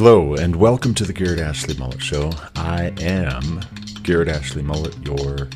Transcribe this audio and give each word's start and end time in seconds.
Hello, 0.00 0.34
and 0.34 0.54
welcome 0.54 0.94
to 0.94 1.04
the 1.04 1.12
Garrett 1.12 1.40
Ashley 1.40 1.74
Mullet 1.76 2.00
Show. 2.00 2.30
I 2.54 2.92
am 3.00 3.60
Garrett 4.04 4.28
Ashley 4.28 4.62
Mullet, 4.62 4.96
your 5.04 5.48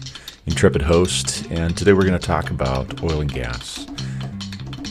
intrepid 0.46 0.82
host, 0.82 1.48
and 1.52 1.76
today 1.76 1.92
we're 1.92 2.02
going 2.02 2.18
to 2.18 2.26
talk 2.26 2.50
about 2.50 3.04
oil 3.04 3.20
and 3.20 3.32
gas. 3.32 3.86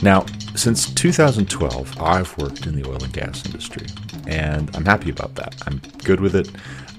Now, 0.01 0.25
since 0.55 0.93
2012, 0.93 1.99
I've 1.99 2.37
worked 2.37 2.65
in 2.65 2.81
the 2.81 2.89
oil 2.89 3.03
and 3.03 3.11
gas 3.11 3.45
industry, 3.45 3.87
and 4.25 4.73
I'm 4.73 4.85
happy 4.85 5.09
about 5.09 5.35
that. 5.35 5.53
I'm 5.67 5.81
good 6.05 6.21
with 6.21 6.33
it. 6.33 6.49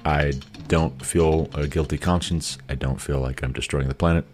I 0.04 0.34
don't 0.68 1.02
feel 1.02 1.48
a 1.54 1.66
guilty 1.66 1.96
conscience. 1.96 2.58
I 2.68 2.74
don't 2.74 3.00
feel 3.00 3.18
like 3.18 3.42
I'm 3.42 3.54
destroying 3.54 3.88
the 3.88 3.94
planet. 3.94 4.26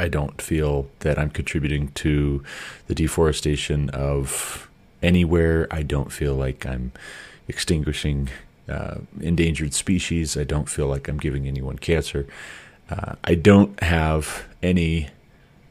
I 0.00 0.08
don't 0.08 0.40
feel 0.40 0.88
that 1.00 1.18
I'm 1.18 1.28
contributing 1.28 1.88
to 1.88 2.42
the 2.86 2.94
deforestation 2.94 3.90
of 3.90 4.67
anywhere. 5.02 5.66
I 5.70 5.82
don't 5.82 6.12
feel 6.12 6.34
like 6.34 6.66
I'm 6.66 6.92
extinguishing 7.46 8.28
uh, 8.68 8.98
endangered 9.20 9.74
species. 9.74 10.36
I 10.36 10.44
don't 10.44 10.68
feel 10.68 10.86
like 10.86 11.08
I'm 11.08 11.18
giving 11.18 11.46
anyone 11.46 11.78
cancer. 11.78 12.26
Uh, 12.90 13.14
I 13.24 13.34
don't 13.34 13.80
have 13.82 14.46
any 14.62 15.08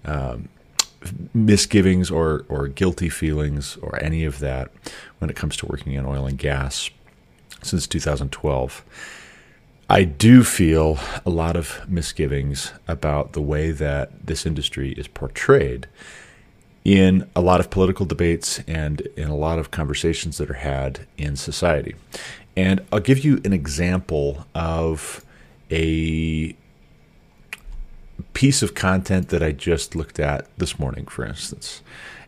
um, 0.05 0.49
misgivings 1.33 2.09
or, 2.09 2.45
or 2.49 2.67
guilty 2.67 3.09
feelings 3.09 3.77
or 3.77 4.01
any 4.03 4.25
of 4.25 4.39
that 4.39 4.71
when 5.19 5.29
it 5.29 5.35
comes 5.35 5.57
to 5.57 5.65
working 5.65 5.93
in 5.93 6.05
oil 6.05 6.25
and 6.25 6.37
gas 6.37 6.89
since 7.61 7.87
2012. 7.87 8.83
I 9.89 10.03
do 10.03 10.43
feel 10.43 10.99
a 11.25 11.29
lot 11.29 11.55
of 11.55 11.87
misgivings 11.87 12.73
about 12.87 13.33
the 13.33 13.41
way 13.41 13.71
that 13.71 14.25
this 14.25 14.45
industry 14.45 14.91
is 14.93 15.07
portrayed 15.07 15.87
in 16.87 17.29
a 17.35 17.41
lot 17.41 17.59
of 17.59 17.69
political 17.69 18.05
debates 18.05 18.61
and 18.65 19.01
in 19.17 19.27
a 19.27 19.35
lot 19.35 19.59
of 19.59 19.71
conversations 19.71 20.37
that 20.37 20.49
are 20.49 20.53
had 20.53 21.05
in 21.17 21.35
society. 21.35 21.93
And 22.55 22.79
I'll 22.93 23.01
give 23.01 23.25
you 23.25 23.41
an 23.43 23.51
example 23.51 24.47
of 24.55 25.25
a 25.69 26.55
piece 28.33 28.63
of 28.63 28.73
content 28.73 29.27
that 29.29 29.43
I 29.43 29.51
just 29.51 29.97
looked 29.97 30.17
at 30.17 30.47
this 30.57 30.79
morning, 30.79 31.05
for 31.07 31.25
instance. 31.25 31.81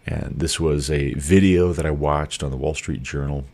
And 0.05 0.37
this 0.37 0.59
was 0.59 0.91
a 0.91 1.13
video 1.13 1.71
that 1.71 1.85
I 1.85 1.91
watched 1.91 2.43
on 2.43 2.51
the 2.51 2.57
Wall 2.57 2.73
Street 2.75 3.01
Journal 3.01 3.45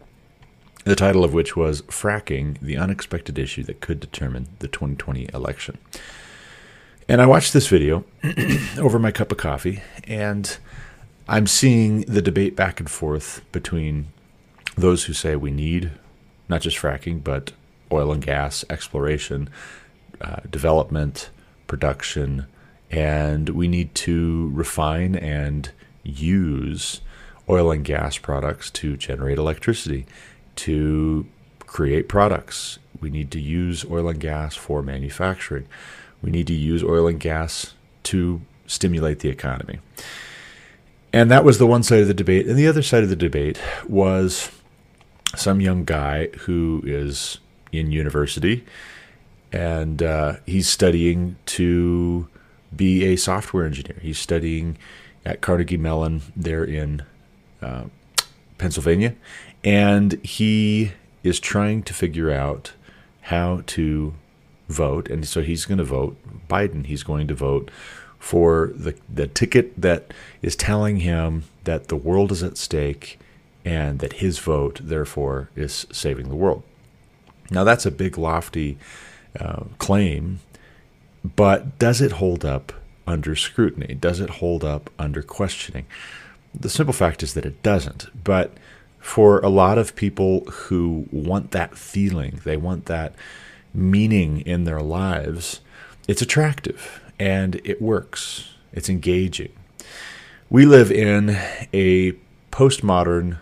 the 0.85 0.95
title 0.95 1.23
of 1.23 1.33
which 1.33 1.55
was 1.55 1.81
Fracking 1.83 2.59
the 2.61 2.77
Unexpected 2.77 3.37
Issue 3.37 3.63
That 3.63 3.79
Could 3.79 3.99
Determine 3.99 4.47
the 4.57 4.67
2020 4.67 5.29
Election. 5.33 5.77
And 7.07 7.21
I 7.21 7.27
watched 7.27 7.53
this 7.53 7.67
video 7.67 8.05
over 8.79 8.97
my 8.97 9.11
cup 9.11 9.31
of 9.31 9.37
coffee, 9.37 9.81
and 10.03 10.57
I'm 11.27 11.47
seeing 11.47 12.01
the 12.01 12.21
debate 12.21 12.55
back 12.55 12.79
and 12.79 12.89
forth 12.89 13.41
between 13.51 14.07
those 14.77 15.05
who 15.05 15.13
say 15.13 15.35
we 15.35 15.51
need 15.51 15.91
not 16.47 16.61
just 16.61 16.77
fracking, 16.77 17.23
but 17.23 17.51
oil 17.91 18.11
and 18.11 18.23
gas 18.23 18.63
exploration, 18.69 19.49
uh, 20.21 20.41
development, 20.49 21.31
production, 21.65 22.45
and 22.91 23.49
we 23.49 23.67
need 23.67 23.95
to 23.95 24.51
refine 24.53 25.15
and 25.15 25.71
use 26.03 27.01
oil 27.49 27.71
and 27.71 27.83
gas 27.83 28.17
products 28.17 28.69
to 28.69 28.95
generate 28.95 29.39
electricity 29.39 30.05
to 30.55 31.25
create 31.59 32.07
products. 32.07 32.77
We 33.01 33.09
need 33.09 33.31
to 33.31 33.39
use 33.39 33.83
oil 33.89 34.07
and 34.09 34.19
gas 34.19 34.55
for 34.55 34.83
manufacturing. 34.83 35.67
We 36.21 36.29
need 36.29 36.47
to 36.47 36.53
use 36.53 36.83
oil 36.83 37.07
and 37.07 37.19
gas 37.19 37.73
to 38.03 38.41
stimulate 38.67 39.19
the 39.19 39.29
economy. 39.29 39.79
And 41.15 41.31
that 41.31 41.45
was 41.45 41.59
the 41.59 41.65
one 41.65 41.81
side 41.81 42.01
of 42.01 42.09
the 42.09 42.13
debate. 42.13 42.45
And 42.45 42.57
the 42.57 42.67
other 42.67 42.81
side 42.81 43.01
of 43.01 43.07
the 43.07 43.15
debate 43.15 43.57
was 43.87 44.51
some 45.33 45.61
young 45.61 45.85
guy 45.85 46.27
who 46.39 46.83
is 46.85 47.39
in 47.71 47.89
university 47.89 48.65
and 49.49 50.03
uh, 50.03 50.33
he's 50.45 50.67
studying 50.67 51.37
to 51.45 52.27
be 52.75 53.05
a 53.05 53.15
software 53.15 53.65
engineer. 53.65 53.97
He's 54.01 54.17
studying 54.17 54.77
at 55.25 55.39
Carnegie 55.39 55.77
Mellon 55.77 56.21
there 56.35 56.65
in 56.65 57.05
uh, 57.61 57.85
Pennsylvania 58.57 59.15
and 59.63 60.19
he 60.21 60.91
is 61.23 61.39
trying 61.39 61.83
to 61.83 61.93
figure 61.93 62.29
out 62.29 62.73
how 63.21 63.63
to 63.67 64.15
vote. 64.67 65.09
And 65.09 65.25
so 65.25 65.41
he's 65.41 65.63
going 65.63 65.77
to 65.77 65.85
vote 65.85 66.17
Biden. 66.49 66.87
He's 66.87 67.03
going 67.03 67.29
to 67.29 67.35
vote 67.35 67.71
for 68.25 68.71
the, 68.73 68.95
the 69.07 69.27
ticket 69.27 69.79
that 69.79 70.11
is 70.41 70.55
telling 70.55 71.01
him 71.01 71.43
that 71.63 71.89
the 71.89 71.95
world 71.95 72.31
is 72.31 72.41
at 72.41 72.57
stake 72.57 73.19
and 73.63 73.99
that 73.99 74.13
his 74.13 74.39
vote, 74.39 74.79
therefore, 74.81 75.51
is 75.55 75.85
saving 75.91 76.29
the 76.29 76.35
world. 76.35 76.63
Now, 77.51 77.63
that's 77.63 77.85
a 77.85 77.91
big, 77.91 78.17
lofty 78.17 78.79
uh, 79.39 79.65
claim, 79.77 80.39
but 81.23 81.77
does 81.77 82.01
it 82.01 82.13
hold 82.13 82.43
up 82.43 82.73
under 83.05 83.35
scrutiny? 83.35 83.93
Does 83.93 84.19
it 84.19 84.31
hold 84.41 84.63
up 84.63 84.89
under 84.97 85.21
questioning? 85.21 85.85
The 86.59 86.71
simple 86.71 86.93
fact 86.93 87.21
is 87.21 87.35
that 87.35 87.45
it 87.45 87.61
doesn't. 87.61 88.07
But 88.23 88.53
for 88.99 89.37
a 89.41 89.49
lot 89.49 89.77
of 89.77 89.95
people 89.95 90.45
who 90.45 91.05
want 91.11 91.51
that 91.51 91.77
feeling, 91.77 92.41
they 92.43 92.57
want 92.57 92.87
that 92.87 93.13
meaning 93.71 94.41
in 94.41 94.63
their 94.63 94.81
lives, 94.81 95.61
it's 96.07 96.23
attractive 96.23 97.01
and 97.19 97.61
it 97.63 97.81
works. 97.81 98.49
It's 98.73 98.89
engaging. 98.89 99.53
We 100.49 100.65
live 100.65 100.91
in 100.91 101.37
a 101.73 102.13
postmodern 102.51 103.39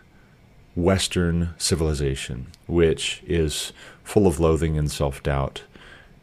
Western 0.75 1.53
civilization, 1.57 2.47
which 2.67 3.21
is 3.27 3.73
full 4.03 4.27
of 4.27 4.39
loathing 4.39 4.77
and 4.77 4.91
self 4.91 5.21
doubt 5.21 5.63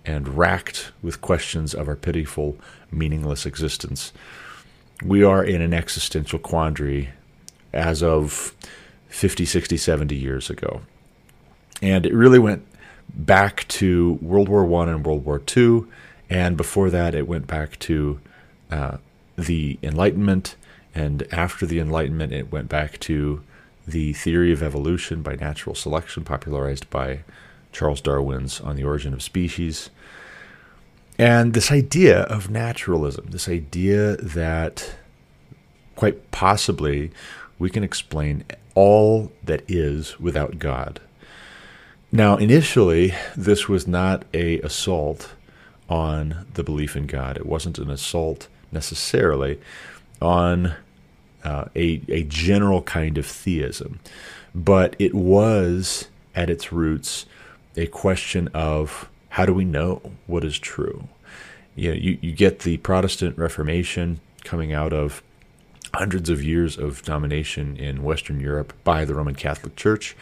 and 0.04 0.36
racked 0.36 0.92
with 1.02 1.20
questions 1.20 1.74
of 1.74 1.88
our 1.88 1.96
pitiful, 1.96 2.56
meaningless 2.90 3.46
existence. 3.46 4.12
We 5.04 5.22
are 5.22 5.44
in 5.44 5.60
an 5.60 5.74
existential 5.74 6.38
quandary 6.38 7.10
as 7.72 8.02
of 8.02 8.54
50, 9.08 9.44
60, 9.44 9.76
70 9.76 10.16
years 10.16 10.50
ago. 10.50 10.82
And 11.82 12.06
it 12.06 12.14
really 12.14 12.38
went 12.38 12.66
back 13.08 13.66
to 13.68 14.18
World 14.22 14.48
War 14.48 14.64
One 14.64 14.88
and 14.88 15.04
World 15.04 15.24
War 15.24 15.38
Two, 15.38 15.88
and 16.30 16.56
before 16.56 16.88
that, 16.90 17.14
it 17.14 17.26
went 17.26 17.48
back 17.48 17.78
to 17.80 18.20
uh, 18.70 18.98
the 19.36 19.78
Enlightenment, 19.82 20.54
and 20.94 21.26
after 21.32 21.66
the 21.66 21.80
Enlightenment, 21.80 22.32
it 22.32 22.52
went 22.52 22.68
back 22.68 22.98
to 23.00 23.42
the 23.86 24.12
theory 24.12 24.52
of 24.52 24.62
evolution 24.62 25.22
by 25.22 25.34
natural 25.34 25.74
selection, 25.74 26.24
popularized 26.24 26.88
by 26.88 27.24
Charles 27.72 28.00
Darwin's 28.00 28.60
On 28.60 28.76
the 28.76 28.84
Origin 28.84 29.12
of 29.12 29.22
Species. 29.22 29.90
And 31.18 31.52
this 31.52 31.70
idea 31.70 32.22
of 32.22 32.48
naturalism, 32.48 33.26
this 33.30 33.48
idea 33.48 34.16
that 34.16 34.94
quite 35.96 36.30
possibly 36.30 37.10
we 37.58 37.68
can 37.68 37.84
explain 37.84 38.44
all 38.74 39.30
that 39.44 39.62
is 39.68 40.18
without 40.18 40.58
God. 40.58 41.00
Now, 42.12 42.36
initially, 42.36 43.14
this 43.36 43.68
was 43.68 43.86
not 43.86 44.24
a 44.32 44.60
assault 44.60 45.32
on 45.90 46.46
the 46.54 46.62
belief 46.62 46.96
in 46.96 47.06
God. 47.06 47.36
It 47.36 47.44
wasn't 47.44 47.78
an 47.78 47.90
assault 47.90 48.48
necessarily 48.72 49.60
on 50.22 50.74
uh, 51.44 51.66
a, 51.74 52.00
a 52.08 52.22
general 52.22 52.82
kind 52.82 53.18
of 53.18 53.26
theism, 53.26 53.98
but 54.54 54.94
it 54.98 55.14
was 55.14 56.08
at 56.34 56.48
its 56.48 56.72
roots 56.72 57.26
a 57.76 57.86
question 57.86 58.48
of 58.54 59.08
how 59.30 59.44
do 59.44 59.52
we 59.52 59.64
know 59.64 60.00
what 60.26 60.44
is 60.44 60.58
true? 60.58 61.08
You, 61.74 61.90
know, 61.90 61.96
you, 61.96 62.18
you 62.20 62.32
get 62.32 62.60
the 62.60 62.76
Protestant 62.78 63.36
Reformation 63.38 64.20
coming 64.44 64.72
out 64.72 64.92
of 64.92 65.22
hundreds 65.94 66.30
of 66.30 66.42
years 66.42 66.78
of 66.78 67.02
domination 67.02 67.76
in 67.76 68.02
Western 68.02 68.40
Europe 68.40 68.72
by 68.84 69.04
the 69.04 69.14
Roman 69.14 69.34
Catholic 69.34 69.76
Church. 69.76 70.16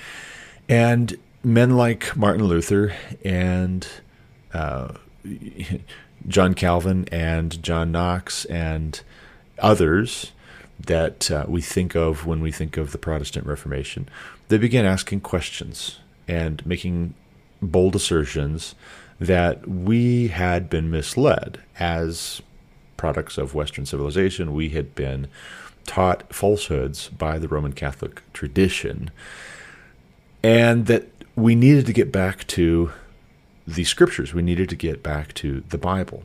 And 0.69 1.17
men 1.43 1.77
like 1.77 2.17
Martin 2.17 2.45
Luther 2.45 2.95
and 3.25 3.87
uh, 4.53 4.95
John 6.29 6.55
Calvin 6.55 7.09
and 7.13 7.63
John 7.63 7.93
Knox 7.93 8.45
and 8.47 9.01
others 9.59 10.33
that 10.79 11.31
uh, 11.31 11.45
we 11.49 11.61
think 11.61 11.95
of 11.95 12.27
when 12.27 12.41
we 12.41 12.53
think 12.53 12.77
of 12.77 12.93
the 12.93 12.99
Protestant 12.99 13.47
Reformation, 13.47 14.09
they 14.49 14.59
began 14.59 14.85
asking 14.85 15.21
questions 15.21 15.99
and 16.27 16.65
making 16.67 17.15
bold 17.61 17.97
assertions 17.97 18.75
that 19.19 19.69
we 19.69 20.29
had 20.29 20.71
been 20.71 20.91
misled 20.91 21.61
as 21.79 22.41
products 22.97 23.39
of 23.39 23.55
Western 23.55 23.85
civilization. 23.87 24.55
We 24.55 24.71
had 24.71 24.95
been 24.95 25.29
taught 25.87 26.33
falsehoods 26.33 27.09
by 27.09 27.39
the 27.39 27.49
Roman 27.49 27.73
Catholic 27.73 28.23
tradition, 28.33 29.11
and 30.43 30.87
that 30.87 31.09
we 31.35 31.55
needed 31.55 31.87
to 31.87 31.93
get 31.93 32.13
back 32.13 32.47
to 32.49 32.93
the 33.69 33.85
scriptures. 33.85 34.33
We 34.33 34.43
needed 34.43 34.69
to 34.71 34.77
get 34.77 35.03
back 35.03 35.35
to 35.35 35.63
the 35.69 35.79
Bible. 35.79 36.25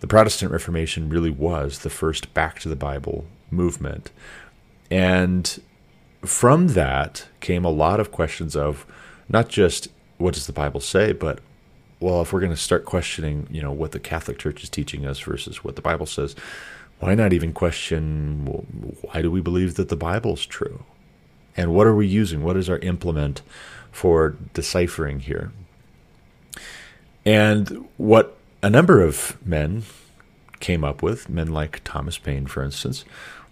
The 0.00 0.06
Protestant 0.06 0.52
Reformation 0.52 1.08
really 1.08 1.30
was 1.30 1.78
the 1.78 1.90
first 1.90 2.34
back 2.34 2.60
to 2.60 2.68
the 2.68 2.76
Bible 2.76 3.24
movement. 3.50 4.10
And 4.90 5.60
from 6.22 6.68
that 6.68 7.26
came 7.40 7.64
a 7.64 7.70
lot 7.70 8.00
of 8.00 8.12
questions 8.12 8.54
of 8.54 8.84
not 9.30 9.48
just 9.48 9.88
what 10.18 10.34
does 10.34 10.46
the 10.46 10.52
Bible 10.52 10.80
say, 10.80 11.12
but 11.12 11.38
well, 12.00 12.20
if 12.20 12.32
we're 12.32 12.40
going 12.40 12.52
to 12.52 12.56
start 12.56 12.84
questioning, 12.84 13.46
you 13.50 13.62
know, 13.62 13.72
what 13.72 13.92
the 13.92 14.00
Catholic 14.00 14.38
Church 14.38 14.62
is 14.62 14.68
teaching 14.68 15.06
us 15.06 15.20
versus 15.20 15.64
what 15.64 15.76
the 15.76 15.82
Bible 15.82 16.06
says, 16.06 16.36
why 17.00 17.14
not 17.14 17.32
even 17.32 17.52
question 17.54 18.44
why 19.00 19.22
do 19.22 19.30
we 19.30 19.40
believe 19.40 19.74
that 19.76 19.88
the 19.88 19.96
Bible's 19.96 20.44
true? 20.44 20.84
And 21.56 21.74
what 21.74 21.86
are 21.86 21.94
we 21.94 22.06
using? 22.06 22.42
What 22.42 22.58
is 22.58 22.68
our 22.68 22.78
implement 22.78 23.40
for 23.90 24.36
deciphering 24.52 25.20
here? 25.20 25.52
And 27.24 27.88
what 27.96 28.36
a 28.62 28.70
number 28.70 29.00
of 29.02 29.36
men 29.46 29.84
came 30.60 30.84
up 30.84 31.02
with, 31.02 31.28
men 31.28 31.48
like 31.48 31.82
Thomas 31.84 32.18
Paine, 32.18 32.46
for 32.46 32.62
instance, 32.62 33.04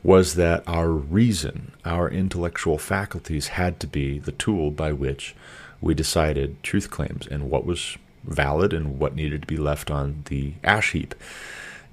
was 0.03 0.35
that 0.35 0.63
our 0.67 0.91
reason, 0.91 1.73
our 1.85 2.11
intellectual 2.11 2.79
faculties 2.79 3.49
had 3.49 3.79
to 3.81 3.87
be 3.87 4.19
the 4.19 4.33
tool 4.33 4.71
by 4.71 4.93
which 4.93 5.35
we 5.81 5.95
decided 5.95 6.63
truth 6.63 6.91
claims 6.91 7.27
and 7.27 7.51
what 7.51 7.65
was 7.65 7.97
valid 8.25 8.73
and 8.73 8.99
what 8.99 9.15
needed 9.15 9.43
to 9.43 9.47
be 9.47 9.57
left 9.57 9.91
on 9.91 10.23
the 10.27 10.55
ash 10.65 10.93
heap. 10.93 11.15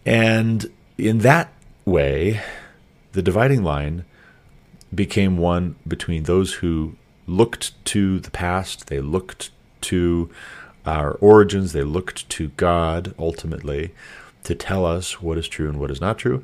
And 0.05 0.71
in 0.97 1.19
that 1.19 1.51
way, 1.85 2.41
the 3.13 3.21
dividing 3.21 3.63
line 3.63 4.05
became 4.93 5.37
one 5.37 5.75
between 5.87 6.23
those 6.23 6.55
who 6.55 6.95
looked 7.27 7.83
to 7.85 8.19
the 8.19 8.31
past, 8.31 8.87
they 8.87 8.99
looked 8.99 9.51
to 9.81 10.29
our 10.89 11.13
origins, 11.13 11.73
they 11.73 11.83
looked 11.83 12.27
to 12.29 12.49
God 12.49 13.13
ultimately 13.19 13.91
to 14.43 14.55
tell 14.55 14.85
us 14.85 15.21
what 15.21 15.37
is 15.37 15.47
true 15.47 15.69
and 15.69 15.79
what 15.79 15.91
is 15.91 16.01
not 16.01 16.17
true, 16.17 16.43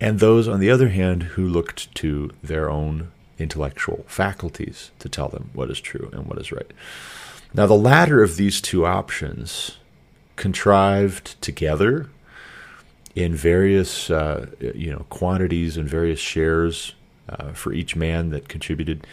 and 0.00 0.18
those, 0.18 0.48
on 0.48 0.60
the 0.60 0.70
other 0.70 0.88
hand, 0.88 1.22
who 1.22 1.46
looked 1.46 1.94
to 1.96 2.30
their 2.42 2.70
own 2.70 3.12
intellectual 3.38 4.04
faculties 4.08 4.90
to 4.98 5.08
tell 5.08 5.28
them 5.28 5.50
what 5.52 5.70
is 5.70 5.80
true 5.80 6.10
and 6.12 6.26
what 6.26 6.38
is 6.38 6.50
right. 6.52 6.70
Now, 7.54 7.66
the 7.66 7.74
latter 7.74 8.22
of 8.22 8.36
these 8.36 8.60
two 8.60 8.86
options 8.86 9.78
contrived 10.36 11.40
together 11.42 12.08
in 13.14 13.34
various 13.34 14.10
uh, 14.10 14.46
you 14.74 14.90
know 14.90 15.04
quantities 15.10 15.76
and 15.76 15.88
various 15.88 16.18
shares 16.18 16.94
uh, 17.28 17.52
for 17.52 17.72
each 17.72 17.94
man 17.94 18.30
that 18.30 18.48
contributed 18.48 19.06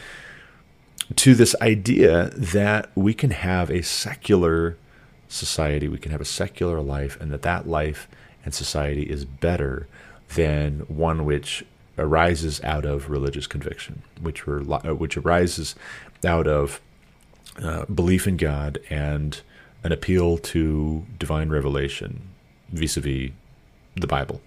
to 1.16 1.34
this 1.34 1.56
idea 1.62 2.30
that 2.36 2.92
we 2.96 3.14
can 3.14 3.32
have 3.32 3.70
a 3.70 3.82
secular 3.82 4.78
society, 5.28 5.88
we 5.88 5.98
can 5.98 6.12
have 6.12 6.22
a 6.22 6.26
secular 6.26 6.82
life, 6.82 7.20
and 7.20 7.32
that 7.32 7.42
that 7.44 7.68
life 7.68 8.08
and 8.46 8.54
society 8.54 9.04
is 9.04 9.26
better 9.26 9.88
than 10.36 10.80
one 10.88 11.26
which 11.26 11.66
arises 11.98 12.62
out 12.64 12.86
of 12.86 13.10
religious 13.10 13.48
conviction, 13.48 14.02
which 14.22 14.48
were, 14.48 14.62
uh, 14.62 14.96
which 14.96 15.18
arises 15.18 15.76
out 16.26 16.48
of 16.48 16.80
uh, 17.62 17.86
belief 17.86 18.28
in 18.28 18.38
God 18.38 18.80
and 18.90 19.42
an 19.84 19.92
appeal 19.92 20.38
to 20.38 21.06
divine 21.18 21.50
revelation 21.50 22.22
vis-a-vis 22.70 23.32
the 23.96 24.08
Bible. 24.08 24.42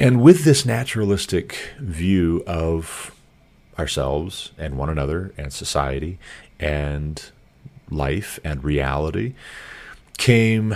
And 0.00 0.22
with 0.22 0.44
this 0.44 0.66
naturalistic 0.66 1.56
view 1.78 2.42
of 2.46 3.13
ourselves 3.78 4.52
and 4.58 4.76
one 4.76 4.88
another 4.88 5.32
and 5.36 5.52
society 5.52 6.18
and 6.58 7.30
life 7.90 8.38
and 8.44 8.64
reality 8.64 9.34
came 10.18 10.74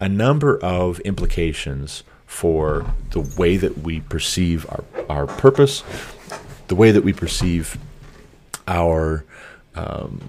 a 0.00 0.08
number 0.08 0.58
of 0.58 1.00
implications 1.00 2.02
for 2.26 2.86
the 3.10 3.20
way 3.20 3.56
that 3.56 3.78
we 3.78 4.00
perceive 4.00 4.66
our, 4.70 4.84
our 5.08 5.26
purpose, 5.26 5.82
the 6.68 6.74
way 6.74 6.90
that 6.90 7.02
we 7.02 7.12
perceive 7.12 7.78
our 8.66 9.24
um, 9.74 10.20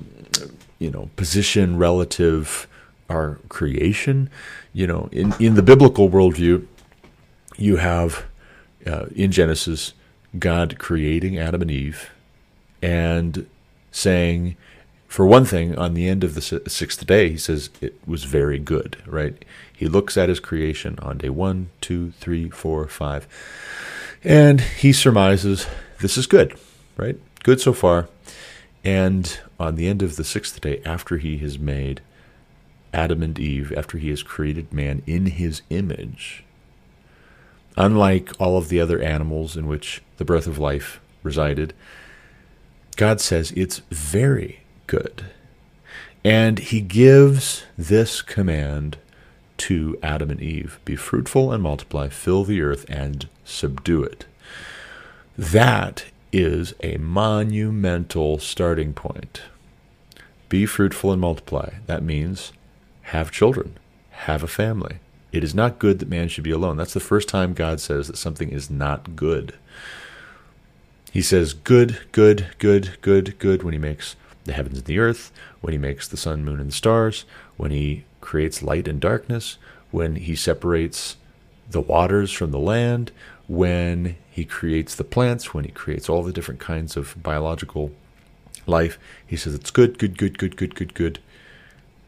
you 0.80 0.90
know 0.90 1.10
position 1.18 1.78
relative 1.78 2.68
our 3.10 3.40
creation. 3.50 4.30
You 4.74 4.88
know, 4.88 5.10
in 5.12 5.34
in 5.40 5.56
the 5.56 5.62
biblical 5.62 6.10
worldview, 6.10 6.66
you 7.58 7.76
have 7.76 8.24
uh, 8.88 9.08
in 9.16 9.32
Genesis 9.32 9.94
God 10.38 10.78
creating 10.78 11.38
Adam 11.38 11.62
and 11.62 11.72
Eve 11.72 12.12
and 12.82 13.48
saying, 13.92 14.56
for 15.08 15.26
one 15.26 15.44
thing, 15.44 15.76
on 15.76 15.96
the 15.96 16.08
end 16.08 16.24
of 16.24 16.36
the 16.36 16.42
sixth 16.42 17.06
day, 17.08 17.30
he 17.30 17.38
says 17.38 17.72
it 17.82 18.00
was 18.06 18.26
very 18.26 18.60
good, 18.60 18.98
right? 19.08 19.44
He 19.76 19.88
looks 19.88 20.16
at 20.18 20.30
his 20.30 20.40
creation 20.40 21.00
on 21.02 21.18
day 21.18 21.30
one, 21.30 21.72
two, 21.82 22.12
three, 22.20 22.50
four, 22.50 22.88
five, 22.88 23.28
and 24.24 24.62
he 24.62 24.94
surmises 24.94 25.66
this 26.00 26.16
is 26.16 26.28
good, 26.28 26.56
right? 26.96 27.18
Good 27.44 27.60
so 27.60 27.74
far. 27.74 28.08
And 28.84 29.40
on 29.60 29.76
the 29.76 29.88
end 29.88 30.04
of 30.04 30.16
the 30.16 30.24
sixth 30.24 30.62
day, 30.62 30.80
after 30.86 31.18
he 31.18 31.40
has 31.40 31.58
made 31.58 32.02
Adam 32.94 33.24
and 33.24 33.38
Eve, 33.40 33.74
after 33.76 33.98
he 33.98 34.10
has 34.10 34.22
created 34.22 34.72
man 34.72 35.02
in 35.08 35.26
his 35.26 35.64
image, 35.72 36.44
unlike 37.76 38.32
all 38.40 38.58
of 38.58 38.70
the 38.70 38.80
other 38.80 39.02
animals 39.02 39.58
in 39.58 39.66
which 39.68 40.02
the 40.20 40.26
breath 40.26 40.46
of 40.46 40.60
life 40.60 41.00
resided, 41.24 41.74
God 42.98 43.20
says 43.20 43.52
it's 43.56 43.80
very 43.90 44.60
good. 44.86 45.26
And 46.24 46.60
he 46.60 46.82
gives 46.82 47.64
this 47.78 48.22
command 48.22 48.98
to 49.58 49.98
Adam 50.04 50.30
and 50.30 50.42
Eve 50.42 50.80
Be 50.86 50.96
fruitful 50.96 51.52
and 51.52 51.64
multiply, 51.64 52.10
fill 52.10 52.44
the 52.44 52.62
earth 52.62 52.86
and 52.90 53.28
subdue 53.46 54.04
it. 54.04 54.26
That 55.38 56.06
is 56.32 56.74
a 56.84 56.98
monumental 56.98 58.38
starting 58.38 58.94
point. 58.94 59.42
Be 60.50 60.66
fruitful 60.66 61.12
and 61.14 61.22
multiply. 61.22 61.76
That 61.86 62.04
means 62.04 62.52
have 63.04 63.32
children, 63.32 63.78
have 64.12 64.44
a 64.44 64.48
family. 64.48 65.00
It 65.32 65.44
is 65.44 65.56
not 65.56 65.80
good 65.80 66.00
that 66.00 66.10
man 66.10 66.28
should 66.28 66.44
be 66.44 66.52
alone. 66.52 66.76
That's 66.76 66.94
the 66.94 67.00
first 67.00 67.30
time 67.30 67.54
God 67.54 67.80
says 67.80 68.08
that 68.08 68.18
something 68.18 68.50
is 68.50 68.70
not 68.70 69.16
good. 69.16 69.54
He 71.12 71.22
says 71.22 71.54
good, 71.54 72.00
good, 72.12 72.50
good, 72.60 72.98
good, 73.02 73.40
good 73.40 73.64
when 73.64 73.74
he 73.74 73.80
makes 73.80 74.16
the 74.46 74.54
heavens 74.54 74.78
and 74.78 74.86
the 74.86 75.00
earth, 75.00 75.32
when 75.62 75.72
he 75.72 75.78
makes 75.78 76.08
the 76.08 76.18
sun, 76.18 76.44
moon, 76.44 76.60
and 76.60 76.70
the 76.70 76.76
stars, 76.76 77.26
when 77.58 77.72
he 77.72 78.04
creates 78.22 78.62
light 78.62 78.88
and 78.88 79.00
darkness, 79.00 79.58
when 79.92 80.16
he 80.16 80.36
separates 80.36 81.18
the 81.70 81.82
waters 81.82 82.32
from 82.32 82.52
the 82.52 82.60
land, 82.60 83.12
when 83.48 84.16
he 84.30 84.46
creates 84.46 84.96
the 84.96 85.04
plants, 85.04 85.54
when 85.54 85.66
he 85.66 85.72
creates 85.72 86.10
all 86.10 86.22
the 86.22 86.32
different 86.32 86.60
kinds 86.60 86.96
of 86.96 87.22
biological 87.22 87.92
life. 88.68 89.00
He 89.26 89.36
says 89.36 89.56
it's 89.56 89.72
good, 89.72 89.98
good, 89.98 90.18
good, 90.18 90.38
good, 90.38 90.56
good, 90.56 90.76
good, 90.76 90.94
good. 90.94 91.20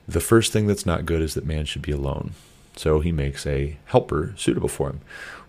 The 0.07 0.19
first 0.19 0.51
thing 0.51 0.67
that's 0.67 0.85
not 0.85 1.05
good 1.05 1.21
is 1.21 1.33
that 1.33 1.45
man 1.45 1.65
should 1.65 1.81
be 1.81 1.91
alone. 1.91 2.33
So 2.75 2.99
he 2.99 3.11
makes 3.11 3.45
a 3.45 3.77
helper 3.85 4.33
suitable 4.37 4.69
for 4.69 4.89
him. 4.89 5.01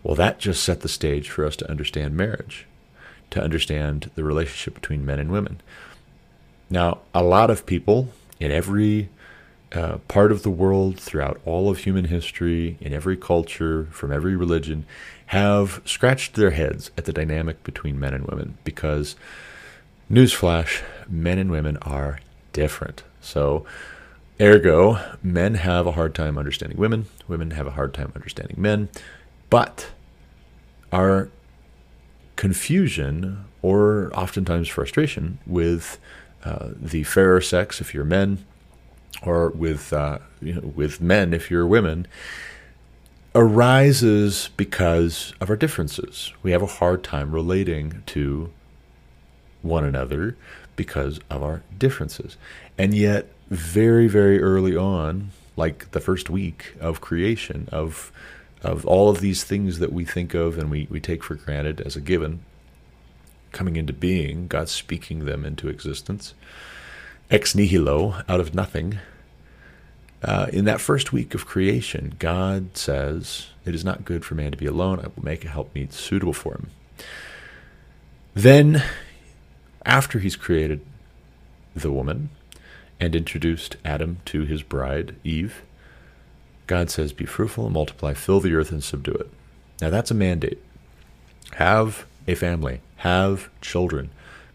Well, 0.02 0.14
that 0.16 0.38
just 0.38 0.62
set 0.62 0.80
the 0.80 0.88
stage 0.88 1.28
for 1.28 1.44
us 1.44 1.56
to 1.56 1.70
understand 1.70 2.16
marriage 2.16 2.66
to 3.32 3.42
understand 3.42 4.10
the 4.14 4.24
relationship 4.24 4.74
between 4.74 5.04
men 5.04 5.18
and 5.18 5.30
women. 5.30 5.60
Now, 6.70 7.00
a 7.14 7.22
lot 7.22 7.50
of 7.50 7.66
people 7.66 8.08
in 8.40 8.50
every 8.50 9.08
uh, 9.72 9.98
part 10.08 10.32
of 10.32 10.42
the 10.42 10.50
world, 10.50 10.98
throughout 10.98 11.40
all 11.44 11.70
of 11.70 11.78
human 11.78 12.06
history, 12.06 12.76
in 12.80 12.92
every 12.92 13.16
culture, 13.16 13.88
from 13.90 14.12
every 14.12 14.36
religion, 14.36 14.84
have 15.26 15.80
scratched 15.84 16.34
their 16.34 16.50
heads 16.50 16.90
at 16.98 17.06
the 17.06 17.12
dynamic 17.12 17.62
between 17.64 17.98
men 17.98 18.12
and 18.12 18.26
women 18.26 18.58
because, 18.64 19.16
newsflash, 20.10 20.82
men 21.08 21.38
and 21.38 21.50
women 21.50 21.78
are 21.78 22.20
different. 22.52 23.02
So, 23.20 23.64
ergo, 24.40 24.98
men 25.22 25.54
have 25.54 25.86
a 25.86 25.92
hard 25.92 26.14
time 26.14 26.36
understanding 26.36 26.78
women, 26.78 27.06
women 27.26 27.52
have 27.52 27.66
a 27.66 27.72
hard 27.72 27.94
time 27.94 28.12
understanding 28.14 28.56
men, 28.60 28.90
but 29.48 29.88
our 30.92 31.30
confusion 32.42 33.44
or 33.62 34.10
oftentimes 34.14 34.66
frustration 34.66 35.38
with 35.46 36.00
uh, 36.44 36.70
the 36.74 37.04
fairer 37.04 37.40
sex 37.40 37.80
if 37.80 37.94
you're 37.94 38.02
men, 38.02 38.44
or 39.22 39.50
with 39.50 39.92
uh, 39.92 40.18
you 40.40 40.54
know, 40.54 40.72
with 40.74 41.00
men 41.00 41.32
if 41.32 41.52
you're 41.52 41.64
women, 41.64 42.04
arises 43.32 44.50
because 44.56 45.32
of 45.40 45.50
our 45.50 45.56
differences. 45.56 46.32
We 46.42 46.50
have 46.50 46.62
a 46.62 46.66
hard 46.66 47.04
time 47.04 47.30
relating 47.30 48.02
to 48.06 48.50
one 49.62 49.84
another 49.84 50.36
because 50.74 51.20
of 51.30 51.44
our 51.44 51.62
differences, 51.78 52.36
and 52.76 52.92
yet 52.92 53.28
very 53.50 54.08
very 54.08 54.42
early 54.42 54.76
on, 54.76 55.30
like 55.54 55.92
the 55.92 56.00
first 56.00 56.28
week 56.28 56.74
of 56.80 57.00
creation 57.00 57.68
of 57.70 58.10
of 58.62 58.86
all 58.86 59.10
of 59.10 59.20
these 59.20 59.44
things 59.44 59.78
that 59.80 59.92
we 59.92 60.04
think 60.04 60.34
of 60.34 60.58
and 60.58 60.70
we, 60.70 60.86
we 60.90 61.00
take 61.00 61.22
for 61.22 61.34
granted 61.34 61.80
as 61.80 61.96
a 61.96 62.00
given 62.00 62.40
coming 63.52 63.76
into 63.76 63.92
being, 63.92 64.48
God 64.48 64.68
speaking 64.68 65.24
them 65.24 65.44
into 65.44 65.68
existence, 65.68 66.34
ex 67.30 67.54
nihilo, 67.54 68.22
out 68.28 68.40
of 68.40 68.54
nothing. 68.54 68.98
Uh, 70.22 70.46
in 70.52 70.64
that 70.64 70.80
first 70.80 71.12
week 71.12 71.34
of 71.34 71.46
creation, 71.46 72.14
God 72.18 72.76
says, 72.76 73.48
It 73.64 73.74
is 73.74 73.84
not 73.84 74.04
good 74.04 74.24
for 74.24 74.34
man 74.34 74.52
to 74.52 74.56
be 74.56 74.66
alone. 74.66 75.00
I 75.00 75.08
will 75.14 75.24
make 75.24 75.44
a 75.44 75.48
helpmeet 75.48 75.92
suitable 75.92 76.32
for 76.32 76.54
him. 76.54 76.70
Then, 78.34 78.82
after 79.84 80.20
he's 80.20 80.36
created 80.36 80.80
the 81.74 81.92
woman 81.92 82.30
and 83.00 83.14
introduced 83.16 83.76
Adam 83.84 84.18
to 84.26 84.42
his 84.42 84.62
bride, 84.62 85.16
Eve, 85.24 85.62
God 86.72 86.88
says, 86.88 87.12
Be 87.12 87.26
fruitful 87.26 87.66
and 87.66 87.74
multiply, 87.74 88.14
fill 88.14 88.40
the 88.40 88.54
earth 88.54 88.72
and 88.72 88.82
subdue 88.82 89.12
it. 89.12 89.28
Now 89.82 89.90
that's 89.90 90.10
a 90.10 90.14
mandate. 90.14 90.58
Have 91.56 92.06
a 92.26 92.34
family, 92.34 92.80
have 92.96 93.50
children, 93.60 94.08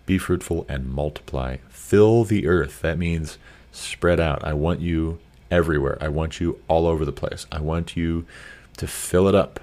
be 0.07 0.17
fruitful 0.17 0.65
and 0.67 0.91
multiply, 0.91 1.57
fill 1.69 2.23
the 2.23 2.47
earth. 2.47 2.81
That 2.81 2.97
means 2.97 3.37
spread 3.71 4.19
out. 4.19 4.43
I 4.43 4.53
want 4.53 4.79
you 4.79 5.19
everywhere. 5.51 5.99
I 6.01 6.07
want 6.07 6.39
you 6.39 6.59
all 6.67 6.87
over 6.87 7.05
the 7.05 7.11
place. 7.11 7.45
I 7.51 7.59
want 7.59 7.95
you 7.95 8.25
to 8.77 8.87
fill 8.87 9.27
it 9.27 9.35
up 9.35 9.59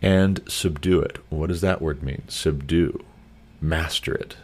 and 0.00 0.40
subdue 0.46 1.00
it. 1.00 1.18
What 1.28 1.48
does 1.48 1.60
that 1.60 1.82
word 1.82 2.04
mean? 2.04 2.22
Subdue, 2.28 3.04
master 3.60 4.14
it, 4.14 4.36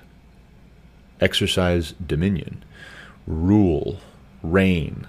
exercise 1.20 1.92
dominion, 2.04 2.64
rule, 3.24 4.00
reign, 4.42 5.06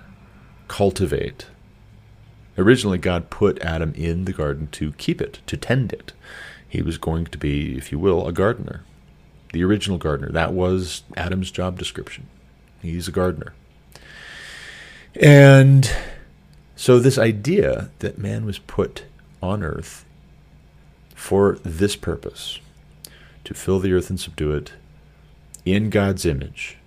cultivate. 0.68 1.48
Originally, 2.58 2.98
God 2.98 3.30
put 3.30 3.60
Adam 3.62 3.94
in 3.96 4.26
the 4.26 4.34
garden 4.34 4.68
to 4.74 4.92
keep 4.94 5.22
it, 5.22 5.40
to 5.48 5.58
tend 5.58 5.92
it. 5.92 6.14
He 6.68 6.82
was 6.82 6.98
going 6.98 7.26
to 7.26 7.38
be, 7.38 7.78
if 7.78 7.92
you 7.92 8.00
will, 8.00 8.28
a 8.28 8.34
gardener. 8.34 8.84
The 9.54 9.64
original 9.64 9.98
gardener. 9.98 10.32
That 10.32 10.54
was 10.54 11.04
Adam's 11.16 11.52
job 11.52 11.78
description. 11.78 12.28
He's 12.82 13.08
a 13.08 13.12
gardener. 13.12 13.54
And 15.16 15.90
so, 16.76 17.00
this 17.00 17.18
idea 17.18 17.92
that 18.00 18.18
man 18.18 18.46
was 18.46 18.60
put 18.60 19.06
on 19.42 19.64
earth 19.64 20.06
for 21.16 21.60
this 21.64 21.96
purpose 21.96 22.60
to 23.44 23.54
fill 23.54 23.80
the 23.80 23.94
earth 23.94 24.10
and 24.10 24.20
subdue 24.20 24.54
it 24.54 24.74
in 25.66 25.90
God's 25.90 26.26
image. 26.26 26.78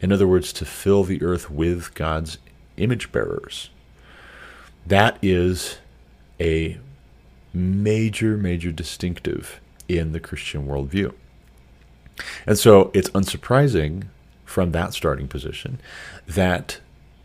In 0.00 0.12
other 0.12 0.26
words, 0.26 0.52
to 0.54 0.64
fill 0.64 1.04
the 1.04 1.22
earth 1.22 1.50
with 1.50 1.94
God's 1.94 2.38
image 2.76 3.12
bearers. 3.12 3.70
That 4.86 5.18
is 5.22 5.78
a 6.40 6.78
major, 7.54 8.36
major 8.36 8.72
distinctive 8.72 9.60
in 9.88 10.12
the 10.12 10.20
Christian 10.20 10.66
worldview. 10.66 11.12
And 12.46 12.58
so 12.58 12.90
it's 12.94 13.10
unsurprising 13.10 14.04
from 14.44 14.72
that 14.72 14.92
starting 14.92 15.28
position 15.28 15.80
that 16.26 16.80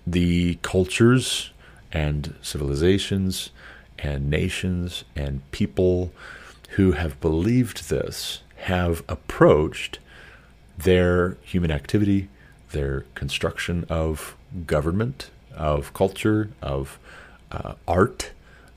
the 0.06 0.56
cultures 0.62 1.52
and 1.92 2.36
civilizations 2.42 3.50
and 4.00 4.30
nations 4.30 5.04
and 5.16 5.50
people 5.52 6.12
who 6.72 6.94
have 6.94 7.20
believed 7.20 7.90
this 7.90 8.42
have 8.58 9.04
approached 9.10 10.00
their 10.78 11.38
human 11.42 11.72
activity, 11.72 12.30
their 12.72 13.02
construction 13.16 13.86
of 13.90 14.36
government, 14.66 15.30
of 15.56 15.94
culture, 15.94 16.50
of 16.62 17.00
uh, 17.51 17.74
art, 17.88 18.32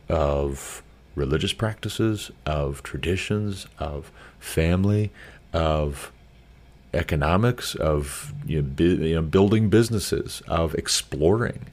of 0.08 0.82
religious 1.14 1.52
practices, 1.52 2.30
of 2.44 2.82
traditions, 2.82 3.66
of 3.78 4.10
family, 4.38 5.10
of 5.52 6.12
economics, 6.92 7.74
of 7.76 8.32
you 8.44 8.60
know, 8.60 8.68
bu- 8.68 9.04
you 9.04 9.14
know, 9.14 9.22
building 9.22 9.68
businesses, 9.68 10.42
of 10.48 10.74
exploring, 10.74 11.66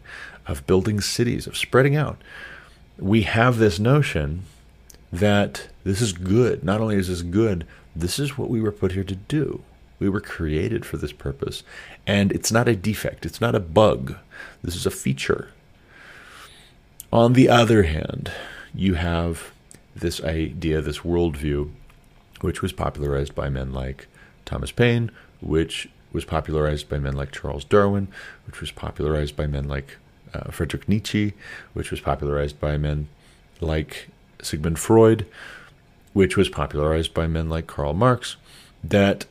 of 0.48 0.66
building 0.68 1.02
cities, 1.02 1.48
of 1.48 1.58
spreading 1.58 1.96
out. 1.96 2.22
We 3.00 3.24
have 3.24 3.58
this 3.58 3.80
notion 3.80 4.44
that 5.12 5.70
this 5.84 6.02
is 6.02 6.14
good. 6.14 6.64
Not 6.64 6.82
only 6.82 6.96
is 6.96 7.08
this 7.08 7.22
good, 7.22 7.66
this 7.96 8.20
is 8.20 8.38
what 8.38 8.50
we 8.50 8.62
were 8.62 8.72
put 8.72 8.92
here 8.92 9.04
to 9.04 9.16
do. 9.16 9.64
We 10.00 10.10
were 10.10 10.22
created 10.22 10.86
for 10.86 10.98
this 10.98 11.14
purpose. 11.14 11.64
And 12.06 12.32
it's 12.32 12.52
not 12.52 12.68
a 12.68 12.76
defect, 12.76 13.26
it's 13.26 13.42
not 13.42 13.56
a 13.56 13.60
bug. 13.60 14.16
This 14.64 14.76
is 14.76 14.86
a 14.86 14.92
feature. 14.92 15.50
On 17.12 17.34
the 17.34 17.48
other 17.48 17.84
hand, 17.84 18.32
you 18.74 18.96
have 18.96 19.52
this 19.96 20.22
idea, 20.24 20.82
this 20.82 21.00
worldview, 21.00 21.72
which 22.42 22.62
was 22.62 22.74
popularized 22.74 23.34
by 23.34 23.50
men 23.50 23.72
like 23.72 24.08
Thomas 24.46 24.72
Paine, 24.72 25.12
which 25.42 25.90
was 26.12 26.26
popularized 26.26 26.90
by 26.90 27.00
men 27.00 27.14
like 27.14 27.32
Charles 27.32 27.64
Darwin, 27.64 28.08
which 28.46 28.60
was 28.60 28.72
popularized 28.72 29.36
by 29.36 29.48
men 29.48 29.68
like 29.68 29.98
uh, 30.34 30.52
Friedrich 30.52 30.90
Nietzsche, 30.90 31.34
which 31.74 31.92
was 31.92 32.02
popularized 32.02 32.60
by 32.60 32.78
men 32.78 33.08
like 33.62 34.10
Sigmund 34.42 34.78
Freud, 34.78 35.26
which 36.14 36.36
was 36.36 36.50
popularized 36.50 37.14
by 37.14 37.28
men 37.28 37.50
like 37.50 37.68
Karl 37.68 37.94
Marx, 37.94 38.36
that 38.84 39.26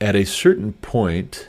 at 0.00 0.16
a 0.16 0.24
certain 0.24 0.72
point, 0.74 1.48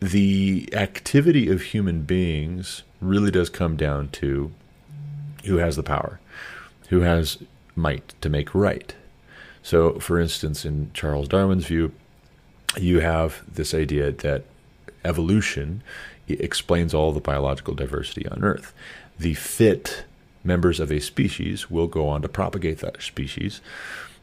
the 0.00 0.68
activity 0.72 1.48
of 1.50 1.62
human 1.62 2.02
beings 2.02 2.82
really 3.00 3.30
does 3.30 3.50
come 3.50 3.76
down 3.76 4.08
to 4.08 4.50
who 5.44 5.56
has 5.56 5.76
the 5.76 5.82
power, 5.82 6.20
who 6.88 7.00
has 7.00 7.38
might 7.76 8.14
to 8.20 8.28
make 8.28 8.54
right. 8.54 8.94
So, 9.62 9.98
for 9.98 10.18
instance, 10.18 10.64
in 10.64 10.90
Charles 10.94 11.28
Darwin's 11.28 11.66
view, 11.66 11.92
you 12.78 13.00
have 13.00 13.42
this 13.52 13.74
idea 13.74 14.10
that 14.10 14.44
evolution 15.04 15.82
explains 16.28 16.94
all 16.94 17.12
the 17.12 17.20
biological 17.20 17.74
diversity 17.74 18.26
on 18.28 18.42
Earth. 18.42 18.72
The 19.18 19.34
fit 19.34 20.04
members 20.44 20.80
of 20.80 20.90
a 20.90 21.00
species 21.00 21.70
will 21.70 21.86
go 21.86 22.08
on 22.08 22.22
to 22.22 22.28
propagate 22.28 22.78
that 22.78 23.02
species. 23.02 23.60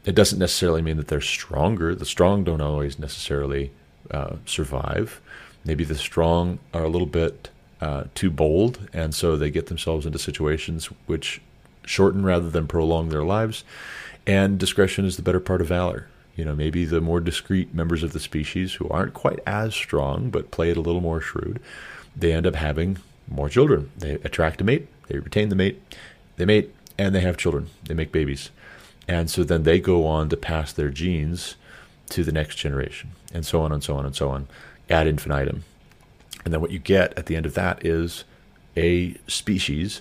It 0.04 0.14
doesn't 0.14 0.38
necessarily 0.38 0.82
mean 0.82 0.96
that 0.96 1.08
they're 1.08 1.20
stronger. 1.20 1.94
The 1.94 2.06
strong 2.06 2.42
don't 2.42 2.60
always 2.60 2.98
necessarily 2.98 3.70
uh, 4.10 4.36
survive. 4.46 5.20
Maybe 5.68 5.84
the 5.84 5.96
strong 5.96 6.60
are 6.72 6.84
a 6.84 6.88
little 6.88 7.06
bit 7.06 7.50
uh, 7.82 8.04
too 8.14 8.30
bold, 8.30 8.88
and 8.94 9.14
so 9.14 9.36
they 9.36 9.50
get 9.50 9.66
themselves 9.66 10.06
into 10.06 10.18
situations 10.18 10.86
which 11.04 11.42
shorten 11.84 12.24
rather 12.24 12.48
than 12.48 12.66
prolong 12.66 13.10
their 13.10 13.22
lives. 13.22 13.64
And 14.26 14.58
discretion 14.58 15.04
is 15.04 15.16
the 15.16 15.22
better 15.22 15.40
part 15.40 15.60
of 15.60 15.66
valor. 15.66 16.08
You 16.36 16.46
know, 16.46 16.56
maybe 16.56 16.86
the 16.86 17.02
more 17.02 17.20
discreet 17.20 17.74
members 17.74 18.02
of 18.02 18.14
the 18.14 18.18
species 18.18 18.74
who 18.74 18.88
aren't 18.88 19.12
quite 19.12 19.40
as 19.46 19.74
strong 19.74 20.30
but 20.30 20.50
play 20.50 20.70
it 20.70 20.78
a 20.78 20.80
little 20.80 21.02
more 21.02 21.20
shrewd, 21.20 21.60
they 22.16 22.32
end 22.32 22.46
up 22.46 22.54
having 22.54 22.96
more 23.28 23.50
children. 23.50 23.90
They 23.98 24.14
attract 24.14 24.62
a 24.62 24.64
mate, 24.64 24.88
they 25.08 25.18
retain 25.18 25.50
the 25.50 25.54
mate, 25.54 25.82
they 26.36 26.46
mate, 26.46 26.74
and 26.96 27.14
they 27.14 27.20
have 27.20 27.36
children. 27.36 27.68
They 27.84 27.92
make 27.92 28.10
babies. 28.10 28.50
And 29.06 29.28
so 29.28 29.44
then 29.44 29.64
they 29.64 29.80
go 29.80 30.06
on 30.06 30.30
to 30.30 30.36
pass 30.38 30.72
their 30.72 30.88
genes 30.88 31.56
to 32.08 32.24
the 32.24 32.32
next 32.32 32.56
generation, 32.56 33.10
and 33.34 33.44
so 33.44 33.60
on 33.60 33.70
and 33.70 33.84
so 33.84 33.96
on 33.96 34.06
and 34.06 34.16
so 34.16 34.30
on, 34.30 34.48
ad 34.90 35.06
infinitum. 35.06 35.64
And 36.44 36.52
then 36.52 36.60
what 36.60 36.70
you 36.70 36.78
get 36.78 37.16
at 37.18 37.26
the 37.26 37.36
end 37.36 37.46
of 37.46 37.54
that 37.54 37.84
is 37.84 38.24
a 38.76 39.14
species 39.26 40.00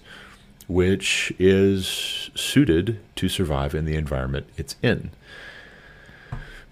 which 0.68 1.34
is 1.40 2.30
suited 2.36 3.00
to 3.16 3.30
survive 3.30 3.74
in 3.74 3.86
the 3.86 3.96
environment 3.96 4.48
it's 4.58 4.76
in. 4.82 5.12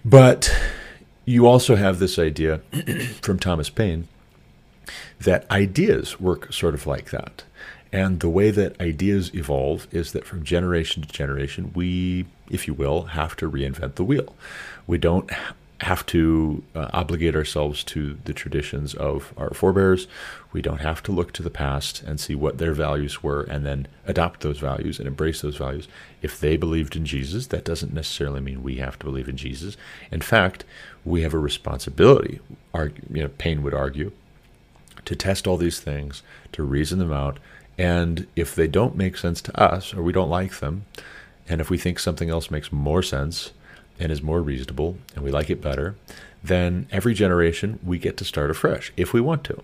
But 0.04 0.54
you 1.24 1.46
also 1.46 1.76
have 1.76 1.98
this 1.98 2.18
idea 2.18 2.58
from 3.22 3.38
Thomas 3.38 3.70
Paine 3.70 4.06
that 5.20 5.50
ideas 5.50 6.20
work 6.20 6.52
sort 6.52 6.74
of 6.74 6.86
like 6.86 7.10
that. 7.10 7.42
And 7.92 8.20
the 8.20 8.28
way 8.28 8.50
that 8.50 8.80
ideas 8.80 9.34
evolve 9.34 9.88
is 9.90 10.12
that 10.12 10.26
from 10.26 10.44
generation 10.44 11.02
to 11.02 11.08
generation, 11.08 11.72
we, 11.74 12.26
if 12.50 12.66
you 12.66 12.74
will, 12.74 13.02
have 13.02 13.36
to 13.36 13.50
reinvent 13.50 13.94
the 13.94 14.04
wheel. 14.04 14.34
We 14.86 14.98
don't 14.98 15.30
have 15.82 16.06
to 16.06 16.62
uh, 16.74 16.88
obligate 16.92 17.36
ourselves 17.36 17.84
to 17.84 18.16
the 18.24 18.32
traditions 18.32 18.94
of 18.94 19.34
our 19.36 19.52
forebears. 19.52 20.06
We 20.52 20.62
don't 20.62 20.80
have 20.80 21.02
to 21.02 21.12
look 21.12 21.32
to 21.32 21.42
the 21.42 21.50
past 21.50 22.02
and 22.02 22.18
see 22.18 22.34
what 22.34 22.56
their 22.56 22.72
values 22.72 23.22
were 23.22 23.42
and 23.42 23.66
then 23.66 23.86
adopt 24.06 24.40
those 24.40 24.58
values 24.58 24.98
and 24.98 25.06
embrace 25.06 25.42
those 25.42 25.56
values. 25.56 25.86
If 26.22 26.40
they 26.40 26.56
believed 26.56 26.96
in 26.96 27.04
Jesus, 27.04 27.48
that 27.48 27.64
doesn't 27.64 27.92
necessarily 27.92 28.40
mean 28.40 28.62
we 28.62 28.76
have 28.76 28.98
to 29.00 29.06
believe 29.06 29.28
in 29.28 29.36
Jesus. 29.36 29.76
In 30.10 30.22
fact, 30.22 30.64
we 31.04 31.20
have 31.22 31.34
a 31.34 31.38
responsibility, 31.38 32.40
you 32.74 32.90
know, 33.10 33.28
Paine 33.36 33.62
would 33.62 33.74
argue, 33.74 34.12
to 35.04 35.14
test 35.14 35.46
all 35.46 35.58
these 35.58 35.78
things, 35.78 36.22
to 36.52 36.62
reason 36.62 36.98
them 36.98 37.12
out, 37.12 37.38
and 37.76 38.26
if 38.34 38.54
they 38.54 38.66
don't 38.66 38.96
make 38.96 39.18
sense 39.18 39.42
to 39.42 39.60
us 39.60 39.92
or 39.92 40.02
we 40.02 40.12
don't 40.12 40.30
like 40.30 40.60
them, 40.60 40.86
and 41.48 41.60
if 41.60 41.68
we 41.68 41.78
think 41.78 41.98
something 41.98 42.30
else 42.30 42.50
makes 42.50 42.72
more 42.72 43.02
sense 43.02 43.52
and 43.98 44.12
is 44.12 44.22
more 44.22 44.42
reasonable 44.42 44.96
and 45.14 45.24
we 45.24 45.30
like 45.30 45.50
it 45.50 45.62
better, 45.62 45.96
then 46.42 46.86
every 46.90 47.14
generation 47.14 47.78
we 47.82 47.98
get 47.98 48.16
to 48.16 48.24
start 48.24 48.50
afresh 48.50 48.92
if 48.96 49.12
we 49.12 49.20
want 49.20 49.44
to. 49.44 49.62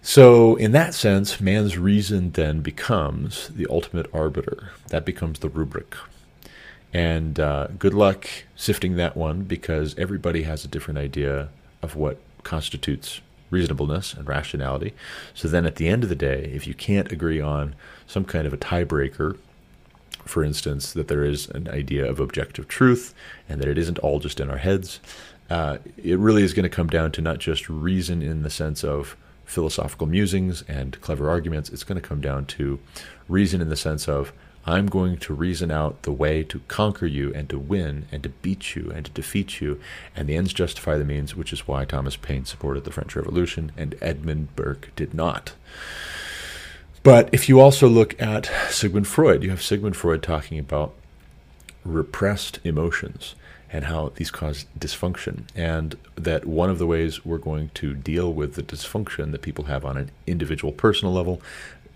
So, 0.00 0.56
in 0.56 0.72
that 0.72 0.94
sense, 0.94 1.40
man's 1.40 1.76
reason 1.76 2.30
then 2.30 2.60
becomes 2.60 3.48
the 3.48 3.66
ultimate 3.68 4.06
arbiter. 4.14 4.70
That 4.88 5.04
becomes 5.04 5.40
the 5.40 5.50
rubric. 5.50 5.94
And 6.94 7.38
uh, 7.38 7.66
good 7.78 7.92
luck 7.92 8.26
sifting 8.56 8.96
that 8.96 9.16
one 9.16 9.42
because 9.42 9.94
everybody 9.98 10.44
has 10.44 10.64
a 10.64 10.68
different 10.68 10.98
idea 10.98 11.50
of 11.82 11.94
what 11.94 12.18
constitutes 12.42 13.20
reasonableness 13.50 14.14
and 14.14 14.26
rationality. 14.26 14.94
So 15.34 15.48
then 15.48 15.66
at 15.66 15.76
the 15.76 15.88
end 15.88 16.02
of 16.02 16.08
the 16.08 16.14
day, 16.14 16.50
if 16.54 16.66
you 16.66 16.74
can't 16.74 17.12
agree 17.12 17.40
on 17.40 17.74
some 18.06 18.24
kind 18.24 18.46
of 18.46 18.52
a 18.52 18.58
tiebreaker 18.58 19.36
for 20.28 20.44
instance, 20.44 20.92
that 20.92 21.08
there 21.08 21.24
is 21.24 21.48
an 21.48 21.68
idea 21.68 22.08
of 22.08 22.20
objective 22.20 22.68
truth 22.68 23.14
and 23.48 23.60
that 23.60 23.68
it 23.68 23.78
isn't 23.78 23.98
all 24.00 24.20
just 24.20 24.40
in 24.40 24.50
our 24.50 24.58
heads. 24.58 25.00
Uh, 25.48 25.78
it 25.96 26.18
really 26.18 26.42
is 26.42 26.52
going 26.52 26.64
to 26.64 26.68
come 26.68 26.88
down 26.88 27.10
to 27.12 27.22
not 27.22 27.38
just 27.38 27.70
reason 27.70 28.20
in 28.20 28.42
the 28.42 28.50
sense 28.50 28.84
of 28.84 29.16
philosophical 29.46 30.06
musings 30.06 30.62
and 30.68 31.00
clever 31.00 31.30
arguments. 31.30 31.70
It's 31.70 31.84
going 31.84 32.00
to 32.00 32.06
come 32.06 32.20
down 32.20 32.44
to 32.46 32.78
reason 33.26 33.62
in 33.62 33.70
the 33.70 33.76
sense 33.76 34.06
of 34.06 34.32
I'm 34.66 34.86
going 34.86 35.16
to 35.18 35.32
reason 35.32 35.70
out 35.70 36.02
the 36.02 36.12
way 36.12 36.42
to 36.44 36.60
conquer 36.68 37.06
you 37.06 37.32
and 37.32 37.48
to 37.48 37.58
win 37.58 38.04
and 38.12 38.22
to 38.22 38.28
beat 38.28 38.76
you 38.76 38.92
and 38.94 39.06
to 39.06 39.12
defeat 39.12 39.62
you. 39.62 39.80
And 40.14 40.28
the 40.28 40.36
ends 40.36 40.52
justify 40.52 40.98
the 40.98 41.06
means, 41.06 41.34
which 41.34 41.54
is 41.54 41.66
why 41.66 41.86
Thomas 41.86 42.16
Paine 42.16 42.44
supported 42.44 42.84
the 42.84 42.92
French 42.92 43.16
Revolution 43.16 43.72
and 43.78 43.94
Edmund 44.02 44.54
Burke 44.56 44.90
did 44.94 45.14
not. 45.14 45.52
But 47.08 47.30
if 47.32 47.48
you 47.48 47.58
also 47.58 47.88
look 47.88 48.20
at 48.20 48.50
Sigmund 48.68 49.06
Freud, 49.06 49.42
you 49.42 49.48
have 49.48 49.62
Sigmund 49.62 49.96
Freud 49.96 50.22
talking 50.22 50.58
about 50.58 50.92
repressed 51.82 52.60
emotions 52.64 53.34
and 53.72 53.86
how 53.86 54.12
these 54.16 54.30
cause 54.30 54.66
dysfunction. 54.78 55.44
And 55.54 55.96
that 56.16 56.44
one 56.44 56.68
of 56.68 56.78
the 56.78 56.86
ways 56.86 57.24
we're 57.24 57.38
going 57.38 57.70
to 57.76 57.94
deal 57.94 58.30
with 58.30 58.56
the 58.56 58.62
dysfunction 58.62 59.32
that 59.32 59.40
people 59.40 59.64
have 59.64 59.86
on 59.86 59.96
an 59.96 60.10
individual 60.26 60.70
personal 60.70 61.14
level, 61.14 61.40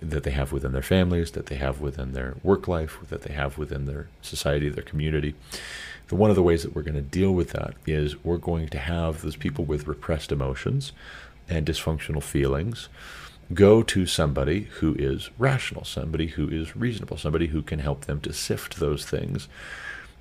that 0.00 0.22
they 0.22 0.30
have 0.30 0.50
within 0.50 0.72
their 0.72 0.80
families, 0.80 1.32
that 1.32 1.44
they 1.44 1.56
have 1.56 1.82
within 1.82 2.14
their 2.14 2.36
work 2.42 2.66
life, 2.66 2.96
that 3.10 3.20
they 3.20 3.34
have 3.34 3.58
within 3.58 3.84
their 3.84 4.08
society, 4.22 4.70
their 4.70 4.82
community. 4.82 5.34
The 6.08 6.16
one 6.16 6.30
of 6.30 6.36
the 6.36 6.42
ways 6.42 6.62
that 6.62 6.74
we're 6.74 6.80
going 6.80 6.94
to 6.94 7.02
deal 7.02 7.32
with 7.32 7.50
that 7.50 7.74
is 7.84 8.24
we're 8.24 8.38
going 8.38 8.68
to 8.68 8.78
have 8.78 9.20
those 9.20 9.36
people 9.36 9.66
with 9.66 9.86
repressed 9.86 10.32
emotions 10.32 10.92
and 11.50 11.66
dysfunctional 11.66 12.22
feelings 12.22 12.88
go 13.52 13.82
to 13.82 14.06
somebody 14.06 14.62
who 14.80 14.94
is 14.98 15.30
rational, 15.38 15.84
somebody 15.84 16.28
who 16.28 16.48
is 16.48 16.76
reasonable, 16.76 17.16
somebody 17.16 17.48
who 17.48 17.62
can 17.62 17.78
help 17.78 18.06
them 18.06 18.20
to 18.20 18.32
sift 18.32 18.78
those 18.78 19.04
things, 19.04 19.48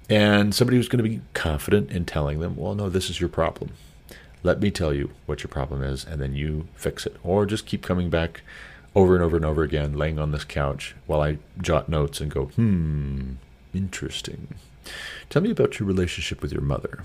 and 0.09 0.53
somebody 0.53 0.77
who's 0.77 0.89
going 0.89 1.03
to 1.03 1.09
be 1.09 1.21
confident 1.33 1.91
in 1.91 2.05
telling 2.05 2.39
them, 2.39 2.55
well, 2.55 2.75
no, 2.75 2.89
this 2.89 3.09
is 3.09 3.19
your 3.19 3.29
problem. 3.29 3.71
Let 4.43 4.59
me 4.59 4.71
tell 4.71 4.93
you 4.93 5.11
what 5.25 5.43
your 5.43 5.49
problem 5.49 5.83
is, 5.83 6.03
and 6.03 6.19
then 6.19 6.35
you 6.35 6.67
fix 6.75 7.05
it. 7.05 7.15
Or 7.23 7.45
just 7.45 7.65
keep 7.65 7.83
coming 7.83 8.09
back 8.09 8.41
over 8.95 9.15
and 9.15 9.23
over 9.23 9.37
and 9.37 9.45
over 9.45 9.63
again, 9.63 9.93
laying 9.93 10.19
on 10.19 10.31
this 10.31 10.43
couch 10.43 10.95
while 11.05 11.21
I 11.21 11.37
jot 11.61 11.87
notes 11.87 12.19
and 12.19 12.31
go, 12.31 12.45
hmm, 12.45 13.33
interesting. 13.73 14.55
Tell 15.29 15.41
me 15.41 15.51
about 15.51 15.79
your 15.79 15.87
relationship 15.87 16.41
with 16.41 16.51
your 16.51 16.61
mother. 16.61 17.03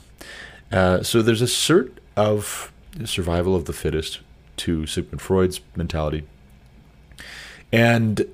Uh, 0.73 1.03
so 1.03 1.23
there's 1.23 1.43
a 1.43 1.47
sort 1.47 1.99
of 2.17 2.73
survival 3.05 3.55
of 3.55 3.67
the 3.67 3.73
fittest 3.73 4.21
to 4.59 4.87
Sigmund 4.87 5.21
Freud's 5.21 5.61
mentality. 5.75 6.27
And 7.73 8.27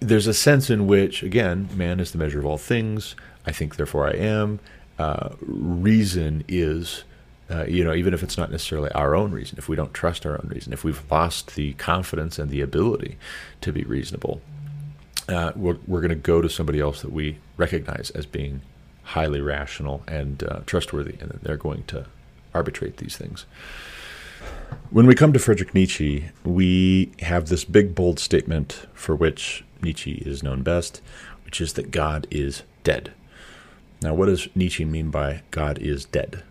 there's 0.00 0.26
a 0.26 0.34
sense 0.34 0.70
in 0.70 0.86
which, 0.86 1.22
again, 1.22 1.68
man 1.74 2.00
is 2.00 2.12
the 2.12 2.18
measure 2.18 2.38
of 2.38 2.46
all 2.46 2.58
things. 2.58 3.14
I 3.46 3.52
think, 3.52 3.76
therefore 3.76 4.06
I 4.06 4.12
am. 4.12 4.60
Uh, 4.98 5.30
reason 5.40 6.44
is, 6.48 7.04
uh, 7.50 7.64
you 7.64 7.84
know, 7.84 7.94
even 7.94 8.14
if 8.14 8.22
it's 8.22 8.38
not 8.38 8.50
necessarily 8.50 8.90
our 8.92 9.14
own 9.14 9.32
reason, 9.32 9.58
if 9.58 9.68
we 9.68 9.76
don't 9.76 9.94
trust 9.94 10.26
our 10.26 10.34
own 10.34 10.48
reason, 10.52 10.72
if 10.72 10.84
we've 10.84 11.02
lost 11.10 11.54
the 11.54 11.72
confidence 11.74 12.38
and 12.38 12.50
the 12.50 12.60
ability 12.60 13.16
to 13.60 13.72
be 13.72 13.82
reasonable, 13.84 14.40
uh, 15.28 15.52
we're, 15.56 15.78
we're 15.86 16.00
going 16.00 16.10
to 16.10 16.14
go 16.14 16.40
to 16.40 16.48
somebody 16.48 16.80
else 16.80 17.02
that 17.02 17.12
we 17.12 17.38
recognize 17.56 18.10
as 18.10 18.26
being 18.26 18.60
highly 19.04 19.40
rational 19.40 20.02
and 20.06 20.44
uh, 20.44 20.60
trustworthy, 20.66 21.16
and 21.20 21.30
they're 21.42 21.56
going 21.56 21.84
to 21.84 22.06
arbitrate 22.54 22.98
these 22.98 23.16
things. 23.16 23.46
When 24.90 25.06
we 25.06 25.14
come 25.14 25.32
to 25.32 25.38
Friedrich 25.38 25.74
Nietzsche, 25.74 26.30
we 26.44 27.12
have 27.20 27.48
this 27.48 27.64
big, 27.64 27.94
bold 27.94 28.18
statement 28.18 28.86
for 28.92 29.16
which 29.16 29.64
Nietzsche 29.82 30.22
is 30.26 30.42
known 30.42 30.62
best, 30.62 31.00
which 31.44 31.60
is 31.60 31.72
that 31.74 31.90
God 31.90 32.26
is 32.30 32.62
dead. 32.84 33.12
Now, 34.02 34.14
what 34.14 34.26
does 34.26 34.48
Nietzsche 34.54 34.84
mean 34.84 35.10
by 35.10 35.42
God 35.50 35.78
is 35.78 36.04
dead? 36.04 36.42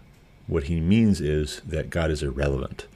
What 0.47 0.63
he 0.63 0.79
means 0.79 1.21
is 1.21 1.61
that 1.65 1.89
God 1.89 2.09
is 2.09 2.23
irrelevant. 2.23 2.87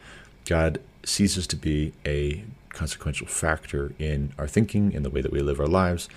God 0.45 0.79
ceases 1.03 1.45
to 1.47 1.55
be 1.55 1.93
a 2.05 2.43
consequential 2.69 3.27
factor 3.27 3.93
in 3.99 4.33
our 4.37 4.47
thinking, 4.47 4.91
in 4.91 5.03
the 5.03 5.09
way 5.09 5.21
that 5.21 5.31
we 5.31 5.41
live 5.41 5.59
our 5.59 5.67
lives. 5.67 6.09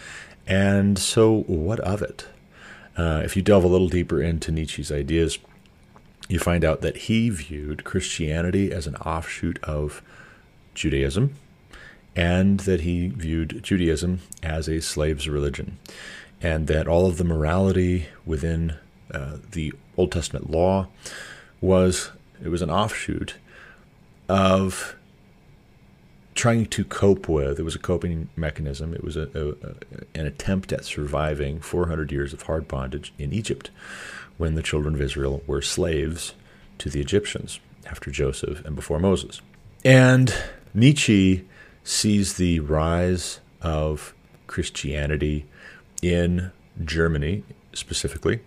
And 0.47 0.99
so, 0.99 1.43
what 1.43 1.81
of 1.81 2.01
it? 2.01 2.27
Uh, 2.97 3.23
if 3.25 3.37
you 3.37 3.43
delve 3.43 3.65
a 3.65 3.69
little 3.69 3.89
deeper 3.89 4.23
into 4.23 4.51
Nietzsche's 4.51 4.91
ideas, 4.91 5.39
you 6.29 6.39
find 6.39 6.65
out 6.65 6.81
that 6.83 6.97
he 6.97 7.31
viewed 7.31 7.85
Christianity 7.85 8.71
as 8.73 8.87
an 8.87 8.97
offshoot 8.97 9.59
of 9.63 10.03
Judaism, 10.75 11.35
and 12.15 12.61
that 12.61 12.83
he 12.83 13.09
viewed 13.09 13.63
Judaism 13.63 14.21
as 14.43 14.69
a 14.69 14.81
slave's 14.81 15.29
religion, 15.29 15.79
and 16.41 16.67
that 16.67 16.87
all 16.87 17.07
of 17.07 17.17
the 17.17 17.25
morality 17.25 18.07
within 18.27 18.75
uh, 19.13 19.39
the 19.53 19.73
Old 19.97 20.13
Testament 20.13 20.51
law 20.51 20.89
was 21.61 22.11
it 22.43 22.49
was 22.49 22.63
an 22.63 22.71
offshoot 22.71 23.35
of 24.29 24.95
trying 26.35 26.67
to 26.67 26.85
cope 26.85 27.29
with. 27.29 27.59
It 27.59 27.65
was 27.65 27.75
a 27.75 27.81
coping 27.81 28.29
mechanism. 28.37 28.95
It 28.95 29.03
was 29.03 29.17
a, 29.17 29.29
a, 29.35 29.49
a, 29.67 29.75
an 30.15 30.27
attempt 30.27 30.73
at 30.73 30.85
surviving 30.85 31.59
400 31.59 32.13
years 32.13 32.33
of 32.33 32.43
hard 32.43 32.69
bondage 32.69 33.13
in 33.19 33.33
Egypt, 33.33 33.71
when 34.39 34.55
the 34.55 34.63
children 34.63 34.95
of 34.95 35.01
Israel 35.01 35.43
were 35.47 35.61
slaves 35.61 36.35
to 36.79 36.89
the 36.89 37.01
Egyptians 37.01 37.61
after 37.87 38.11
Joseph 38.11 38.65
and 38.65 38.75
before 38.75 38.99
Moses. 38.99 39.41
And 39.85 40.35
Nietzsche 40.73 41.47
sees 41.85 42.37
the 42.37 42.61
rise 42.61 43.41
of 43.61 44.15
Christianity 44.47 45.47
in 46.03 46.53
Germany 46.85 47.45
specifically 47.73 48.41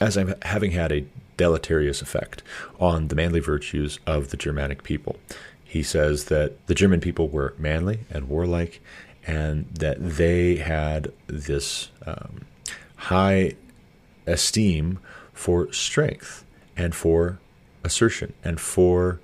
as 0.00 0.18
having 0.42 0.72
had 0.72 0.92
a 0.92 1.04
deleterious 1.36 2.02
effect 2.02 2.42
on 2.78 3.08
the 3.08 3.14
manly 3.14 3.40
virtues 3.40 3.98
of 4.06 4.30
the 4.30 4.36
Germanic 4.36 4.82
people. 4.82 5.16
He 5.64 5.82
says 5.82 6.26
that 6.26 6.66
the 6.66 6.74
German 6.74 7.00
people 7.00 7.28
were 7.28 7.54
manly 7.58 8.00
and 8.10 8.28
warlike, 8.28 8.80
and 9.26 9.66
that 9.74 9.96
they 9.98 10.56
had 10.56 11.12
this 11.28 11.88
um, 12.04 12.44
high 12.96 13.54
esteem 14.26 14.98
for 15.32 15.72
strength 15.72 16.44
and 16.76 16.94
for 16.94 17.38
assertion 17.84 18.32
and 18.44 18.60
for 18.60 19.20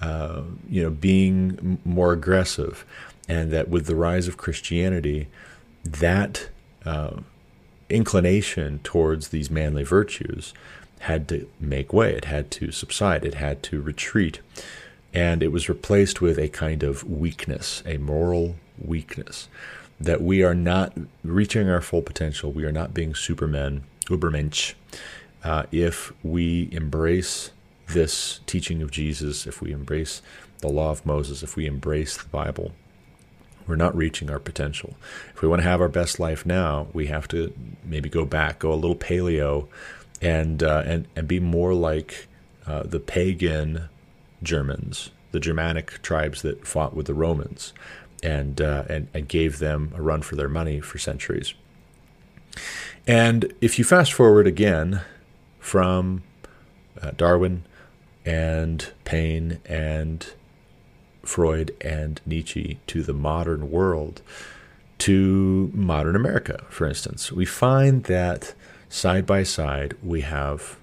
uh, 0.00 0.42
you 0.68 0.82
know 0.82 0.90
being 0.90 1.78
more 1.84 2.12
aggressive, 2.12 2.84
and 3.28 3.50
that 3.50 3.68
with 3.68 3.86
the 3.86 3.96
rise 3.96 4.28
of 4.28 4.36
Christianity, 4.36 5.26
that 5.84 6.48
uh, 6.84 7.16
inclination 7.90 8.80
towards 8.84 9.28
these 9.28 9.50
manly 9.50 9.82
virtues 9.82 10.54
had 11.00 11.28
to 11.28 11.48
make 11.60 11.92
way. 11.92 12.12
It 12.12 12.26
had 12.26 12.50
to 12.52 12.70
subside. 12.70 13.24
It 13.24 13.34
had 13.34 13.62
to 13.64 13.80
retreat, 13.80 14.40
and 15.12 15.42
it 15.42 15.48
was 15.48 15.68
replaced 15.68 16.20
with 16.20 16.38
a 16.38 16.48
kind 16.48 16.82
of 16.82 17.02
weakness, 17.04 17.82
a 17.84 17.98
moral 17.98 18.56
weakness, 18.80 19.48
that 20.00 20.22
we 20.22 20.44
are 20.44 20.54
not 20.54 20.92
reaching 21.24 21.68
our 21.68 21.80
full 21.80 22.02
potential. 22.02 22.52
We 22.52 22.64
are 22.64 22.72
not 22.72 22.94
being 22.94 23.16
supermen 23.16 23.82
Übermensch, 24.08 24.74
uh, 25.44 25.64
if 25.70 26.12
we 26.22 26.68
embrace 26.72 27.50
this 27.88 28.40
teaching 28.46 28.82
of 28.82 28.90
Jesus, 28.90 29.46
if 29.46 29.62
we 29.62 29.72
embrace 29.72 30.22
the 30.58 30.68
law 30.68 30.90
of 30.90 31.06
Moses, 31.06 31.42
if 31.42 31.56
we 31.56 31.66
embrace 31.66 32.16
the 32.16 32.28
Bible, 32.28 32.72
we're 33.66 33.76
not 33.76 33.96
reaching 33.96 34.30
our 34.30 34.38
potential. 34.38 34.96
If 35.34 35.42
we 35.42 35.48
want 35.48 35.60
to 35.62 35.68
have 35.68 35.80
our 35.80 35.88
best 35.88 36.18
life 36.18 36.44
now, 36.46 36.88
we 36.92 37.06
have 37.06 37.28
to 37.28 37.52
maybe 37.84 38.08
go 38.08 38.24
back, 38.24 38.60
go 38.60 38.72
a 38.72 38.74
little 38.74 38.96
paleo, 38.96 39.68
and 40.20 40.62
uh, 40.62 40.82
and 40.86 41.06
and 41.14 41.28
be 41.28 41.38
more 41.38 41.74
like 41.74 42.26
uh, 42.66 42.82
the 42.82 42.98
pagan 42.98 43.88
Germans, 44.42 45.10
the 45.32 45.40
Germanic 45.40 46.02
tribes 46.02 46.42
that 46.42 46.66
fought 46.66 46.94
with 46.94 47.06
the 47.06 47.14
Romans, 47.14 47.72
and 48.22 48.60
uh, 48.60 48.84
and 48.88 49.08
and 49.12 49.28
gave 49.28 49.58
them 49.58 49.92
a 49.94 50.02
run 50.02 50.22
for 50.22 50.34
their 50.34 50.48
money 50.48 50.80
for 50.80 50.98
centuries. 50.98 51.54
And 53.08 53.54
if 53.62 53.78
you 53.78 53.86
fast 53.86 54.12
forward 54.12 54.46
again 54.46 55.00
from 55.58 56.24
uh, 57.00 57.12
Darwin 57.16 57.64
and 58.26 58.86
Paine 59.06 59.60
and 59.64 60.26
Freud 61.22 61.74
and 61.80 62.20
Nietzsche 62.26 62.78
to 62.86 63.02
the 63.02 63.14
modern 63.14 63.70
world, 63.70 64.20
to 64.98 65.70
modern 65.72 66.16
America, 66.16 66.66
for 66.68 66.86
instance, 66.86 67.32
we 67.32 67.46
find 67.46 68.04
that 68.04 68.52
side 68.90 69.24
by 69.24 69.42
side 69.42 69.96
we 70.02 70.20
have 70.20 70.76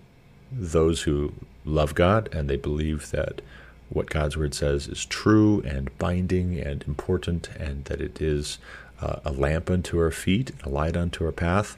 those 0.51 1.03
who 1.03 1.31
love 1.63 1.93
God 1.93 2.27
and 2.33 2.49
they 2.49 2.57
believe 2.57 3.11
that 3.11 3.41
what 3.89 4.09
God's 4.09 4.35
word 4.35 4.55
says 4.55 4.88
is 4.88 5.05
true 5.05 5.61
and 5.61 5.95
binding 5.99 6.59
and 6.59 6.83
important 6.88 7.49
and 7.59 7.85
that 7.85 8.01
it 8.01 8.19
is 8.19 8.57
uh, 8.99 9.17
a 9.23 9.31
lamp 9.31 9.69
unto 9.69 9.99
our 9.99 10.09
feet, 10.09 10.53
a 10.63 10.69
light 10.69 10.97
unto 10.97 11.23
our 11.23 11.31
path 11.31 11.77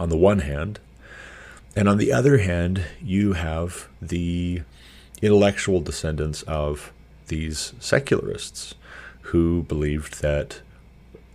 on 0.00 0.08
the 0.08 0.16
one 0.16 0.40
hand. 0.40 0.80
And 1.76 1.88
on 1.88 1.98
the 1.98 2.12
other 2.12 2.38
hand, 2.38 2.82
you 3.00 3.34
have 3.34 3.86
the 4.02 4.62
intellectual 5.22 5.80
descendants 5.80 6.42
of 6.42 6.92
these 7.28 7.74
secularists 7.78 8.74
who 9.20 9.62
believed 9.64 10.22
that 10.22 10.62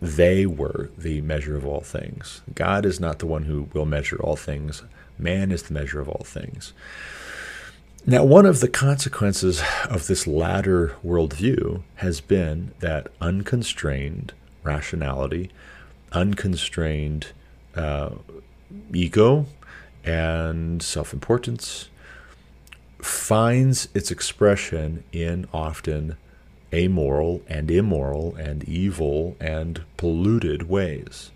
they 0.02 0.46
were 0.46 0.90
the 0.98 1.22
measure 1.22 1.56
of 1.56 1.66
all 1.66 1.82
things. 1.82 2.42
God 2.54 2.86
is 2.86 3.00
not 3.00 3.20
the 3.20 3.28
one 3.28 3.44
who 3.44 3.70
will 3.74 3.86
measure 3.86 4.18
all 4.18 4.36
things, 4.36 4.84
man 5.18 5.52
is 5.52 5.64
the 5.64 5.74
measure 5.74 6.02
of 6.02 6.10
all 6.10 6.26
things. 6.26 6.74
Now, 8.06 8.24
one 8.24 8.46
of 8.46 8.60
the 8.60 8.68
consequences 8.68 9.64
of 9.90 10.08
this 10.08 10.28
latter 10.28 10.96
worldview 11.04 11.82
has 11.96 12.20
been 12.20 12.72
that 12.80 13.08
unconstrained 13.22 14.34
rationality, 14.64 15.50
unconstrained 16.12 17.28
uh, 17.76 18.12
ego, 18.94 19.46
and 20.04 20.82
self 20.82 21.14
importance 21.14 21.90
finds 23.00 23.88
its 23.94 24.10
expression 24.10 25.04
in 25.12 25.48
often 25.54 26.18
amoral 26.74 27.42
and 27.48 27.70
immoral 27.70 28.36
and 28.36 28.64
evil 28.64 29.38
and 29.40 29.84
polluted 29.98 30.68
ways. 30.68 31.32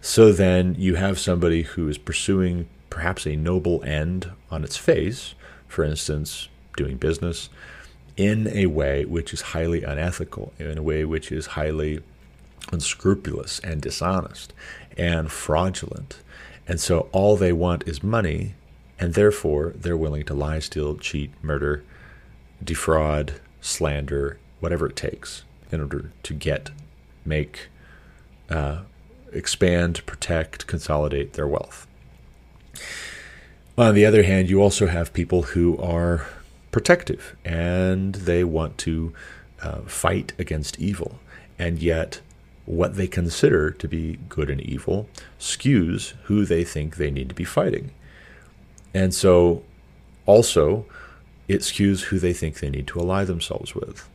So 0.00 0.32
then 0.32 0.74
you 0.78 0.96
have 0.96 1.18
somebody 1.18 1.62
who 1.62 1.88
is 1.88 1.98
pursuing 1.98 2.68
perhaps 2.90 3.26
a 3.26 3.36
noble 3.36 3.82
end 3.84 4.30
on 4.50 4.64
its 4.64 4.76
face, 4.76 5.34
for 5.68 5.84
instance, 5.84 6.48
doing 6.76 6.96
business, 6.96 7.48
in 8.16 8.48
a 8.48 8.66
way 8.66 9.04
which 9.04 9.32
is 9.32 9.40
highly 9.40 9.82
unethical, 9.82 10.52
in 10.58 10.76
a 10.76 10.82
way 10.82 11.04
which 11.04 11.30
is 11.30 11.46
highly 11.46 12.00
unscrupulous 12.72 13.58
and 13.60 13.80
dishonest 13.80 14.52
and 14.96 15.30
fraudulent. 15.30 16.18
And 16.66 16.80
so 16.80 17.08
all 17.12 17.36
they 17.36 17.52
want 17.52 17.86
is 17.86 18.02
money, 18.02 18.54
and 18.98 19.14
therefore 19.14 19.72
they're 19.74 19.96
willing 19.96 20.24
to 20.26 20.34
lie, 20.34 20.60
steal, 20.60 20.96
cheat, 20.96 21.32
murder, 21.42 21.82
defraud, 22.62 23.34
slander, 23.60 24.38
whatever 24.60 24.86
it 24.86 24.96
takes 24.96 25.44
in 25.70 25.80
order 25.80 26.12
to 26.22 26.34
get, 26.34 26.70
make, 27.24 27.68
uh, 28.48 28.82
expand, 29.32 30.04
protect, 30.06 30.66
consolidate 30.66 31.32
their 31.32 31.48
wealth. 31.48 31.86
On 33.76 33.94
the 33.94 34.04
other 34.04 34.22
hand, 34.22 34.50
you 34.50 34.62
also 34.62 34.86
have 34.86 35.12
people 35.12 35.42
who 35.42 35.78
are 35.78 36.26
protective 36.70 37.36
and 37.44 38.14
they 38.14 38.44
want 38.44 38.78
to 38.78 39.12
uh, 39.62 39.80
fight 39.82 40.32
against 40.38 40.78
evil, 40.78 41.18
and 41.58 41.80
yet 41.80 42.20
what 42.64 42.96
they 42.96 43.06
consider 43.06 43.70
to 43.70 43.88
be 43.88 44.18
good 44.28 44.48
and 44.48 44.60
evil 44.60 45.08
skews 45.38 46.14
who 46.24 46.44
they 46.44 46.64
think 46.64 46.96
they 46.96 47.10
need 47.10 47.28
to 47.28 47.34
be 47.34 47.44
fighting. 47.44 47.90
And 48.94 49.12
so 49.12 49.62
also 50.26 50.86
it 51.48 51.60
skews 51.60 52.04
who 52.04 52.18
they 52.18 52.32
think 52.32 52.60
they 52.60 52.70
need 52.70 52.86
to 52.88 53.00
ally 53.00 53.24
themselves 53.24 53.74
with. 53.74 54.08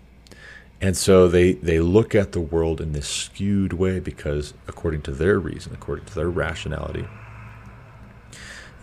And 0.80 0.96
so 0.96 1.28
they, 1.28 1.54
they 1.54 1.80
look 1.80 2.14
at 2.14 2.32
the 2.32 2.40
world 2.40 2.80
in 2.80 2.94
this 2.94 3.08
skewed 3.08 3.74
way 3.74 4.00
because, 4.00 4.54
according 4.68 5.02
to 5.04 5.12
their 5.12 5.40
reason, 5.40 5.74
according 5.74 6.06
to 6.06 6.16
their 6.16 6.30
rationality, 6.30 7.08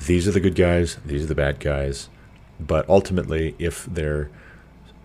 these 0.06 0.26
are 0.26 0.32
the 0.32 0.40
good 0.40 0.56
guys, 0.56 0.96
these 1.04 1.22
are 1.22 1.26
the 1.26 1.34
bad 1.34 1.60
guys. 1.60 2.08
But 2.58 2.88
ultimately, 2.88 3.54
if 3.58 3.84
their 3.86 4.30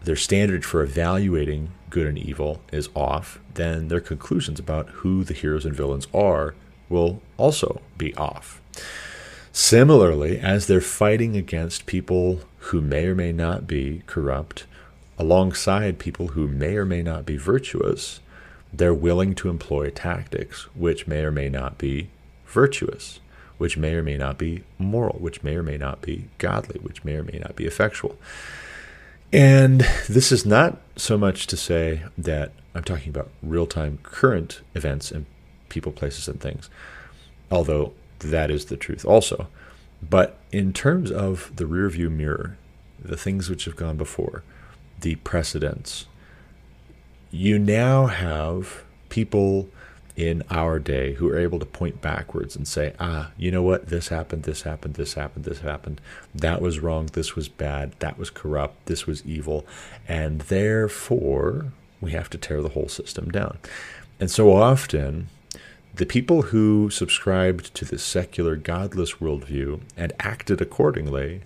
their 0.02 0.16
standard 0.16 0.64
for 0.64 0.82
evaluating 0.82 1.72
good 1.90 2.08
and 2.08 2.18
evil 2.18 2.62
is 2.72 2.90
off, 2.96 3.40
then 3.54 3.88
their 3.88 4.00
conclusions 4.00 4.60
about 4.60 4.90
who 4.90 5.24
the 5.24 5.34
heroes 5.34 5.66
and 5.66 5.76
villains 5.76 6.08
are 6.14 6.56
will 6.88 7.22
also 7.38 7.82
be 7.98 8.14
off. 8.16 8.62
Similarly, 9.52 10.40
as 10.40 10.68
they're 10.68 10.82
fighting 10.82 11.36
against 11.36 11.86
people 11.86 12.42
who 12.58 12.82
may 12.82 13.08
or 13.08 13.16
may 13.16 13.32
not 13.32 13.68
be 13.68 14.04
corrupt, 14.06 14.66
alongside 15.18 16.00
people 16.00 16.30
who 16.30 16.48
may 16.48 16.76
or 16.78 16.86
may 16.86 17.02
not 17.02 17.26
be 17.26 17.38
virtuous, 17.38 18.20
they're 18.72 18.94
willing 18.94 19.34
to 19.36 19.50
employ 19.50 19.90
tactics 19.90 20.64
which 20.76 21.08
may 21.08 21.24
or 21.24 21.32
may 21.32 21.50
not 21.50 21.78
be 21.78 22.10
virtuous, 22.46 23.20
which 23.58 23.78
may 23.78 23.96
or 23.96 24.04
may 24.04 24.18
not 24.18 24.38
be 24.38 24.64
moral, 24.78 25.18
which 25.20 25.44
may 25.44 25.56
or 25.56 25.64
may 25.64 25.78
not 25.78 26.02
be 26.02 26.26
godly, 26.38 26.80
which 26.80 27.04
may 27.04 27.16
or 27.16 27.24
may 27.24 27.40
not 27.40 27.56
be 27.56 27.66
effectual. 27.66 28.18
And 29.32 29.82
this 30.08 30.32
is 30.32 30.46
not 30.46 30.82
so 30.96 31.18
much 31.18 31.48
to 31.48 31.58
say 31.58 32.04
that 32.18 32.52
I'm 32.74 32.84
talking 32.84 33.10
about 33.10 33.30
real 33.44 33.68
time 33.68 34.00
current 34.04 34.62
events 34.74 35.12
and 35.12 35.26
people, 35.70 35.92
places, 35.92 36.28
and 36.28 36.42
things, 36.42 36.70
although 37.52 37.94
that 38.20 38.50
is 38.50 38.66
the 38.66 38.78
truth 38.78 39.06
also. 39.06 39.48
But 40.02 40.40
in 40.52 40.74
terms 40.74 41.12
of 41.12 41.52
the 41.56 41.66
rearview 41.66 42.10
mirror, 42.10 42.58
the 43.00 43.18
things 43.18 43.50
which 43.50 43.66
have 43.66 43.76
gone 43.76 43.98
before, 43.98 44.44
the 45.00 45.16
precedents. 45.18 46.06
You 47.32 47.60
now 47.60 48.08
have 48.08 48.84
people 49.10 49.70
in 50.20 50.44
our 50.50 50.80
day 50.80 51.14
who 51.14 51.30
are 51.30 51.40
able 51.40 51.60
to 51.60 51.66
point 51.66 52.02
backwards 52.02 52.54
and 52.54 52.68
say, 52.68 52.94
ah, 53.00 53.32
you 53.38 53.50
know 53.50 53.64
what? 53.64 53.88
This 53.88 54.10
happened, 54.10 54.44
this 54.44 54.64
happened, 54.64 54.96
this 54.96 55.14
happened, 55.14 55.46
this 55.46 55.60
happened. 55.60 56.02
That 56.36 56.62
was 56.62 56.82
wrong, 56.82 57.06
this 57.14 57.38
was 57.38 57.48
bad, 57.48 57.94
that 58.00 58.18
was 58.18 58.30
corrupt, 58.30 58.88
this 58.88 59.08
was 59.08 59.26
evil. 59.26 59.66
And 60.10 60.42
therefore, 60.42 61.72
we 62.02 62.12
have 62.12 62.30
to 62.32 62.38
tear 62.38 62.62
the 62.62 62.70
whole 62.70 62.90
system 62.90 63.32
down. 63.32 63.60
And 64.20 64.30
so 64.30 64.52
often, 64.52 65.30
the 65.96 66.06
people 66.06 66.42
who 66.42 66.90
subscribed 66.90 67.74
to 67.76 67.86
this 67.86 68.04
secular, 68.04 68.58
godless 68.58 69.14
worldview 69.14 69.80
and 69.96 70.12
acted 70.20 70.60
accordingly, 70.60 71.44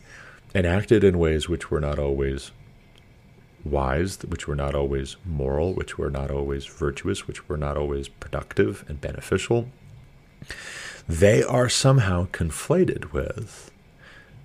and 0.56 0.66
acted 0.66 1.04
in 1.04 1.20
ways 1.20 1.48
which 1.48 1.70
were 1.70 1.80
not 1.80 2.00
always 2.00 2.50
wise, 3.66 4.20
which 4.24 4.48
were 4.48 4.56
not 4.56 4.76
always 4.76 5.16
moral, 5.26 5.74
which 5.74 5.98
were 5.98 6.10
not 6.10 6.32
always 6.32 6.66
virtuous, 6.66 7.28
which 7.28 7.48
were 7.48 7.58
not 7.58 7.78
always 7.78 8.08
productive 8.08 8.84
and 8.88 9.00
beneficial, 9.00 9.70
they 11.08 11.44
are 11.44 11.70
somehow 11.70 12.28
conflated 12.28 13.12
with 13.12 13.72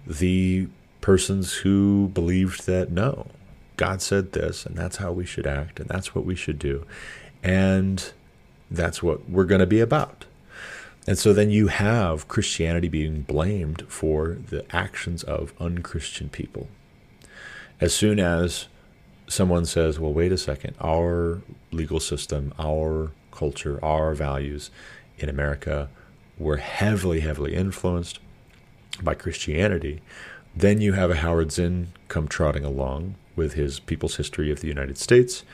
the 0.06 0.68
persons 1.00 1.54
who 1.54 2.10
believed 2.14 2.66
that 2.66 2.90
no, 2.90 3.26
God 3.76 4.02
said 4.02 4.32
this, 4.32 4.66
and 4.66 4.76
that's 4.76 4.96
how 4.96 5.12
we 5.12 5.24
should 5.24 5.46
act, 5.46 5.78
and 5.80 5.88
that's 5.88 6.14
what 6.14 6.24
we 6.24 6.34
should 6.34 6.58
do, 6.58 6.84
and 7.42 8.12
that's 8.70 9.02
what 9.02 9.28
we're 9.28 9.44
going 9.44 9.60
to 9.60 9.66
be 9.66 9.80
about. 9.80 10.24
And 11.06 11.18
so 11.18 11.32
then 11.32 11.50
you 11.50 11.68
have 11.68 12.28
Christianity 12.28 12.88
being 12.88 13.22
blamed 13.22 13.86
for 13.88 14.36
the 14.50 14.64
actions 14.74 15.22
of 15.22 15.54
unchristian 15.58 16.28
people. 16.28 16.68
As 17.80 17.94
soon 17.94 18.18
as 18.18 18.66
someone 19.28 19.64
says, 19.64 19.98
well, 19.98 20.12
wait 20.12 20.32
a 20.32 20.38
second, 20.38 20.74
our 20.80 21.42
legal 21.70 22.00
system, 22.00 22.52
our 22.58 23.12
culture, 23.30 23.78
our 23.84 24.14
values 24.14 24.70
in 25.18 25.28
America 25.28 25.88
were 26.38 26.56
heavily, 26.56 27.20
heavily 27.20 27.54
influenced 27.54 28.18
by 29.02 29.14
Christianity, 29.14 30.00
then 30.56 30.80
you 30.80 30.94
have 30.94 31.10
a 31.10 31.16
Howard 31.16 31.52
Zinn 31.52 31.88
come 32.08 32.26
trotting 32.26 32.64
along 32.64 33.14
with 33.36 33.52
his 33.54 33.78
People's 33.78 34.16
History 34.16 34.50
of 34.50 34.60
the 34.60 34.68
United 34.68 34.98
States 34.98 35.44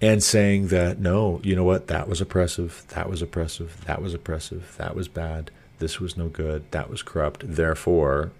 and 0.00 0.20
saying 0.22 0.68
that, 0.68 0.98
no, 0.98 1.40
you 1.44 1.54
know 1.54 1.62
what, 1.62 1.86
that 1.86 2.08
was 2.08 2.20
oppressive, 2.20 2.84
that 2.88 3.08
was 3.08 3.22
oppressive, 3.22 3.84
that 3.86 4.02
was 4.02 4.14
oppressive, 4.14 4.74
that 4.78 4.96
was 4.96 5.06
bad, 5.06 5.52
this 5.78 6.00
was 6.00 6.16
no 6.16 6.28
good, 6.28 6.68
that 6.72 6.90
was 6.90 7.02
corrupt, 7.02 7.44
therefore, 7.46 8.32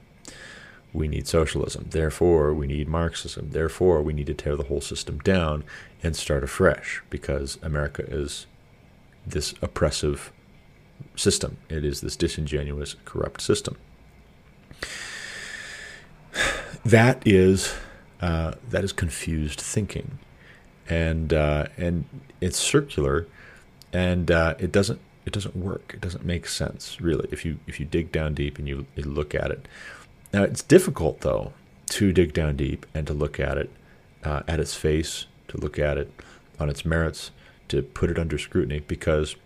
we 0.92 1.08
need 1.08 1.26
socialism. 1.26 1.86
Therefore, 1.90 2.52
we 2.52 2.66
need 2.66 2.88
Marxism. 2.88 3.50
Therefore, 3.50 4.02
we 4.02 4.12
need 4.12 4.26
to 4.26 4.34
tear 4.34 4.56
the 4.56 4.64
whole 4.64 4.80
system 4.80 5.18
down 5.18 5.64
and 6.02 6.14
start 6.14 6.44
afresh 6.44 7.02
because 7.08 7.58
America 7.62 8.04
is 8.06 8.46
this 9.26 9.54
oppressive 9.62 10.32
system. 11.16 11.56
It 11.68 11.84
is 11.84 12.00
this 12.00 12.16
disingenuous, 12.16 12.96
corrupt 13.04 13.40
system. 13.40 13.76
That 16.84 17.22
is 17.26 17.74
uh, 18.20 18.54
that 18.70 18.84
is 18.84 18.92
confused 18.92 19.60
thinking, 19.60 20.18
and 20.88 21.32
uh, 21.32 21.66
and 21.76 22.04
it's 22.40 22.58
circular, 22.58 23.26
and 23.92 24.30
uh, 24.30 24.54
it 24.58 24.72
doesn't 24.72 25.00
it 25.24 25.32
doesn't 25.32 25.56
work. 25.56 25.92
It 25.94 26.00
doesn't 26.00 26.24
make 26.24 26.46
sense 26.46 27.00
really 27.00 27.28
if 27.30 27.44
you 27.44 27.58
if 27.66 27.78
you 27.78 27.86
dig 27.86 28.10
down 28.10 28.34
deep 28.34 28.58
and 28.58 28.68
you, 28.68 28.86
you 28.96 29.04
look 29.04 29.34
at 29.34 29.50
it. 29.50 29.66
Now, 30.32 30.42
it's 30.42 30.62
difficult, 30.62 31.20
though, 31.20 31.52
to 31.90 32.12
dig 32.12 32.32
down 32.32 32.56
deep 32.56 32.86
and 32.94 33.06
to 33.06 33.12
look 33.12 33.38
at 33.38 33.58
it 33.58 33.70
uh, 34.24 34.42
at 34.48 34.60
its 34.60 34.74
face, 34.74 35.26
to 35.48 35.58
look 35.58 35.78
at 35.78 35.98
it 35.98 36.10
on 36.58 36.70
its 36.70 36.84
merits, 36.84 37.30
to 37.68 37.82
put 37.82 38.10
it 38.10 38.18
under 38.18 38.38
scrutiny, 38.38 38.80
because 38.80 39.36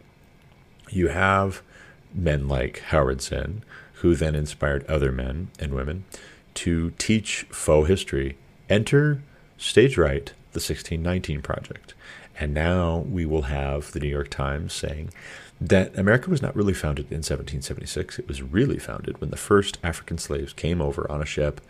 you 0.90 1.08
have 1.08 1.62
men 2.14 2.46
like 2.46 2.78
Howard 2.88 3.20
Zinn, 3.20 3.62
who 3.94 4.14
then 4.14 4.34
inspired 4.34 4.86
other 4.86 5.10
men 5.10 5.48
and 5.58 5.74
women 5.74 6.04
to 6.54 6.90
teach 6.98 7.46
faux 7.50 7.88
history. 7.88 8.36
Enter 8.68 9.22
Stage 9.58 9.96
Right, 9.96 10.26
the 10.52 10.60
1619 10.60 11.42
Project. 11.42 11.94
And 12.38 12.52
now 12.52 12.98
we 13.10 13.24
will 13.24 13.42
have 13.42 13.92
the 13.92 14.00
New 14.00 14.08
York 14.08 14.28
Times 14.28 14.72
saying 14.72 15.10
that 15.60 15.96
America 15.98 16.30
was 16.30 16.42
not 16.42 16.54
really 16.54 16.74
founded 16.74 17.06
in 17.06 17.18
1776. 17.18 18.18
It 18.18 18.28
was 18.28 18.42
really 18.42 18.78
founded 18.78 19.20
when 19.20 19.30
the 19.30 19.36
first 19.36 19.78
African 19.82 20.18
slaves 20.18 20.52
came 20.52 20.82
over 20.82 21.10
on 21.10 21.22
a 21.22 21.26
ship 21.26 21.60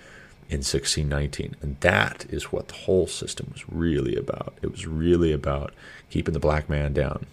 in 0.49 0.59
1619. 0.59 1.57
And 1.61 1.79
that 1.81 2.27
is 2.29 2.53
what 2.53 2.68
the 2.68 2.75
whole 2.75 3.07
system 3.07 3.49
was 3.53 3.68
really 3.68 4.16
about. 4.16 4.55
It 4.62 4.70
was 4.70 4.87
really 4.87 5.33
about 5.33 5.72
keeping 6.11 6.35
the 6.35 6.40
black 6.40 6.68
man 6.68 6.92
down. 6.92 7.27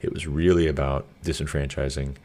It 0.00 0.12
was 0.12 0.26
really 0.26 0.66
about 0.66 1.06
disenfranchising 1.24 2.16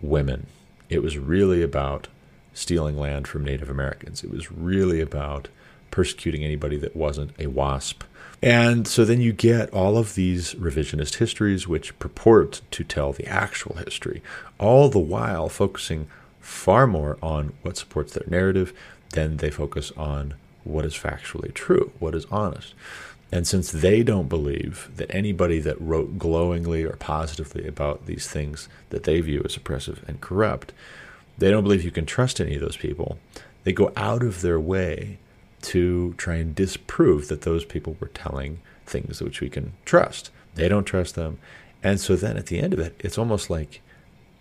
women. 0.00 0.46
It 0.88 1.02
was 1.02 1.18
really 1.18 1.62
about 1.62 2.08
stealing 2.52 2.98
land 2.98 3.28
from 3.28 3.44
Native 3.44 3.70
Americans. 3.70 4.24
It 4.24 4.30
was 4.30 4.50
really 4.50 5.00
about 5.00 5.48
persecuting 5.90 6.44
anybody 6.44 6.76
that 6.78 6.96
wasn't 6.96 7.32
a 7.38 7.46
WASP. 7.46 8.02
And 8.42 8.88
so 8.88 9.04
then 9.04 9.20
you 9.20 9.32
get 9.32 9.70
all 9.70 9.98
of 9.98 10.14
these 10.14 10.54
revisionist 10.54 11.16
histories 11.16 11.68
which 11.68 11.98
purport 11.98 12.62
to 12.70 12.84
tell 12.84 13.12
the 13.12 13.26
actual 13.26 13.76
history, 13.76 14.22
all 14.58 14.88
the 14.88 14.98
while 14.98 15.48
focusing 15.48 16.06
far 16.40 16.86
more 16.86 17.18
on 17.22 17.52
what 17.62 17.76
supports 17.76 18.14
their 18.14 18.26
narrative 18.26 18.72
than 19.10 19.36
they 19.38 19.50
focus 19.50 19.92
on 19.96 20.34
what 20.64 20.84
is 20.84 20.94
factually 20.94 21.52
true, 21.52 21.92
what 21.98 22.14
is 22.14 22.26
honest. 22.30 22.74
And 23.32 23.46
since 23.46 23.70
they 23.70 24.02
don't 24.02 24.28
believe 24.28 24.90
that 24.96 25.14
anybody 25.14 25.60
that 25.60 25.80
wrote 25.80 26.18
glowingly 26.18 26.82
or 26.82 26.96
positively 26.96 27.66
about 27.66 28.06
these 28.06 28.26
things 28.26 28.68
that 28.88 29.04
they 29.04 29.20
view 29.20 29.42
as 29.44 29.56
oppressive 29.56 30.02
and 30.08 30.20
corrupt, 30.20 30.72
they 31.38 31.50
don't 31.50 31.62
believe 31.62 31.84
you 31.84 31.92
can 31.92 32.06
trust 32.06 32.40
any 32.40 32.56
of 32.56 32.60
those 32.60 32.76
people. 32.76 33.18
They 33.64 33.72
go 33.72 33.92
out 33.96 34.22
of 34.22 34.40
their 34.40 34.58
way 34.58 35.18
to 35.62 36.14
try 36.14 36.36
and 36.36 36.54
disprove 36.54 37.28
that 37.28 37.42
those 37.42 37.64
people 37.64 37.96
were 38.00 38.08
telling 38.08 38.60
things 38.86 39.22
which 39.22 39.40
we 39.40 39.48
can 39.48 39.72
trust. 39.84 40.30
They 40.54 40.68
don't 40.68 40.84
trust 40.84 41.14
them. 41.14 41.38
And 41.82 42.00
so 42.00 42.16
then 42.16 42.36
at 42.36 42.46
the 42.46 42.58
end 42.58 42.72
of 42.72 42.78
it, 42.78 42.94
it's 42.98 43.18
almost 43.18 43.50
like, 43.50 43.80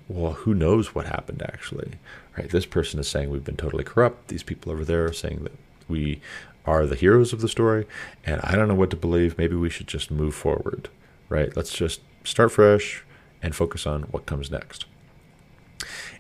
well, 0.08 0.34
who 0.34 0.54
knows 0.54 0.96
what 0.96 1.06
happened 1.06 1.42
actually? 1.42 1.94
Right? 2.38 2.50
This 2.50 2.66
person 2.66 3.00
is 3.00 3.08
saying 3.08 3.30
we've 3.30 3.44
been 3.44 3.58
totally 3.58 3.84
corrupt. 3.84 4.28
These 4.28 4.44
people 4.44 4.72
over 4.72 4.84
there 4.84 5.06
are 5.06 5.14
saying 5.14 5.44
that 5.44 5.54
we 5.88 6.22
are 6.66 6.86
the 6.86 6.96
heroes 6.96 7.34
of 7.34 7.42
the 7.42 7.48
story, 7.48 7.88
and 8.26 8.42
I 8.42 8.56
don't 8.56 8.68
know 8.68 8.76
what 8.76 8.90
to 8.92 8.96
believe. 8.96 9.38
Maybe 9.38 9.56
we 9.56 9.70
should 9.70 9.88
just 9.88 10.12
move 10.12 10.36
forward, 10.36 10.90
right? 11.28 11.56
Let's 11.56 11.74
just 11.74 12.02
start 12.24 12.52
fresh 12.52 13.04
and 13.42 13.56
focus 13.56 13.88
on 13.88 14.04
what 14.04 14.26
comes 14.26 14.52
next. 14.52 14.86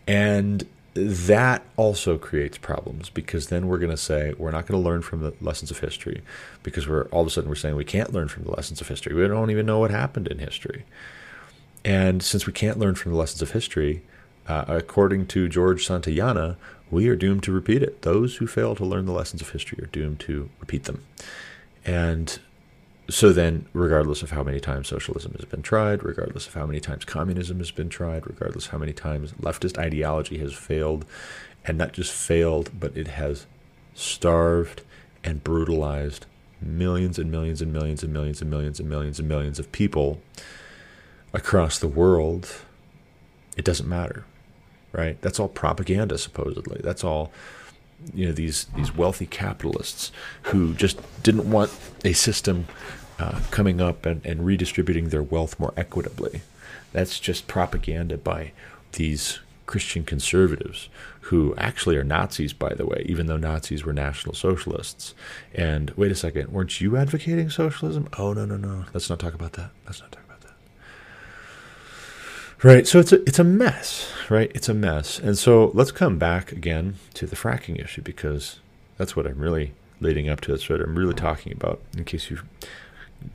And 0.08 0.68
that 1.08 1.64
also 1.78 2.18
creates 2.18 2.58
problems 2.58 3.10
because 3.10 3.48
then 3.48 3.68
we're 3.68 3.78
going 3.78 3.92
to 3.92 3.98
say 3.98 4.34
we're 4.38 4.52
not 4.52 4.66
going 4.66 4.82
to 4.82 4.90
learn 4.90 5.02
from 5.02 5.22
the 5.22 5.34
lessons 5.42 5.72
of 5.72 5.80
history 5.80 6.22
because 6.64 6.88
we're 6.88 7.06
all 7.06 7.22
of 7.22 7.28
a 7.28 7.30
sudden 7.30 7.50
we're 7.50 7.56
saying 7.56 7.76
we 7.76 7.86
can't 7.86 8.14
learn 8.14 8.28
from 8.28 8.44
the 8.44 8.52
lessons 8.52 8.82
of 8.82 8.88
history. 8.88 9.14
We 9.14 9.28
don't 9.28 9.52
even 9.52 9.66
know 9.66 9.80
what 9.80 9.92
happened 9.92 10.28
in 10.28 10.40
history. 10.40 10.86
And 11.86 12.22
since 12.22 12.46
we 12.46 12.54
can't 12.54 12.78
learn 12.78 12.96
from 12.96 13.12
the 13.12 13.18
lessons 13.18 13.42
of 13.42 13.52
history, 13.52 14.04
uh, 14.48 14.66
according 14.68 15.28
to 15.28 15.48
George 15.48 15.86
Santayana, 15.86 16.58
we 16.92 17.08
are 17.08 17.16
doomed 17.16 17.44
to 17.44 17.52
repeat 17.52 17.84
it. 17.84 18.02
Those 18.02 18.38
who 18.38 18.48
fail 18.48 18.76
to 18.76 18.86
learn 18.86 19.06
the 19.06 19.12
lessons 19.12 19.42
of 19.42 19.50
history 19.52 19.82
are 19.84 19.88
doomed 19.88 20.20
to 20.22 20.50
repeat 20.60 20.86
them. 20.86 21.04
And 21.86 22.40
so 23.10 23.34
then, 23.34 23.66
regardless 23.74 24.22
of 24.22 24.32
how 24.32 24.44
many 24.44 24.60
times 24.60 24.88
socialism 24.88 25.34
has 25.34 25.46
been 25.46 25.62
tried, 25.62 26.04
regardless 26.04 26.48
of 26.48 26.54
how 26.54 26.66
many 26.66 26.80
times 26.80 27.06
communism 27.06 27.58
has 27.58 27.72
been 27.72 27.90
tried, 27.90 28.28
regardless 28.28 28.66
of 28.66 28.72
how 28.72 28.78
many 28.78 28.94
times 28.94 29.34
leftist 29.34 29.78
ideology 29.78 30.38
has 30.38 30.54
failed, 30.54 31.06
and 31.66 31.78
not 31.78 31.94
just 31.94 32.12
failed, 32.12 32.72
but 32.80 32.96
it 32.96 33.08
has 33.08 33.46
starved 33.94 34.82
and 35.24 35.44
brutalized 35.44 36.26
millions 36.62 37.20
and 37.20 37.32
millions 37.32 37.62
and 37.62 37.74
millions 37.74 38.04
and 38.04 38.14
millions 38.14 38.42
and 38.42 38.50
millions 38.50 38.80
and 38.80 38.90
millions 38.90 39.20
and 39.20 39.28
millions 39.28 39.60
of 39.60 39.72
people 39.72 40.22
across 41.34 41.80
the 41.80 41.88
world, 41.88 42.62
it 43.58 43.66
doesn't 43.66 43.88
matter 43.88 44.26
right? 44.92 45.22
That's 45.22 45.40
all 45.40 45.48
propaganda, 45.48 46.18
supposedly. 46.18 46.82
That's 46.84 47.04
all, 47.04 47.32
you 48.14 48.26
know, 48.26 48.32
these 48.32 48.66
these 48.76 48.96
wealthy 48.96 49.26
capitalists 49.26 50.12
who 50.44 50.74
just 50.74 51.00
didn't 51.24 51.50
want 51.50 51.72
a 52.04 52.14
system 52.14 52.68
uh, 53.20 53.40
coming 53.52 53.82
up 53.82 54.06
and, 54.06 54.26
and 54.26 54.46
redistributing 54.46 55.10
their 55.10 55.24
wealth 55.24 55.60
more 55.60 55.74
equitably. 55.76 56.42
That's 56.92 57.20
just 57.20 57.48
propaganda 57.48 58.18
by 58.18 58.52
these 58.94 59.40
Christian 59.66 60.04
conservatives 60.04 60.90
who 61.22 61.54
actually 61.58 61.96
are 61.96 62.04
Nazis, 62.04 62.54
by 62.54 62.74
the 62.74 62.88
way, 62.88 63.06
even 63.06 63.28
though 63.28 63.38
Nazis 63.38 63.86
were 63.86 63.94
National 63.94 64.34
Socialists. 64.34 65.14
And 65.54 65.92
wait 65.92 66.12
a 66.12 66.16
second, 66.16 66.52
weren't 66.52 66.82
you 66.82 66.98
advocating 66.98 67.52
socialism? 67.52 68.10
Oh 68.18 68.34
no 68.34 68.46
no 68.46 68.58
no, 68.58 68.86
let's 68.94 69.10
not 69.12 69.20
talk 69.20 69.36
about 69.36 69.54
that. 69.54 69.70
Let's 69.86 70.02
not 70.02 70.12
talk. 70.12 70.24
About 70.24 70.42
that. 70.42 70.54
Right. 72.64 72.88
So 72.88 73.00
it's 73.00 73.12
a 73.12 73.22
it's 73.24 73.38
a 73.38 73.44
mess, 73.44 74.12
right? 74.28 74.52
It's 74.56 74.70
a 74.70 74.74
mess. 74.74 75.20
And 75.20 75.38
so 75.38 75.70
let's 75.76 75.92
come 75.92 76.18
back 76.18 76.52
again 76.52 76.96
to 77.14 77.28
the 77.28 77.36
fracking 77.36 77.80
issue 77.80 78.02
because 78.02 78.60
that's 78.98 79.16
what 79.16 79.28
I'm 79.28 79.40
really 79.40 79.74
leading 80.02 80.30
up 80.30 80.42
to. 80.42 80.52
That's 80.52 80.68
what 80.68 80.82
I'm 80.82 80.98
really 80.98 81.14
talking 81.14 81.54
about. 81.54 81.80
In 81.96 82.06
case 82.06 82.32
you've 82.32 82.44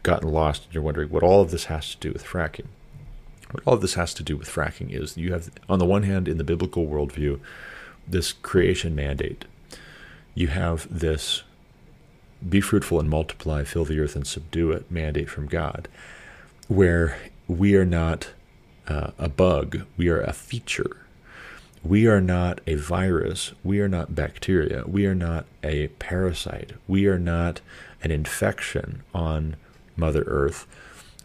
gotten 0.03 0.31
lost 0.31 0.65
and 0.65 0.75
you're 0.75 0.83
wondering 0.83 1.11
what 1.11 1.23
all 1.23 1.41
of 1.41 1.51
this 1.51 1.65
has 1.67 1.95
to 1.95 1.99
do 1.99 2.13
with 2.13 2.25
fracking. 2.25 2.67
What 3.51 3.63
all 3.67 3.75
of 3.75 3.81
this 3.81 3.95
has 3.95 4.15
to 4.15 4.23
do 4.23 4.37
with 4.37 4.49
fracking 4.49 4.91
is 4.91 5.17
you 5.17 5.33
have, 5.33 5.51
on 5.69 5.79
the 5.79 5.85
one 5.85 6.03
hand, 6.03 6.27
in 6.27 6.39
the 6.39 6.45
biblical 6.45 6.87
worldview, 6.87 7.39
this 8.07 8.33
creation 8.33 8.95
mandate. 8.95 9.45
You 10.35 10.49
have 10.49 10.87
this 10.91 11.43
be 12.47 12.61
fruitful 12.61 13.01
and 13.01 13.09
multiply, 13.09 13.65
fill 13.65 13.85
the 13.85 14.01
earth 14.01 14.17
and 14.17 14.27
subdue 14.27 14.73
it 14.73 14.91
mandate 14.91 15.31
from 15.31 15.47
God, 15.47 15.89
where 16.69 17.17
we 17.47 17.75
are 17.77 17.85
not 17.85 18.31
uh, 18.87 19.13
a 19.19 19.29
bug, 19.29 19.83
we 19.97 20.09
are 20.09 20.21
a 20.21 20.33
feature. 20.33 20.99
We 21.83 22.07
are 22.07 22.21
not 22.21 22.63
a 22.67 22.77
virus. 22.77 23.53
We 23.63 23.81
are 23.81 23.89
not 23.89 24.15
bacteria. 24.15 24.85
We 24.87 25.05
are 25.05 25.15
not 25.15 25.45
a 25.63 25.89
parasite. 25.89 26.73
We 26.89 27.07
are 27.07 27.19
not 27.19 27.61
an 28.03 28.11
infection 28.11 29.03
on 29.15 29.57
Mother 29.97 30.23
Earth. 30.27 30.67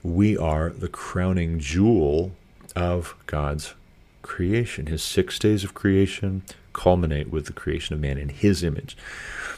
We 0.03 0.37
are 0.37 0.69
the 0.69 0.87
crowning 0.87 1.59
jewel 1.59 2.31
of 2.75 3.15
God's 3.25 3.73
creation. 4.21 4.87
His 4.87 5.03
six 5.03 5.39
days 5.39 5.63
of 5.63 5.73
creation 5.73 6.43
culminate 6.73 7.29
with 7.29 7.45
the 7.45 7.53
creation 7.53 7.93
of 7.93 7.99
man 7.99 8.17
in 8.17 8.29
His 8.29 8.63
image. 8.63 8.95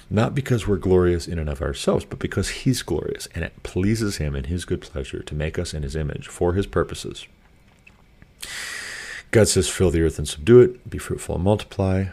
Not 0.10 0.34
because 0.34 0.68
we're 0.68 0.78
glorious 0.78 1.28
in 1.28 1.40
and 1.40 1.50
of 1.50 1.62
ourselves, 1.62 2.06
but 2.06 2.20
because 2.20 2.50
He's 2.50 2.82
glorious, 2.82 3.28
and 3.36 3.44
it 3.44 3.64
pleases 3.64 4.18
Him 4.18 4.36
in 4.36 4.46
His 4.46 4.66
good 4.66 4.82
pleasure 4.82 5.22
to 5.24 5.36
make 5.36 5.60
us 5.60 5.74
in 5.74 5.84
His 5.84 5.96
image 5.96 6.28
for 6.28 6.54
His 6.54 6.68
purposes. 6.68 7.28
God 9.32 9.48
says, 9.48 9.70
fill 9.70 9.92
the 9.92 10.02
earth 10.02 10.18
and 10.18 10.28
subdue 10.28 10.60
it, 10.60 10.90
be 10.90 10.98
fruitful 10.98 11.36
and 11.36 11.44
multiply. 11.44 12.06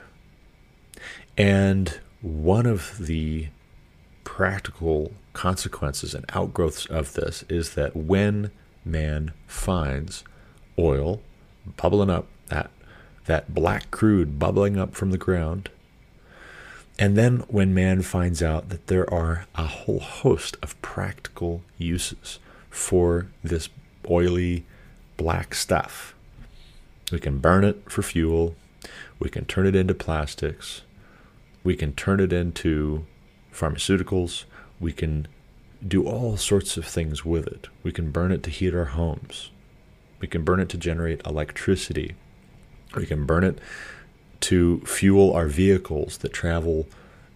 And 1.37 1.99
one 2.21 2.67
of 2.67 3.07
the 3.07 3.49
practical 4.23 5.13
consequences 5.39 6.15
and 6.15 6.25
outgrowths 6.35 6.85
of 6.87 7.13
this 7.13 7.45
is 7.49 7.75
that 7.75 7.95
when 7.95 8.51
man 8.85 9.33
finds 9.47 10.25
oil 10.77 11.23
bubbling 11.77 12.11
up, 12.11 12.27
that, 12.49 12.73
that 13.27 13.55
black 13.55 13.89
crude 13.93 14.41
bubbling 14.41 14.77
up 14.77 14.97
from 14.97 15.13
the 15.13 15.17
ground, 15.17 15.71
and 16.99 17.17
then 17.17 17.45
when 17.47 17.73
man 17.73 18.03
finds 18.03 18.43
out 18.43 18.69
that 18.71 18.89
there 18.89 19.09
are 19.15 19.47
a 19.55 19.67
whole 19.67 20.01
host 20.01 20.57
of 20.61 20.81
practical 20.83 21.63
uses 21.77 22.41
for 22.69 23.29
this 23.45 23.69
oily 24.11 24.67
black 25.17 25.55
stuff, 25.55 26.17
we 27.13 27.21
can 27.21 27.39
burn 27.39 27.63
it 27.63 27.89
for 27.89 28.03
fuel. 28.03 28.57
We 29.21 29.29
can 29.29 29.45
turn 29.45 29.69
it 29.69 29.77
into 29.77 29.95
plastics. 29.95 30.83
We 31.63 31.77
can 31.77 31.93
turn 31.93 32.19
it 32.19 32.33
into 32.33 33.07
pharmaceuticals. 33.55 34.45
We 34.81 34.93
can 34.93 35.29
do 35.87 36.07
all 36.07 36.37
sorts 36.37 36.77
of 36.77 36.85
things 36.85 37.25
with 37.25 37.47
it. 37.47 37.69
We 37.83 37.93
can 37.93 38.11
burn 38.11 38.33
it 38.33 38.43
to 38.45 38.51
heat 38.51 38.75
our 38.75 38.87
homes. 38.87 39.51
We 40.21 40.29
can 40.29 40.45
burn 40.45 40.61
it 40.61 40.69
to 40.71 40.77
generate 40.77 41.25
electricity. 41.25 42.15
We 42.97 43.07
can 43.07 43.27
burn 43.27 43.45
it 43.45 43.59
to 44.41 44.81
fuel 44.81 45.33
our 45.33 45.47
vehicles 45.47 46.19
that 46.19 46.33
travel 46.33 46.87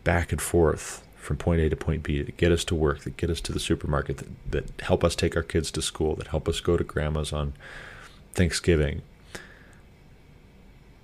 back 0.05 0.33
and 0.33 0.41
forth 0.41 1.05
from 1.17 1.37
point 1.37 1.61
A 1.61 1.69
to 1.69 1.77
point 1.77 2.03
B 2.03 2.21
that 2.21 2.37
get 2.37 2.51
us 2.51 2.65
to 2.65 2.75
work, 2.75 3.01
that 3.01 3.17
get 3.17 3.31
us 3.31 3.41
to 3.43 3.53
the 3.53 3.61
supermarket, 3.61 4.19
that, 4.19 4.51
that 4.51 4.81
help 4.81 5.05
us 5.05 5.15
take 5.15 5.37
our 5.37 5.43
kids 5.43 5.71
to 5.73 5.83
school, 5.83 6.17
that 6.17 6.29
help 6.29 6.49
us 6.49 6.61
go 6.61 6.77
to 6.77 6.83
grandma's 6.83 7.33
on 7.33 7.53
Thanksgiving, 8.35 9.03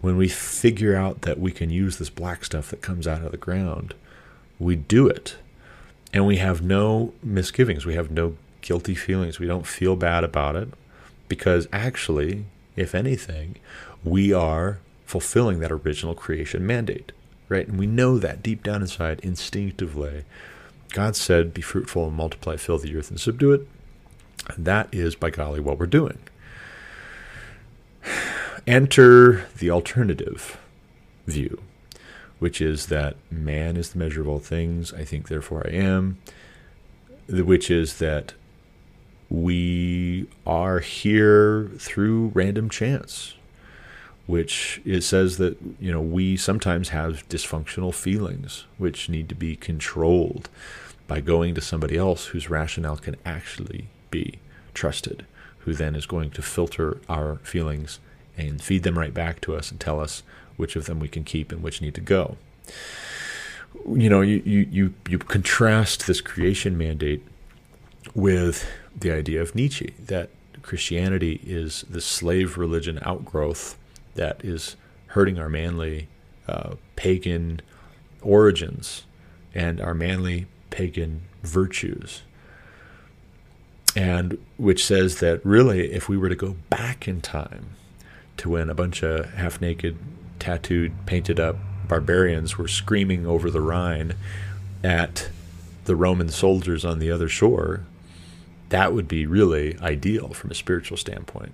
when 0.01 0.16
we 0.16 0.29
figure 0.29 0.96
out 0.96 1.22
that 1.22 1.38
we 1.38 1.53
can 1.53 1.70
use 1.70 1.98
this 1.98 2.11
black 2.11 2.44
stuff 2.44 2.70
that 2.70 2.83
comes 2.83 3.07
out 3.07 3.22
of 3.22 3.31
the 3.31 3.37
ground, 3.37 3.94
we 4.59 4.77
do 4.77 5.09
it. 5.09 5.37
And 6.12 6.26
we 6.26 6.38
have 6.38 6.62
no 6.62 7.12
misgivings. 7.22 7.84
We 7.84 7.94
have 7.94 8.10
no 8.10 8.36
guilty 8.60 8.94
feelings. 8.94 9.38
We 9.38 9.46
don't 9.46 9.66
feel 9.66 9.96
bad 9.96 10.24
about 10.24 10.56
it 10.56 10.68
because 11.28 11.68
actually, 11.72 12.46
if 12.76 12.94
anything, 12.94 13.56
we 14.04 14.32
are 14.32 14.78
fulfilling 15.04 15.60
that 15.60 15.72
original 15.72 16.14
creation 16.14 16.66
mandate, 16.66 17.12
right? 17.48 17.66
And 17.66 17.78
we 17.78 17.86
know 17.86 18.18
that 18.18 18.42
deep 18.42 18.62
down 18.62 18.82
inside, 18.82 19.20
instinctively. 19.20 20.24
God 20.92 21.16
said, 21.16 21.54
Be 21.54 21.62
fruitful 21.62 22.06
and 22.06 22.16
multiply, 22.16 22.56
fill 22.56 22.78
the 22.78 22.96
earth 22.96 23.10
and 23.10 23.20
subdue 23.20 23.52
it. 23.52 23.68
And 24.48 24.64
that 24.64 24.88
is, 24.92 25.14
by 25.14 25.30
golly, 25.30 25.60
what 25.60 25.78
we're 25.78 25.86
doing. 25.86 26.18
Enter 28.66 29.46
the 29.58 29.70
alternative 29.70 30.58
view, 31.26 31.62
which 32.38 32.61
is 32.61 32.87
that 32.87 33.16
man 33.31 33.77
is 33.77 33.90
the 33.90 33.98
measure 33.98 34.20
of 34.20 34.29
all 34.29 34.38
things. 34.38 34.92
I 34.92 35.05
think, 35.05 35.29
therefore, 35.29 35.66
I 35.66 35.70
am. 35.70 36.18
Which 37.29 37.70
is 37.70 37.98
that 37.98 38.35
we 39.29 40.27
are 40.46 40.79
here 40.79 41.70
through 41.79 42.33
random 42.35 42.70
chance, 42.70 43.35
which 44.27 44.81
it 44.85 45.03
says 45.03 45.37
that 45.37 45.59
you 45.79 45.92
know 45.92 46.01
we 46.01 46.37
sometimes 46.37 46.90
have 46.90 47.29
dysfunctional 47.29 47.92
feelings 47.94 48.64
which 48.79 49.09
need 49.09 49.29
to 49.29 49.35
be 49.35 49.57
controlled 49.57 50.48
by 51.07 51.20
going 51.20 51.55
to 51.55 51.61
somebody 51.61 51.96
else 51.96 52.27
whose 52.27 52.51
rationale 52.51 52.96
can 52.96 53.16
actually 53.24 53.88
be 54.11 54.38
trusted, 54.74 55.27
who 55.61 55.74
then 55.74 55.94
is 55.94 56.07
going 56.07 56.31
to 56.31 56.42
filter 56.42 56.98
our 57.09 57.37
feelings 57.37 57.98
and 58.37 58.62
feed 58.62 58.83
them 58.83 58.98
right 58.98 59.12
back 59.12 59.40
to 59.40 59.55
us 59.55 59.70
and 59.70 59.81
tell 59.81 60.01
us 60.01 60.22
which 60.58 60.76
of 60.76 60.84
them 60.84 61.00
we 61.00 61.08
can 61.08 61.24
keep 61.24 61.50
and 61.50 61.62
which 61.62 61.80
need 61.80 61.94
to 61.94 62.02
go. 62.02 62.36
You 63.86 64.10
know, 64.10 64.20
you, 64.20 64.42
you, 64.44 64.68
you, 64.70 64.94
you 65.08 65.18
contrast 65.18 66.06
this 66.06 66.20
creation 66.20 66.76
mandate 66.76 67.24
with 68.14 68.68
the 68.94 69.10
idea 69.10 69.40
of 69.40 69.54
Nietzsche 69.54 69.94
that 70.06 70.30
Christianity 70.62 71.40
is 71.46 71.84
the 71.88 72.00
slave 72.00 72.58
religion 72.58 72.98
outgrowth 73.02 73.78
that 74.14 74.44
is 74.44 74.76
hurting 75.08 75.38
our 75.38 75.48
manly 75.48 76.08
uh, 76.46 76.74
pagan 76.96 77.60
origins 78.20 79.04
and 79.54 79.80
our 79.80 79.94
manly 79.94 80.46
pagan 80.70 81.22
virtues. 81.42 82.22
And 83.96 84.38
which 84.58 84.84
says 84.84 85.20
that 85.20 85.44
really, 85.44 85.92
if 85.92 86.08
we 86.08 86.16
were 86.16 86.28
to 86.28 86.36
go 86.36 86.56
back 86.68 87.08
in 87.08 87.20
time 87.20 87.70
to 88.36 88.50
when 88.50 88.68
a 88.70 88.74
bunch 88.74 89.02
of 89.02 89.32
half 89.34 89.60
naked, 89.60 89.96
tattooed, 90.38 90.92
painted 91.07 91.38
up 91.40 91.57
barbarians 91.88 92.59
were 92.59 92.68
screaming 92.68 93.27
over 93.27 93.51
the 93.51 93.61
Rhine 93.61 94.14
at 94.85 95.31
the 95.87 95.96
Roman 95.96 96.29
soldiers 96.29 96.85
on 96.85 96.98
the 96.98 97.11
other 97.11 97.29
shore, 97.29 97.85
that 98.68 98.92
would 98.92 99.09
be 99.09 99.27
really 99.27 99.79
ideal 99.81 100.29
from 100.29 100.51
a 100.51 100.55
spiritual 100.55 100.98
standpoint. 100.98 101.53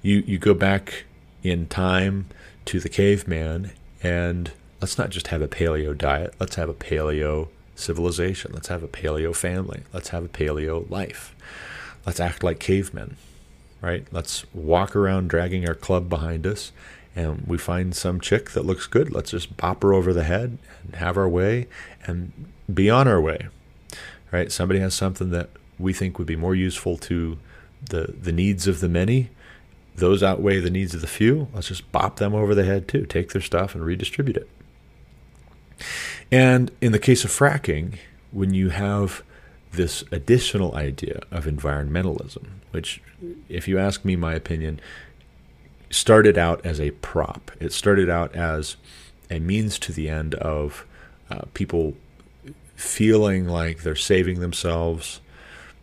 You 0.00 0.22
you 0.26 0.38
go 0.38 0.54
back 0.54 1.04
in 1.42 1.66
time 1.66 2.26
to 2.66 2.78
the 2.78 2.88
caveman 2.88 3.72
and 4.02 4.52
let's 4.80 4.96
not 4.96 5.10
just 5.10 5.26
have 5.28 5.42
a 5.42 5.48
paleo 5.48 5.96
diet, 5.96 6.34
let's 6.38 6.54
have 6.54 6.68
a 6.68 6.74
paleo 6.74 7.48
civilization, 7.74 8.52
let's 8.52 8.68
have 8.68 8.82
a 8.82 8.88
paleo 8.88 9.34
family, 9.34 9.82
let's 9.92 10.10
have 10.10 10.24
a 10.24 10.28
paleo 10.28 10.88
life. 10.88 11.34
Let's 12.06 12.20
act 12.20 12.42
like 12.42 12.60
cavemen, 12.60 13.16
right? 13.82 14.06
Let's 14.10 14.46
walk 14.54 14.96
around 14.96 15.28
dragging 15.28 15.68
our 15.68 15.74
club 15.74 16.08
behind 16.08 16.46
us 16.46 16.72
and 17.20 17.46
we 17.46 17.58
find 17.58 17.94
some 17.94 18.20
chick 18.20 18.50
that 18.50 18.64
looks 18.64 18.86
good, 18.86 19.12
let's 19.12 19.30
just 19.30 19.56
bop 19.56 19.82
her 19.82 19.92
over 19.92 20.12
the 20.12 20.24
head 20.24 20.58
and 20.84 20.96
have 20.96 21.16
our 21.16 21.28
way 21.28 21.66
and 22.06 22.32
be 22.72 22.88
on 22.88 23.06
our 23.06 23.20
way. 23.20 23.48
Right? 24.30 24.50
Somebody 24.50 24.80
has 24.80 24.94
something 24.94 25.30
that 25.30 25.50
we 25.78 25.92
think 25.92 26.18
would 26.18 26.26
be 26.26 26.36
more 26.36 26.54
useful 26.54 26.96
to 26.98 27.38
the 27.82 28.14
the 28.20 28.32
needs 28.32 28.66
of 28.66 28.80
the 28.80 28.88
many, 28.88 29.30
those 29.96 30.22
outweigh 30.22 30.60
the 30.60 30.70
needs 30.70 30.94
of 30.94 31.00
the 31.00 31.06
few. 31.06 31.48
Let's 31.54 31.68
just 31.68 31.90
bop 31.92 32.16
them 32.16 32.34
over 32.34 32.54
the 32.54 32.64
head 32.64 32.88
too. 32.88 33.06
Take 33.06 33.32
their 33.32 33.42
stuff 33.42 33.74
and 33.74 33.84
redistribute 33.84 34.36
it. 34.36 34.48
And 36.30 36.70
in 36.80 36.92
the 36.92 36.98
case 36.98 37.24
of 37.24 37.30
fracking, 37.30 37.96
when 38.30 38.54
you 38.54 38.68
have 38.70 39.22
this 39.72 40.04
additional 40.12 40.74
idea 40.74 41.20
of 41.30 41.44
environmentalism, 41.46 42.46
which, 42.70 43.00
if 43.48 43.66
you 43.66 43.78
ask 43.78 44.04
me 44.04 44.16
my 44.16 44.34
opinion, 44.34 44.80
started 45.90 46.38
out 46.38 46.64
as 46.64 46.80
a 46.80 46.92
prop. 46.92 47.50
It 47.60 47.72
started 47.72 48.08
out 48.08 48.34
as 48.34 48.76
a 49.28 49.38
means 49.38 49.78
to 49.80 49.92
the 49.92 50.08
end 50.08 50.34
of 50.36 50.86
uh, 51.30 51.42
people 51.54 51.94
feeling 52.74 53.46
like 53.46 53.82
they're 53.82 53.94
saving 53.94 54.40
themselves 54.40 55.20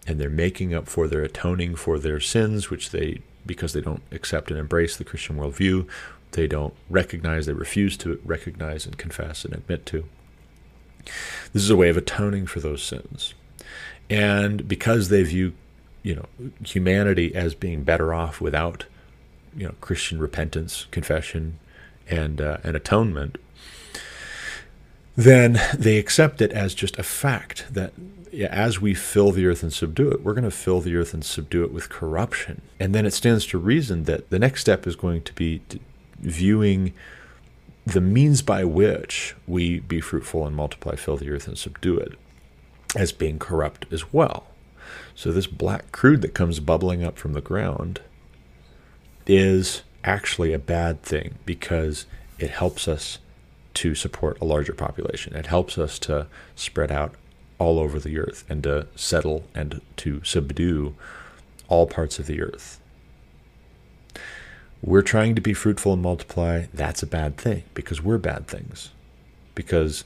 and 0.08 0.20
they're 0.20 0.30
making 0.30 0.74
up 0.74 0.88
for 0.88 1.08
their 1.08 1.22
atoning 1.22 1.76
for 1.76 2.00
their 2.00 2.20
sins, 2.20 2.70
which 2.70 2.92
they, 2.92 3.22
because 3.46 3.74
they 3.74 3.82
don't 3.82 4.02
accept 4.12 4.50
and 4.50 4.60
embrace 4.60 4.96
the 4.96 5.04
Christian 5.04 5.38
worldview, 5.38 5.88
they 6.32 6.48
don't 6.48 6.74
recognize, 6.90 7.46
they 7.46 7.54
refuse 7.54 7.98
to 7.98 8.20
recognize 8.24 8.86
and 8.86 8.98
confess 8.98 9.46
and 9.46 9.54
admit 9.54 9.86
to. 9.88 10.06
This 11.54 11.64
is 11.64 11.70
a 11.70 11.76
way 11.76 11.90
of 11.90 11.98
atoning 11.98 12.48
for 12.48 12.60
those 12.60 12.84
sins. 12.84 13.34
And 14.10 14.68
because 14.68 15.10
they 15.10 15.24
view, 15.24 15.54
you 16.04 16.16
know, 16.16 16.26
humanity 16.66 17.36
as 17.36 17.54
being 17.54 17.84
better 17.84 18.14
off 18.14 18.40
without, 18.40 18.86
you 19.58 19.68
know, 19.68 19.76
Christian 19.82 20.20
repentance, 20.20 20.86
confession, 20.92 21.60
and 22.10 22.40
uh, 22.40 22.58
and 22.64 22.78
atonement, 22.78 23.38
then 25.16 25.60
they 25.78 25.98
accept 25.98 26.42
it 26.42 26.52
as 26.52 26.74
just 26.74 26.98
a 26.98 27.04
fact 27.04 27.66
that 27.72 27.92
yeah, 28.32 28.48
as 28.52 28.80
we 28.80 28.94
fill 28.94 29.32
the 29.32 29.48
earth 29.48 29.64
and 29.64 29.74
subdue 29.74 30.12
it, 30.12 30.24
we're 30.24 30.34
going 30.34 30.44
to 30.44 30.52
fill 30.52 30.80
the 30.80 30.96
earth 30.96 31.14
and 31.14 31.26
subdue 31.26 31.64
it 31.64 31.72
with 31.72 31.90
corruption. 31.90 32.62
And 32.80 32.94
then 32.94 33.06
it 33.06 33.14
stands 33.14 33.46
to 33.48 33.58
reason 33.58 34.04
that 34.04 34.30
the 34.30 34.40
next 34.40 34.62
step 34.62 34.86
is 34.86 34.96
going 34.96 35.24
to 35.24 35.34
be 35.34 35.62
viewing 36.20 36.94
the 37.86 38.02
means 38.02 38.42
by 38.42 38.64
which 38.64 39.36
we 39.48 39.80
be 39.80 40.02
fruitful 40.02 40.46
and 40.46 40.56
multiply, 40.56 40.96
fill 40.96 41.18
the 41.18 41.32
earth 41.32 41.48
and 41.48 41.58
subdue 41.58 41.98
it 41.98 42.14
as 42.96 43.12
being 43.12 43.40
corrupt 43.40 43.86
as 43.92 44.14
well. 44.14 44.48
So, 45.16 45.32
this 45.32 45.48
black 45.48 45.92
crude 45.92 46.22
that 46.22 46.34
comes 46.34 46.60
bubbling 46.60 47.04
up 47.04 47.18
from 47.18 47.34
the 47.34 47.42
ground 47.42 48.02
is 49.28 49.84
actually 50.04 50.54
a 50.54 50.60
bad 50.60 51.04
thing 51.04 51.36
because 51.46 52.06
it 52.40 52.50
helps 52.50 52.88
us 52.88 53.20
to 53.76 53.94
support 53.94 54.40
a 54.42 54.46
larger 54.46 54.74
population. 54.74 55.36
It 55.36 55.48
helps 55.48 55.78
us 55.78 56.00
to 56.00 56.28
spread 56.56 56.92
out 56.92 57.14
all 57.60 57.80
over 57.80 58.00
the 58.00 58.18
earth 58.18 58.44
and 58.50 58.64
to 58.64 58.88
settle 58.96 59.44
and 59.54 59.82
to 59.98 60.24
subdue 60.24 60.96
all 61.68 61.86
parts 61.86 62.18
of 62.20 62.28
the 62.28 62.42
earth. 62.42 62.80
We're 64.82 65.02
trying 65.02 65.36
to 65.36 65.42
be 65.42 65.54
fruitful 65.54 65.94
and 65.94 66.02
multiply. 66.02 66.66
That's 66.74 67.04
a 67.04 67.08
bad 67.08 67.38
thing 67.38 67.64
because 67.74 68.02
we're 68.02 68.20
bad 68.20 68.48
things. 68.48 68.92
Because 69.56 70.04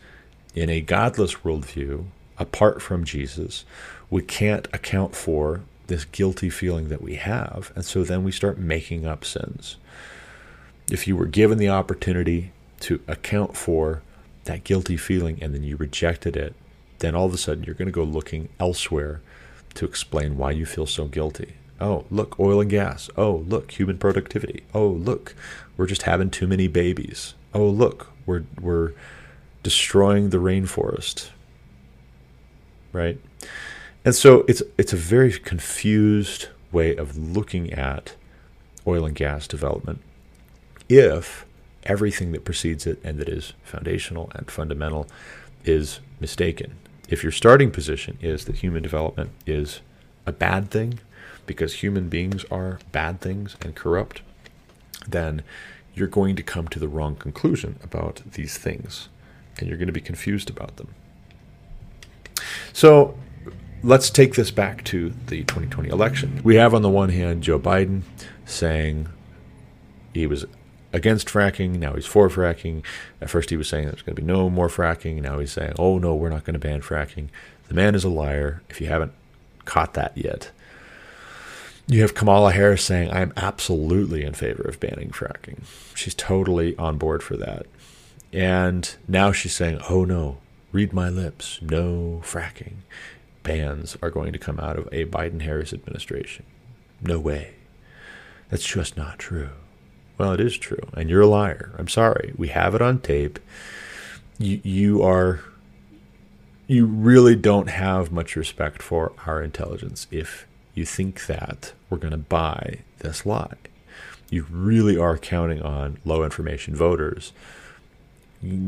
in 0.55 0.69
a 0.69 0.81
godless 0.81 1.35
worldview, 1.35 2.05
apart 2.37 2.81
from 2.81 3.03
Jesus, 3.03 3.65
we 4.09 4.21
can't 4.21 4.67
account 4.73 5.15
for 5.15 5.61
this 5.91 6.05
guilty 6.05 6.49
feeling 6.49 6.89
that 6.89 7.01
we 7.01 7.15
have. 7.15 7.71
And 7.75 7.85
so 7.85 8.03
then 8.03 8.23
we 8.23 8.31
start 8.31 8.57
making 8.57 9.05
up 9.05 9.23
sins. 9.23 9.77
If 10.89 11.07
you 11.07 11.15
were 11.15 11.25
given 11.25 11.57
the 11.57 11.69
opportunity 11.69 12.51
to 12.81 13.01
account 13.07 13.55
for 13.55 14.01
that 14.45 14.63
guilty 14.63 14.97
feeling 14.97 15.37
and 15.41 15.53
then 15.53 15.63
you 15.63 15.75
rejected 15.77 16.35
it, 16.35 16.55
then 16.99 17.15
all 17.15 17.25
of 17.25 17.33
a 17.33 17.37
sudden 17.37 17.63
you're 17.63 17.75
going 17.75 17.87
to 17.87 17.91
go 17.91 18.03
looking 18.03 18.49
elsewhere 18.59 19.21
to 19.75 19.85
explain 19.85 20.37
why 20.37 20.51
you 20.51 20.65
feel 20.65 20.87
so 20.87 21.05
guilty. 21.05 21.53
Oh, 21.79 22.05
look, 22.11 22.39
oil 22.39 22.61
and 22.61 22.69
gas. 22.69 23.09
Oh, 23.17 23.43
look, 23.47 23.71
human 23.71 23.97
productivity. 23.97 24.63
Oh, 24.73 24.87
look, 24.87 25.35
we're 25.77 25.87
just 25.87 26.03
having 26.03 26.29
too 26.29 26.47
many 26.47 26.67
babies. 26.67 27.33
Oh, 27.53 27.67
look, 27.67 28.07
we're 28.25 28.43
we're 28.59 28.93
destroying 29.63 30.29
the 30.29 30.37
rainforest. 30.37 31.29
Right? 32.93 33.19
And 34.03 34.15
so 34.15 34.45
it's 34.47 34.63
it's 34.77 34.93
a 34.93 34.97
very 34.97 35.31
confused 35.33 36.47
way 36.71 36.95
of 36.95 37.17
looking 37.17 37.71
at 37.73 38.15
oil 38.87 39.05
and 39.05 39.15
gas 39.15 39.47
development 39.47 40.01
if 40.89 41.45
everything 41.83 42.31
that 42.31 42.43
precedes 42.43 42.87
it 42.87 42.99
and 43.03 43.19
that 43.19 43.29
is 43.29 43.53
foundational 43.63 44.31
and 44.33 44.49
fundamental 44.49 45.07
is 45.63 45.99
mistaken 46.19 46.75
if 47.11 47.23
your 47.23 47.31
starting 47.31 47.69
position 47.69 48.17
is 48.21 48.45
that 48.45 48.57
human 48.57 48.81
development 48.81 49.31
is 49.45 49.81
a 50.25 50.31
bad 50.31 50.71
thing 50.71 50.99
because 51.45 51.75
human 51.75 52.07
beings 52.07 52.45
are 52.49 52.79
bad 52.93 53.19
things 53.19 53.57
and 53.61 53.75
corrupt, 53.75 54.21
then 55.05 55.43
you're 55.93 56.07
going 56.07 56.37
to 56.37 56.43
come 56.43 56.69
to 56.69 56.79
the 56.79 56.87
wrong 56.87 57.17
conclusion 57.17 57.77
about 57.83 58.21
these 58.31 58.57
things 58.57 59.09
and 59.57 59.67
you're 59.67 59.77
going 59.77 59.87
to 59.87 59.93
be 59.93 59.99
confused 59.99 60.49
about 60.49 60.77
them. 60.77 60.95
So 62.71 63.17
let's 63.83 64.09
take 64.09 64.35
this 64.35 64.51
back 64.51 64.83
to 64.85 65.11
the 65.27 65.41
2020 65.43 65.89
election. 65.89 66.41
We 66.43 66.55
have, 66.55 66.73
on 66.73 66.81
the 66.81 66.89
one 66.89 67.09
hand, 67.09 67.43
Joe 67.43 67.59
Biden 67.59 68.03
saying 68.45 69.09
he 70.13 70.27
was 70.27 70.45
against 70.93 71.27
fracking. 71.27 71.79
Now 71.79 71.93
he's 71.93 72.05
for 72.05 72.29
fracking. 72.29 72.83
At 73.21 73.29
first 73.29 73.49
he 73.49 73.57
was 73.57 73.67
saying 73.69 73.85
there's 73.85 74.01
going 74.01 74.15
to 74.15 74.21
be 74.21 74.27
no 74.27 74.49
more 74.49 74.67
fracking. 74.67 75.21
Now 75.21 75.39
he's 75.39 75.51
saying, 75.51 75.73
oh 75.79 75.97
no, 75.97 76.15
we're 76.15 76.29
not 76.29 76.43
going 76.43 76.53
to 76.53 76.59
ban 76.59 76.81
fracking. 76.81 77.29
The 77.67 77.73
man 77.73 77.95
is 77.95 78.03
a 78.03 78.09
liar. 78.09 78.61
If 78.69 78.81
you 78.81 78.87
haven't 78.87 79.13
caught 79.65 79.93
that 79.93 80.17
yet, 80.17 80.51
you 81.87 82.01
have 82.01 82.13
Kamala 82.13 82.51
Harris 82.51 82.83
saying, 82.83 83.11
I'm 83.11 83.33
absolutely 83.35 84.23
in 84.23 84.33
favor 84.33 84.63
of 84.63 84.79
banning 84.79 85.09
fracking. 85.09 85.63
She's 85.95 86.15
totally 86.15 86.75
on 86.77 86.97
board 86.97 87.23
for 87.23 87.37
that. 87.37 87.65
And 88.33 88.93
now 89.07 89.31
she's 89.31 89.53
saying, 89.53 89.79
oh 89.89 90.05
no, 90.05 90.37
read 90.71 90.93
my 90.93 91.09
lips, 91.09 91.59
no 91.61 92.21
fracking. 92.23 92.75
Bans 93.43 93.97
are 94.01 94.09
going 94.09 94.33
to 94.33 94.39
come 94.39 94.59
out 94.59 94.77
of 94.77 94.87
a 94.91 95.05
Biden 95.05 95.41
Harris 95.41 95.73
administration. 95.73 96.45
No 97.01 97.19
way. 97.19 97.55
That's 98.49 98.65
just 98.65 98.97
not 98.97 99.19
true. 99.19 99.49
Well, 100.17 100.33
it 100.33 100.39
is 100.39 100.57
true, 100.57 100.89
and 100.93 101.09
you're 101.09 101.21
a 101.21 101.27
liar. 101.27 101.73
I'm 101.77 101.87
sorry. 101.87 102.33
We 102.37 102.49
have 102.49 102.75
it 102.75 102.81
on 102.81 102.99
tape. 102.99 103.39
You, 104.37 104.61
you 104.63 105.03
are 105.03 105.41
you 106.67 106.85
really 106.85 107.35
don't 107.35 107.69
have 107.69 108.11
much 108.11 108.35
respect 108.35 108.81
for 108.81 109.11
our 109.25 109.41
intelligence 109.41 110.07
if 110.09 110.47
you 110.73 110.85
think 110.85 111.25
that 111.25 111.73
we're 111.89 111.97
going 111.97 112.11
to 112.11 112.17
buy 112.17 112.79
this 112.99 113.25
lie. 113.25 113.57
You 114.29 114.45
really 114.49 114.97
are 114.97 115.17
counting 115.17 115.61
on 115.61 115.97
low 116.05 116.23
information 116.23 116.73
voters 116.73 117.33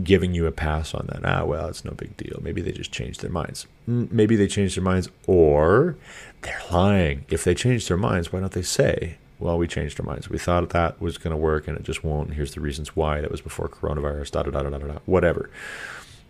giving 0.04 0.34
you 0.34 0.46
a 0.46 0.52
pass 0.52 0.94
on 0.94 1.08
that. 1.12 1.26
Ah, 1.26 1.44
well, 1.46 1.68
it's 1.68 1.84
no 1.84 1.92
big 1.92 2.16
deal. 2.18 2.40
Maybe 2.42 2.62
they 2.62 2.72
just 2.72 2.92
changed 2.92 3.22
their 3.22 3.32
minds. 3.32 3.68
Maybe 3.88 4.36
they 4.36 4.48
changed 4.48 4.78
their 4.78 4.84
minds, 4.84 5.10
or 5.26 5.96
they're 6.42 6.62
lying. 6.72 7.26
If 7.30 7.44
they 7.44 7.56
changed 7.56 7.90
their 7.90 7.98
minds, 7.98 8.32
why 8.32 8.40
don't 8.40 8.52
they 8.52 8.62
say, 8.62 9.18
well, 9.40 9.58
we 9.58 9.68
changed 9.68 10.00
our 10.00 10.06
minds. 10.06 10.30
We 10.30 10.38
thought 10.38 10.70
that 10.70 11.02
was 11.02 11.18
going 11.18 11.32
to 11.32 11.38
work 11.38 11.68
and 11.68 11.78
it 11.78 11.84
just 11.84 12.04
won't. 12.04 12.34
Here's 12.34 12.54
the 12.54 12.62
reasons 12.62 12.96
why. 12.96 13.20
That 13.20 13.32
was 13.32 13.42
before 13.42 13.68
coronavirus, 13.68 14.32
da 14.32 14.44
da 14.44 14.52
da 14.52 14.64
da 14.64 14.70
da 14.70 14.88
da, 14.88 15.00
whatever. 15.06 15.50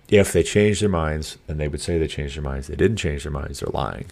If 0.09 0.33
they 0.33 0.43
changed 0.43 0.81
their 0.81 0.89
minds, 0.89 1.37
and 1.47 1.59
they 1.59 1.67
would 1.67 1.81
say 1.81 1.97
they 1.97 2.07
changed 2.07 2.35
their 2.35 2.43
minds. 2.43 2.67
They 2.67 2.75
didn't 2.75 2.97
change 2.97 3.23
their 3.23 3.31
minds, 3.31 3.59
they're 3.59 3.69
lying. 3.71 4.07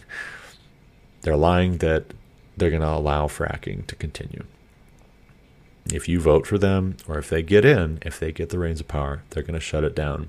They're 1.22 1.36
lying 1.36 1.78
that 1.78 2.04
they're 2.56 2.70
going 2.70 2.82
to 2.82 2.88
allow 2.88 3.26
fracking 3.26 3.86
to 3.86 3.96
continue. 3.96 4.44
If 5.86 6.08
you 6.08 6.20
vote 6.20 6.46
for 6.46 6.58
them, 6.58 6.96
or 7.08 7.18
if 7.18 7.28
they 7.28 7.42
get 7.42 7.64
in, 7.64 7.98
if 8.02 8.18
they 8.18 8.32
get 8.32 8.50
the 8.50 8.58
reins 8.58 8.80
of 8.80 8.88
power, 8.88 9.22
they're 9.30 9.42
going 9.42 9.54
to 9.54 9.60
shut 9.60 9.84
it 9.84 9.94
down. 9.94 10.28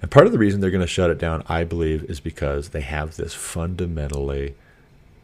And 0.00 0.10
part 0.10 0.26
of 0.26 0.32
the 0.32 0.38
reason 0.38 0.60
they're 0.60 0.70
going 0.70 0.80
to 0.80 0.86
shut 0.86 1.10
it 1.10 1.18
down, 1.18 1.42
I 1.48 1.64
believe, 1.64 2.04
is 2.04 2.20
because 2.20 2.70
they 2.70 2.80
have 2.80 3.16
this 3.16 3.34
fundamentally 3.34 4.54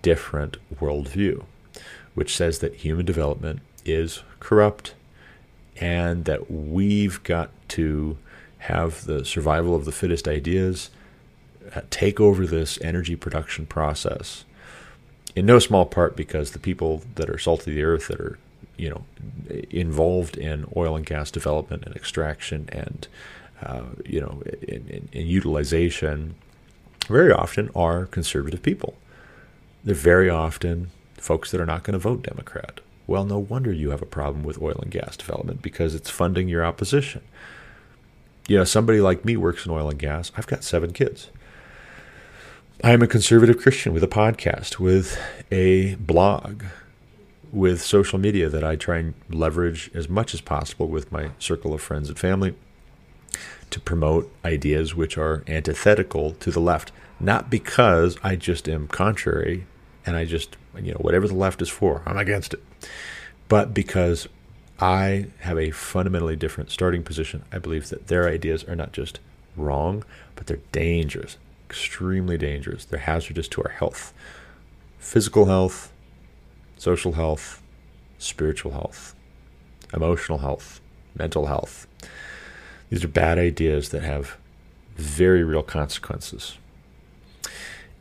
different 0.02 0.58
worldview, 0.74 1.44
which 2.14 2.36
says 2.36 2.58
that 2.58 2.76
human 2.76 3.06
development 3.06 3.60
is 3.84 4.22
corrupt 4.40 4.94
and 5.78 6.24
that 6.26 6.50
we've 6.50 7.22
got 7.22 7.50
to 7.68 8.18
have 8.58 9.04
the 9.04 9.24
survival 9.24 9.74
of 9.74 9.84
the 9.84 9.92
fittest 9.92 10.26
ideas 10.26 10.90
uh, 11.74 11.80
take 11.90 12.20
over 12.20 12.46
this 12.46 12.78
energy 12.82 13.16
production 13.16 13.66
process. 13.66 14.44
In 15.34 15.46
no 15.46 15.58
small 15.58 15.84
part 15.84 16.16
because 16.16 16.52
the 16.52 16.58
people 16.58 17.02
that 17.16 17.28
are 17.28 17.38
salt 17.38 17.60
of 17.60 17.66
the 17.66 17.82
earth 17.82 18.08
that 18.08 18.20
are 18.20 18.38
you 18.76 18.90
know 18.90 19.04
involved 19.70 20.36
in 20.36 20.66
oil 20.76 20.96
and 20.96 21.06
gas 21.06 21.30
development 21.30 21.84
and 21.84 21.96
extraction 21.96 22.68
and 22.72 23.08
uh, 23.62 23.82
you 24.04 24.20
know 24.20 24.42
in, 24.62 24.86
in, 24.88 25.08
in, 25.12 25.26
utilization 25.26 26.34
very 27.08 27.32
often 27.32 27.70
are 27.74 28.06
conservative 28.06 28.62
people. 28.62 28.94
They're 29.84 29.94
very 29.94 30.28
often 30.28 30.90
folks 31.16 31.50
that 31.50 31.60
are 31.60 31.66
not 31.66 31.84
going 31.84 31.92
to 31.92 31.98
vote 31.98 32.22
Democrat. 32.22 32.80
Well, 33.06 33.24
no 33.24 33.38
wonder 33.38 33.72
you 33.72 33.90
have 33.90 34.02
a 34.02 34.06
problem 34.06 34.42
with 34.42 34.60
oil 34.60 34.78
and 34.82 34.90
gas 34.90 35.16
development 35.16 35.62
because 35.62 35.94
it's 35.94 36.10
funding 36.10 36.48
your 36.48 36.64
opposition. 36.64 37.22
You 38.48 38.58
know, 38.58 38.64
somebody 38.64 39.00
like 39.00 39.24
me 39.24 39.36
works 39.36 39.64
in 39.64 39.72
oil 39.72 39.88
and 39.88 39.98
gas. 39.98 40.32
I've 40.36 40.46
got 40.46 40.64
seven 40.64 40.92
kids. 40.92 41.30
I 42.82 42.92
am 42.92 43.02
a 43.02 43.06
conservative 43.06 43.58
Christian 43.58 43.94
with 43.94 44.02
a 44.02 44.08
podcast, 44.08 44.78
with 44.78 45.18
a 45.50 45.94
blog, 45.96 46.64
with 47.56 47.80
social 47.80 48.18
media 48.18 48.50
that 48.50 48.62
I 48.62 48.76
try 48.76 48.98
and 48.98 49.14
leverage 49.30 49.90
as 49.94 50.10
much 50.10 50.34
as 50.34 50.42
possible 50.42 50.88
with 50.88 51.10
my 51.10 51.30
circle 51.38 51.72
of 51.72 51.80
friends 51.80 52.10
and 52.10 52.18
family 52.18 52.54
to 53.70 53.80
promote 53.80 54.30
ideas 54.44 54.94
which 54.94 55.16
are 55.16 55.42
antithetical 55.48 56.32
to 56.32 56.50
the 56.50 56.60
left. 56.60 56.92
Not 57.18 57.48
because 57.48 58.18
I 58.22 58.36
just 58.36 58.68
am 58.68 58.88
contrary 58.88 59.66
and 60.04 60.16
I 60.16 60.26
just, 60.26 60.58
you 60.76 60.92
know, 60.92 60.98
whatever 60.98 61.26
the 61.26 61.34
left 61.34 61.62
is 61.62 61.70
for, 61.70 62.02
I'm 62.04 62.18
against 62.18 62.52
it, 62.52 62.62
but 63.48 63.72
because 63.72 64.28
I 64.78 65.28
have 65.38 65.58
a 65.58 65.70
fundamentally 65.70 66.36
different 66.36 66.70
starting 66.70 67.02
position. 67.02 67.42
I 67.50 67.58
believe 67.58 67.88
that 67.88 68.08
their 68.08 68.28
ideas 68.28 68.64
are 68.64 68.76
not 68.76 68.92
just 68.92 69.18
wrong, 69.56 70.04
but 70.34 70.46
they're 70.46 70.60
dangerous, 70.72 71.38
extremely 71.70 72.36
dangerous. 72.36 72.84
They're 72.84 73.00
hazardous 73.00 73.48
to 73.48 73.62
our 73.62 73.70
health, 73.70 74.12
physical 74.98 75.46
health, 75.46 75.90
social 76.76 77.12
health, 77.12 77.62
spiritual 78.18 78.72
health, 78.72 79.14
emotional 79.92 80.38
health, 80.38 80.80
mental 81.16 81.46
health. 81.46 81.86
These 82.90 83.04
are 83.04 83.08
bad 83.08 83.38
ideas 83.38 83.88
that 83.90 84.02
have 84.02 84.36
very 84.96 85.42
real 85.44 85.62
consequences. 85.62 86.56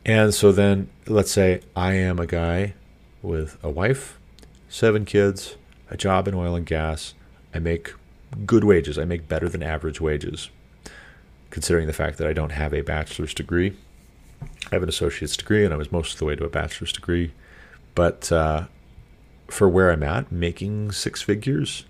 And 0.04 0.32
so 0.32 0.52
then, 0.52 0.88
let's 1.06 1.32
say 1.32 1.62
I 1.74 1.94
am 1.94 2.18
a 2.18 2.26
guy 2.26 2.74
with 3.22 3.58
a 3.62 3.70
wife, 3.70 4.18
seven 4.68 5.04
kids, 5.04 5.56
a 5.90 5.96
job 5.96 6.28
in 6.28 6.34
oil 6.34 6.54
and 6.54 6.64
gas. 6.64 7.14
I 7.52 7.58
make 7.58 7.92
good 8.44 8.64
wages. 8.64 8.98
I 8.98 9.04
make 9.04 9.28
better 9.28 9.48
than 9.48 9.62
average 9.62 10.00
wages, 10.00 10.50
considering 11.50 11.86
the 11.86 11.92
fact 11.92 12.18
that 12.18 12.26
I 12.26 12.32
don't 12.32 12.52
have 12.52 12.72
a 12.72 12.82
bachelor's 12.82 13.34
degree. 13.34 13.76
I 14.42 14.74
have 14.74 14.82
an 14.82 14.88
associate's 14.88 15.36
degree, 15.36 15.64
and 15.64 15.72
I 15.72 15.76
was 15.76 15.90
most 15.90 16.12
of 16.12 16.18
the 16.18 16.24
way 16.24 16.36
to 16.36 16.44
a 16.44 16.50
bachelor's 16.50 16.92
degree. 16.92 17.32
But 17.96 18.30
uh, 18.30 18.66
for 19.48 19.68
where 19.68 19.90
I'm 19.90 20.04
at, 20.04 20.30
making 20.30 20.92
six 20.92 21.22
figures 21.22 21.84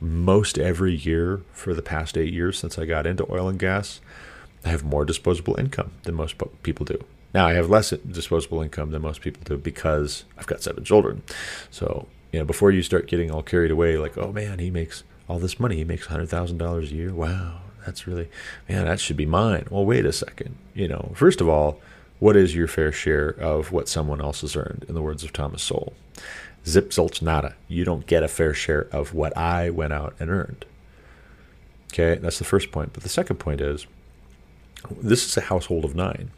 most 0.00 0.58
every 0.58 0.94
year 0.94 1.40
for 1.52 1.72
the 1.72 1.80
past 1.80 2.18
eight 2.18 2.34
years 2.34 2.58
since 2.58 2.76
I 2.78 2.84
got 2.84 3.06
into 3.06 3.30
oil 3.32 3.48
and 3.48 3.58
gas, 3.58 4.00
I 4.64 4.68
have 4.68 4.84
more 4.84 5.04
disposable 5.06 5.58
income 5.58 5.92
than 6.02 6.16
most 6.16 6.34
people 6.62 6.84
do. 6.84 7.02
Now 7.32 7.46
I 7.46 7.54
have 7.54 7.70
less 7.70 7.90
disposable 7.90 8.60
income 8.60 8.90
than 8.90 9.02
most 9.02 9.22
people 9.22 9.42
do 9.44 9.56
because 9.56 10.24
I've 10.36 10.46
got 10.46 10.62
seven 10.62 10.84
children. 10.84 11.22
So 11.70 12.08
you 12.32 12.40
know, 12.40 12.44
before 12.44 12.72
you 12.72 12.82
start 12.82 13.06
getting 13.06 13.30
all 13.30 13.42
carried 13.42 13.70
away, 13.70 13.96
like, 13.96 14.18
oh 14.18 14.32
man, 14.32 14.58
he 14.58 14.70
makes 14.70 15.04
all 15.28 15.38
this 15.38 15.60
money. 15.60 15.76
He 15.76 15.84
makes 15.84 16.06
hundred 16.06 16.28
thousand 16.28 16.58
dollars 16.58 16.90
a 16.90 16.94
year. 16.94 17.14
Wow, 17.14 17.60
that's 17.86 18.06
really 18.06 18.28
man, 18.68 18.86
that 18.86 18.98
should 19.00 19.16
be 19.16 19.26
mine. 19.26 19.66
Well, 19.70 19.84
wait 19.84 20.04
a 20.04 20.12
second. 20.12 20.56
You 20.74 20.88
know, 20.88 21.12
first 21.14 21.40
of 21.40 21.48
all, 21.48 21.80
what 22.22 22.36
is 22.36 22.54
your 22.54 22.68
fair 22.68 22.92
share 22.92 23.30
of 23.30 23.72
what 23.72 23.88
someone 23.88 24.20
else 24.20 24.42
has 24.42 24.54
earned? 24.54 24.84
In 24.86 24.94
the 24.94 25.02
words 25.02 25.24
of 25.24 25.32
Thomas 25.32 25.60
Sowell, 25.60 25.92
zip 26.64 26.90
zilch 26.90 27.20
nada. 27.20 27.56
You 27.66 27.84
don't 27.84 28.06
get 28.06 28.22
a 28.22 28.28
fair 28.28 28.54
share 28.54 28.86
of 28.92 29.12
what 29.12 29.36
I 29.36 29.70
went 29.70 29.92
out 29.92 30.14
and 30.20 30.30
earned. 30.30 30.64
Okay, 31.92 32.14
that's 32.22 32.38
the 32.38 32.44
first 32.44 32.70
point. 32.70 32.92
But 32.92 33.02
the 33.02 33.08
second 33.08 33.40
point 33.40 33.60
is, 33.60 33.88
this 34.88 35.26
is 35.26 35.36
a 35.36 35.40
household 35.40 35.84
of 35.84 35.96
nine. 35.96 36.30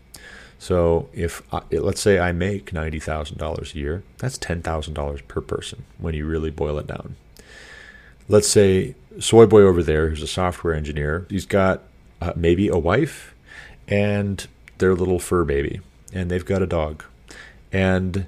So 0.58 1.10
if 1.12 1.42
I, 1.52 1.60
let's 1.70 2.00
say 2.00 2.18
I 2.18 2.32
make 2.32 2.72
ninety 2.72 2.98
thousand 2.98 3.36
dollars 3.36 3.74
a 3.74 3.78
year, 3.78 4.04
that's 4.16 4.38
ten 4.38 4.62
thousand 4.62 4.94
dollars 4.94 5.20
per 5.28 5.42
person 5.42 5.84
when 5.98 6.14
you 6.14 6.24
really 6.24 6.50
boil 6.50 6.78
it 6.78 6.86
down. 6.86 7.16
Let's 8.26 8.48
say 8.48 8.94
Soy 9.20 9.44
Boy 9.44 9.60
over 9.60 9.82
there, 9.82 10.08
who's 10.08 10.22
a 10.22 10.26
software 10.26 10.72
engineer, 10.72 11.26
he's 11.28 11.44
got 11.44 11.82
uh, 12.22 12.32
maybe 12.34 12.68
a 12.68 12.78
wife 12.78 13.34
and 13.86 14.46
their 14.84 14.94
little 14.94 15.18
fur 15.18 15.44
baby, 15.44 15.80
and 16.12 16.30
they've 16.30 16.44
got 16.44 16.60
a 16.60 16.66
dog, 16.66 17.02
and 17.72 18.26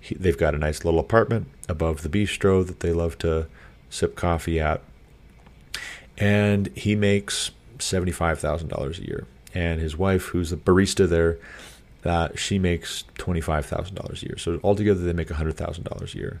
he, 0.00 0.14
they've 0.14 0.38
got 0.38 0.54
a 0.54 0.58
nice 0.58 0.82
little 0.82 0.98
apartment 0.98 1.48
above 1.68 2.00
the 2.00 2.08
bistro 2.08 2.66
that 2.66 2.80
they 2.80 2.94
love 2.94 3.18
to 3.18 3.46
sip 3.90 4.16
coffee 4.16 4.58
at, 4.58 4.80
and 6.16 6.68
he 6.68 6.96
makes 6.96 7.50
seventy 7.78 8.10
five 8.10 8.38
thousand 8.38 8.68
dollars 8.68 8.98
a 8.98 9.04
year 9.04 9.26
and 9.54 9.82
his 9.82 9.98
wife, 9.98 10.26
who's 10.28 10.48
the 10.48 10.56
barista 10.56 11.06
there, 11.06 11.36
that 12.02 12.38
she 12.38 12.58
makes 12.58 13.04
twenty 13.18 13.42
five 13.42 13.66
thousand 13.66 13.96
dollars 13.96 14.22
a 14.22 14.26
year. 14.26 14.38
So 14.38 14.58
altogether, 14.64 15.00
they 15.00 15.12
make 15.12 15.28
hundred 15.28 15.58
thousand 15.58 15.84
dollars 15.84 16.14
a 16.14 16.18
year. 16.18 16.40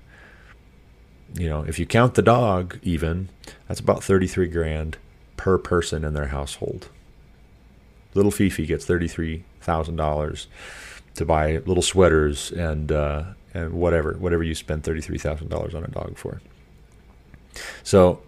You 1.34 1.50
know, 1.50 1.62
if 1.62 1.78
you 1.78 1.84
count 1.84 2.14
the 2.14 2.22
dog, 2.22 2.78
even 2.82 3.28
that's 3.66 3.80
about 3.80 4.02
thirty 4.02 4.26
three 4.26 4.48
grand 4.48 4.96
per 5.36 5.58
person 5.58 6.04
in 6.04 6.14
their 6.14 6.28
household. 6.28 6.88
Little 8.14 8.30
Fifi 8.30 8.64
gets 8.64 8.86
thirty 8.86 9.08
three 9.08 9.44
thousand 9.68 9.96
dollars 9.96 10.46
to 11.14 11.24
buy 11.24 11.58
little 11.66 11.82
sweaters 11.82 12.50
and 12.52 12.90
uh, 12.90 13.24
and 13.54 13.72
whatever 13.72 14.14
whatever 14.14 14.42
you 14.42 14.54
spend 14.54 14.82
thirty 14.84 15.00
three 15.00 15.18
thousand 15.18 15.48
dollars 15.48 15.74
on 15.74 15.84
a 15.84 15.88
dog 15.88 16.16
for. 16.16 16.40
So 17.82 18.20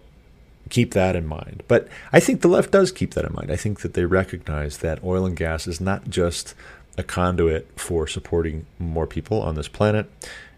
keep 0.69 0.93
that 0.93 1.15
in 1.15 1.25
mind. 1.25 1.63
But 1.67 1.87
I 2.13 2.19
think 2.19 2.41
the 2.41 2.47
left 2.47 2.71
does 2.71 2.91
keep 2.91 3.13
that 3.13 3.25
in 3.25 3.33
mind. 3.33 3.51
I 3.51 3.55
think 3.55 3.81
that 3.81 3.93
they 3.93 4.05
recognize 4.05 4.77
that 4.77 5.03
oil 5.03 5.25
and 5.25 5.35
gas 5.35 5.67
is 5.67 5.81
not 5.81 6.09
just 6.09 6.55
a 6.97 7.03
conduit 7.03 7.67
for 7.79 8.07
supporting 8.07 8.65
more 8.79 9.07
people 9.07 9.41
on 9.41 9.55
this 9.55 9.67
planet. 9.67 10.09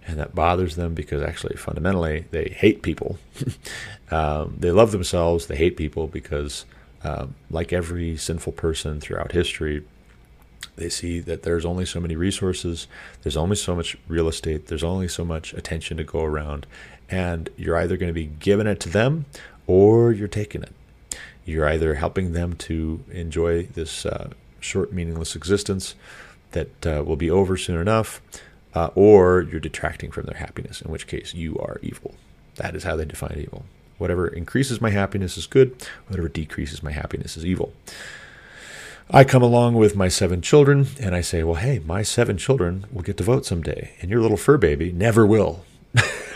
And 0.05 0.19
that 0.19 0.35
bothers 0.35 0.75
them 0.75 0.93
because 0.93 1.21
actually, 1.21 1.55
fundamentally, 1.55 2.25
they 2.31 2.49
hate 2.49 2.81
people. 2.81 3.17
um, 4.11 4.55
they 4.59 4.71
love 4.71 4.91
themselves, 4.91 5.47
they 5.47 5.55
hate 5.55 5.77
people 5.77 6.07
because, 6.07 6.65
um, 7.05 7.35
like 7.49 7.71
every 7.71 8.17
sinful 8.17 8.51
person 8.51 8.99
throughout 8.99 9.31
history, 9.31 9.85
they 10.75 10.89
see 10.89 11.19
that 11.21 11.43
there's 11.43 11.65
only 11.65 11.85
so 11.85 11.99
many 11.99 12.15
resources, 12.15 12.87
there's 13.21 13.37
only 13.37 13.55
so 13.55 13.75
much 13.75 13.97
real 14.07 14.27
estate, 14.27 14.67
there's 14.67 14.83
only 14.83 15.07
so 15.07 15.23
much 15.23 15.53
attention 15.53 15.97
to 15.97 16.03
go 16.03 16.23
around, 16.23 16.65
and 17.09 17.49
you're 17.57 17.77
either 17.77 17.97
going 17.97 18.09
to 18.09 18.13
be 18.13 18.25
giving 18.25 18.67
it 18.67 18.79
to 18.81 18.89
them 18.89 19.25
or 19.67 20.11
you're 20.11 20.27
taking 20.27 20.63
it. 20.63 20.73
You're 21.45 21.67
either 21.67 21.95
helping 21.95 22.33
them 22.33 22.53
to 22.53 23.03
enjoy 23.11 23.63
this 23.63 24.05
uh, 24.05 24.31
short, 24.59 24.93
meaningless 24.93 25.35
existence 25.35 25.95
that 26.51 26.85
uh, 26.85 27.03
will 27.05 27.17
be 27.17 27.29
over 27.29 27.57
soon 27.57 27.79
enough, 27.79 28.21
uh, 28.73 28.89
or 28.95 29.41
you're 29.41 29.59
detracting 29.59 30.11
from 30.11 30.25
their 30.25 30.37
happiness, 30.37 30.81
in 30.81 30.91
which 30.91 31.07
case 31.07 31.33
you 31.33 31.57
are 31.59 31.79
evil. 31.81 32.15
That 32.55 32.75
is 32.75 32.83
how 32.83 32.95
they 32.95 33.05
define 33.05 33.39
evil. 33.39 33.65
Whatever 33.97 34.27
increases 34.27 34.81
my 34.81 34.89
happiness 34.89 35.37
is 35.37 35.47
good, 35.47 35.75
whatever 36.07 36.29
decreases 36.29 36.81
my 36.81 36.91
happiness 36.91 37.37
is 37.37 37.45
evil. 37.45 37.73
I 39.09 39.23
come 39.23 39.43
along 39.43 39.75
with 39.75 39.95
my 39.95 40.07
seven 40.07 40.41
children 40.41 40.87
and 40.99 41.13
I 41.15 41.21
say, 41.21 41.43
Well, 41.43 41.55
hey, 41.55 41.79
my 41.79 42.03
seven 42.03 42.37
children 42.37 42.85
will 42.91 43.01
get 43.01 43.17
to 43.17 43.23
vote 43.23 43.45
someday, 43.45 43.93
and 44.01 44.09
your 44.09 44.21
little 44.21 44.37
fur 44.37 44.57
baby 44.57 44.91
never 44.91 45.25
will. 45.25 45.65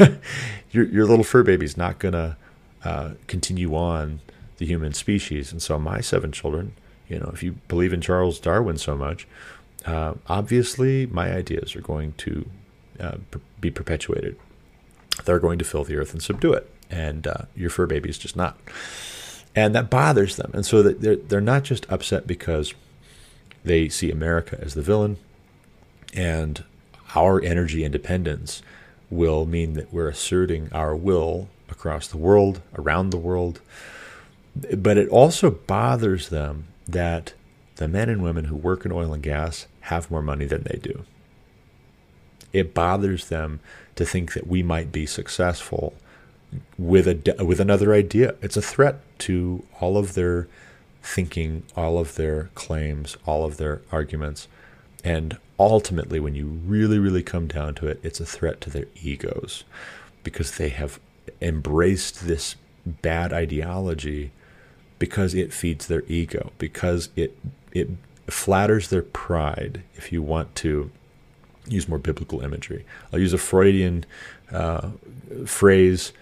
your, 0.72 0.86
your 0.86 1.06
little 1.06 1.24
fur 1.24 1.44
baby's 1.44 1.78
not 1.78 2.00
going 2.00 2.14
to 2.14 2.38
uh, 2.84 3.12
continue 3.28 3.76
on 3.76 4.20
the 4.58 4.66
human 4.66 4.94
species. 4.94 5.52
And 5.52 5.62
so, 5.62 5.80
my 5.80 6.02
seven 6.02 6.32
children, 6.32 6.74
you 7.08 7.20
know, 7.20 7.32
if 7.34 7.42
you 7.42 7.54
believe 7.68 7.94
in 7.94 8.02
Charles 8.02 8.40
Darwin 8.40 8.78
so 8.78 8.96
much, 8.96 9.28
uh, 9.86 10.16
obviously 10.28 11.06
my 11.08 11.32
ideas 11.32 11.76
are 11.76 11.82
going 11.82 12.14
to 12.18 12.50
uh, 13.00 13.18
be 13.60 13.72
perpetuated. 13.72 14.38
They're 15.26 15.40
going 15.40 15.58
to 15.60 15.66
fill 15.66 15.84
the 15.84 15.96
earth 15.96 16.14
and 16.14 16.22
subdue 16.22 16.54
it, 16.54 16.70
and 16.92 17.26
uh, 17.26 17.44
your 17.56 17.70
fur 17.70 17.88
baby 17.88 18.10
is 18.10 18.18
just 18.18 18.36
not. 18.36 18.58
And 19.58 19.74
that 19.74 19.90
bothers 19.90 20.36
them, 20.36 20.52
and 20.54 20.64
so 20.64 20.84
they're 20.84 21.16
they're 21.16 21.42
not 21.42 21.64
just 21.64 21.92
upset 21.92 22.28
because 22.28 22.76
they 23.66 23.90
see 23.90 24.12
America 24.12 24.56
as 24.62 24.76
the 24.76 24.84
villain, 24.84 25.18
and 26.14 26.64
our 27.16 27.42
energy 27.42 27.84
independence 27.84 28.62
will 29.10 29.48
mean 29.48 29.74
that 29.74 29.92
we're 29.92 30.10
asserting 30.10 30.70
our 30.72 30.96
will 30.96 31.50
across 31.70 32.08
the 32.08 32.18
world, 32.18 32.62
around 32.76 33.10
the 33.10 33.18
world. 33.18 33.60
But 34.78 34.96
it 34.96 35.10
also 35.10 35.50
bothers 35.50 36.30
them 36.30 36.66
that 36.88 37.34
the 37.78 37.88
men 37.88 38.10
and 38.10 38.22
women 38.22 38.46
who 38.46 38.56
work 38.56 38.86
in 38.86 38.92
oil 38.92 39.12
and 39.12 39.24
gas 39.24 39.66
have 39.82 40.12
more 40.12 40.22
money 40.22 40.46
than 40.46 40.66
they 40.66 40.78
do. 40.78 41.04
It 42.54 42.76
bothers 42.76 43.30
them 43.30 43.60
to 43.96 44.06
think 44.06 44.34
that 44.34 44.46
we 44.46 44.62
might 44.62 44.92
be 44.92 45.08
successful 45.08 45.96
with 46.78 47.08
a 47.08 47.44
with 47.44 47.60
another 47.60 47.94
idea. 47.94 48.36
It's 48.42 48.58
a 48.58 48.62
threat 48.62 49.02
to 49.20 49.64
all 49.80 49.98
of 49.98 50.14
their 50.14 50.48
thinking, 51.02 51.64
all 51.76 51.98
of 52.00 52.16
their 52.16 52.50
claims, 52.56 53.18
all 53.26 53.46
of 53.46 53.58
their 53.58 53.82
arguments, 53.92 54.48
and 55.04 55.38
ultimately, 55.60 56.20
when 56.20 56.36
you 56.36 56.48
really, 56.66 57.00
really 57.00 57.24
come 57.24 57.48
down 57.48 57.76
to 57.76 57.88
it, 57.88 58.00
it's 58.04 58.20
a 58.20 58.26
threat 58.26 58.62
to 58.62 58.70
their 58.70 58.86
egos 59.02 59.64
because 60.24 60.58
they 60.58 60.70
have 60.70 61.00
embraced 61.42 62.28
this 62.28 62.56
bad 62.86 63.34
ideology 63.34 64.32
because 65.00 65.34
it 65.34 65.54
feeds 65.54 65.88
their 65.88 66.04
ego, 66.08 66.52
because 66.58 67.10
it 67.16 67.38
it 67.72 67.90
flatters 68.28 68.90
their 68.90 69.02
pride. 69.02 69.84
If 69.96 70.12
you 70.12 70.22
want 70.22 70.56
to 70.56 70.92
use 71.68 71.88
more 71.88 72.00
biblical 72.00 72.42
imagery, 72.42 72.86
I'll 73.12 73.20
use 73.20 73.34
a 73.34 73.38
Freudian 73.38 74.06
uh, 74.52 74.90
phrase 75.46 76.14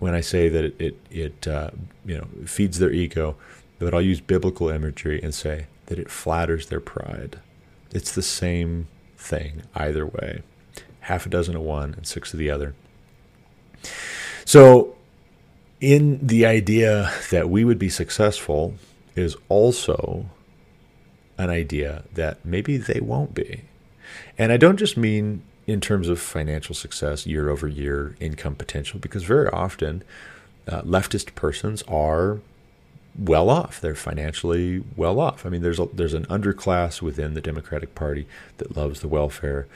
when 0.00 0.14
I 0.14 0.20
say 0.20 0.48
that 0.48 0.64
it 0.64 0.80
it, 0.80 0.96
it 1.10 1.48
uh, 1.48 1.70
you 2.04 2.18
know 2.18 2.26
feeds 2.46 2.80
their 2.80 2.90
ego, 2.90 3.36
but 3.78 3.94
I'll 3.94 4.02
use 4.02 4.20
biblical 4.20 4.68
imagery 4.68 5.20
and 5.22 5.32
say 5.32 5.66
that 5.86 5.98
it 5.98 6.10
flatters 6.10 6.66
their 6.66 6.80
pride. 6.80 7.38
It's 7.92 8.12
the 8.12 8.22
same 8.22 8.88
thing 9.16 9.62
either 9.74 10.04
way. 10.04 10.42
Half 11.00 11.26
a 11.26 11.28
dozen 11.28 11.54
of 11.54 11.62
one 11.62 11.94
and 11.94 12.06
six 12.06 12.32
of 12.32 12.38
the 12.38 12.50
other. 12.50 12.74
So, 14.44 14.96
in 15.80 16.26
the 16.26 16.44
idea 16.44 17.12
that 17.30 17.48
we 17.48 17.64
would 17.64 17.78
be 17.78 17.88
successful 17.88 18.74
is 19.14 19.36
also 19.48 20.26
an 21.38 21.50
idea 21.50 22.04
that 22.14 22.44
maybe 22.44 22.76
they 22.76 23.00
won't 23.00 23.34
be. 23.34 23.62
And 24.36 24.52
I 24.52 24.56
don't 24.56 24.76
just 24.76 24.96
mean 24.96 25.42
in 25.70 25.80
terms 25.80 26.08
of 26.08 26.20
financial 26.20 26.74
success, 26.74 27.26
year 27.26 27.48
over 27.48 27.68
year 27.68 28.16
income 28.20 28.54
potential, 28.54 28.98
because 28.98 29.24
very 29.24 29.48
often 29.48 30.02
uh, 30.68 30.82
leftist 30.82 31.34
persons 31.34 31.82
are 31.82 32.40
well 33.18 33.50
off. 33.50 33.80
They're 33.80 33.94
financially 33.94 34.84
well 34.96 35.20
off. 35.20 35.44
I 35.44 35.48
mean, 35.48 35.62
there's 35.62 35.80
a, 35.80 35.88
there's 35.92 36.14
an 36.14 36.26
underclass 36.26 37.02
within 37.02 37.34
the 37.34 37.40
Democratic 37.40 37.94
Party 37.94 38.26
that 38.58 38.76
loves 38.76 39.00
the 39.00 39.08
welfare, 39.08 39.66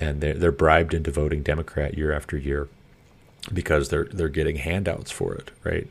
and 0.00 0.20
they're 0.20 0.34
they're 0.34 0.52
bribed 0.52 0.94
into 0.94 1.10
voting 1.10 1.42
Democrat 1.42 1.96
year 1.96 2.12
after 2.12 2.36
year 2.36 2.68
because 3.52 3.88
they're 3.88 4.04
they're 4.04 4.28
getting 4.28 4.56
handouts 4.56 5.10
for 5.10 5.34
it, 5.34 5.50
right? 5.64 5.88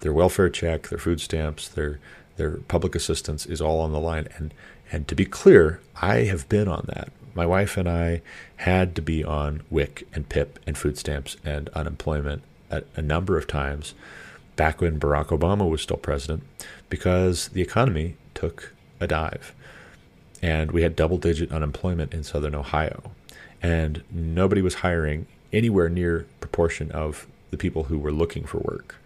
Their 0.00 0.12
welfare 0.12 0.48
check, 0.48 0.88
their 0.88 0.98
food 0.98 1.20
stamps, 1.20 1.68
their 1.68 1.98
their 2.36 2.58
public 2.68 2.94
assistance 2.94 3.46
is 3.46 3.60
all 3.60 3.80
on 3.80 3.92
the 3.92 4.00
line. 4.00 4.28
And 4.36 4.52
and 4.92 5.08
to 5.08 5.14
be 5.14 5.24
clear, 5.24 5.80
I 6.00 6.24
have 6.24 6.48
been 6.48 6.68
on 6.68 6.86
that. 6.88 7.10
My 7.36 7.44
wife 7.44 7.76
and 7.76 7.86
I 7.86 8.22
had 8.56 8.96
to 8.96 9.02
be 9.02 9.22
on 9.22 9.60
WIC 9.68 10.08
and 10.14 10.26
PIP 10.26 10.58
and 10.66 10.76
food 10.76 10.96
stamps 10.96 11.36
and 11.44 11.68
unemployment 11.74 12.42
at 12.70 12.86
a 12.96 13.02
number 13.02 13.36
of 13.36 13.46
times 13.46 13.92
back 14.56 14.80
when 14.80 14.98
Barack 14.98 15.26
Obama 15.26 15.68
was 15.68 15.82
still 15.82 15.98
president 15.98 16.44
because 16.88 17.48
the 17.48 17.60
economy 17.60 18.16
took 18.32 18.72
a 19.00 19.06
dive. 19.06 19.54
And 20.40 20.72
we 20.72 20.80
had 20.80 20.96
double 20.96 21.18
digit 21.18 21.52
unemployment 21.52 22.14
in 22.14 22.24
southern 22.24 22.54
Ohio. 22.54 23.10
And 23.62 24.02
nobody 24.10 24.62
was 24.62 24.76
hiring 24.76 25.26
anywhere 25.52 25.90
near 25.90 26.24
proportion 26.40 26.90
of 26.90 27.26
the 27.50 27.58
people 27.58 27.84
who 27.84 27.98
were 27.98 28.12
looking 28.12 28.44
for 28.44 28.58
work. 28.60 28.96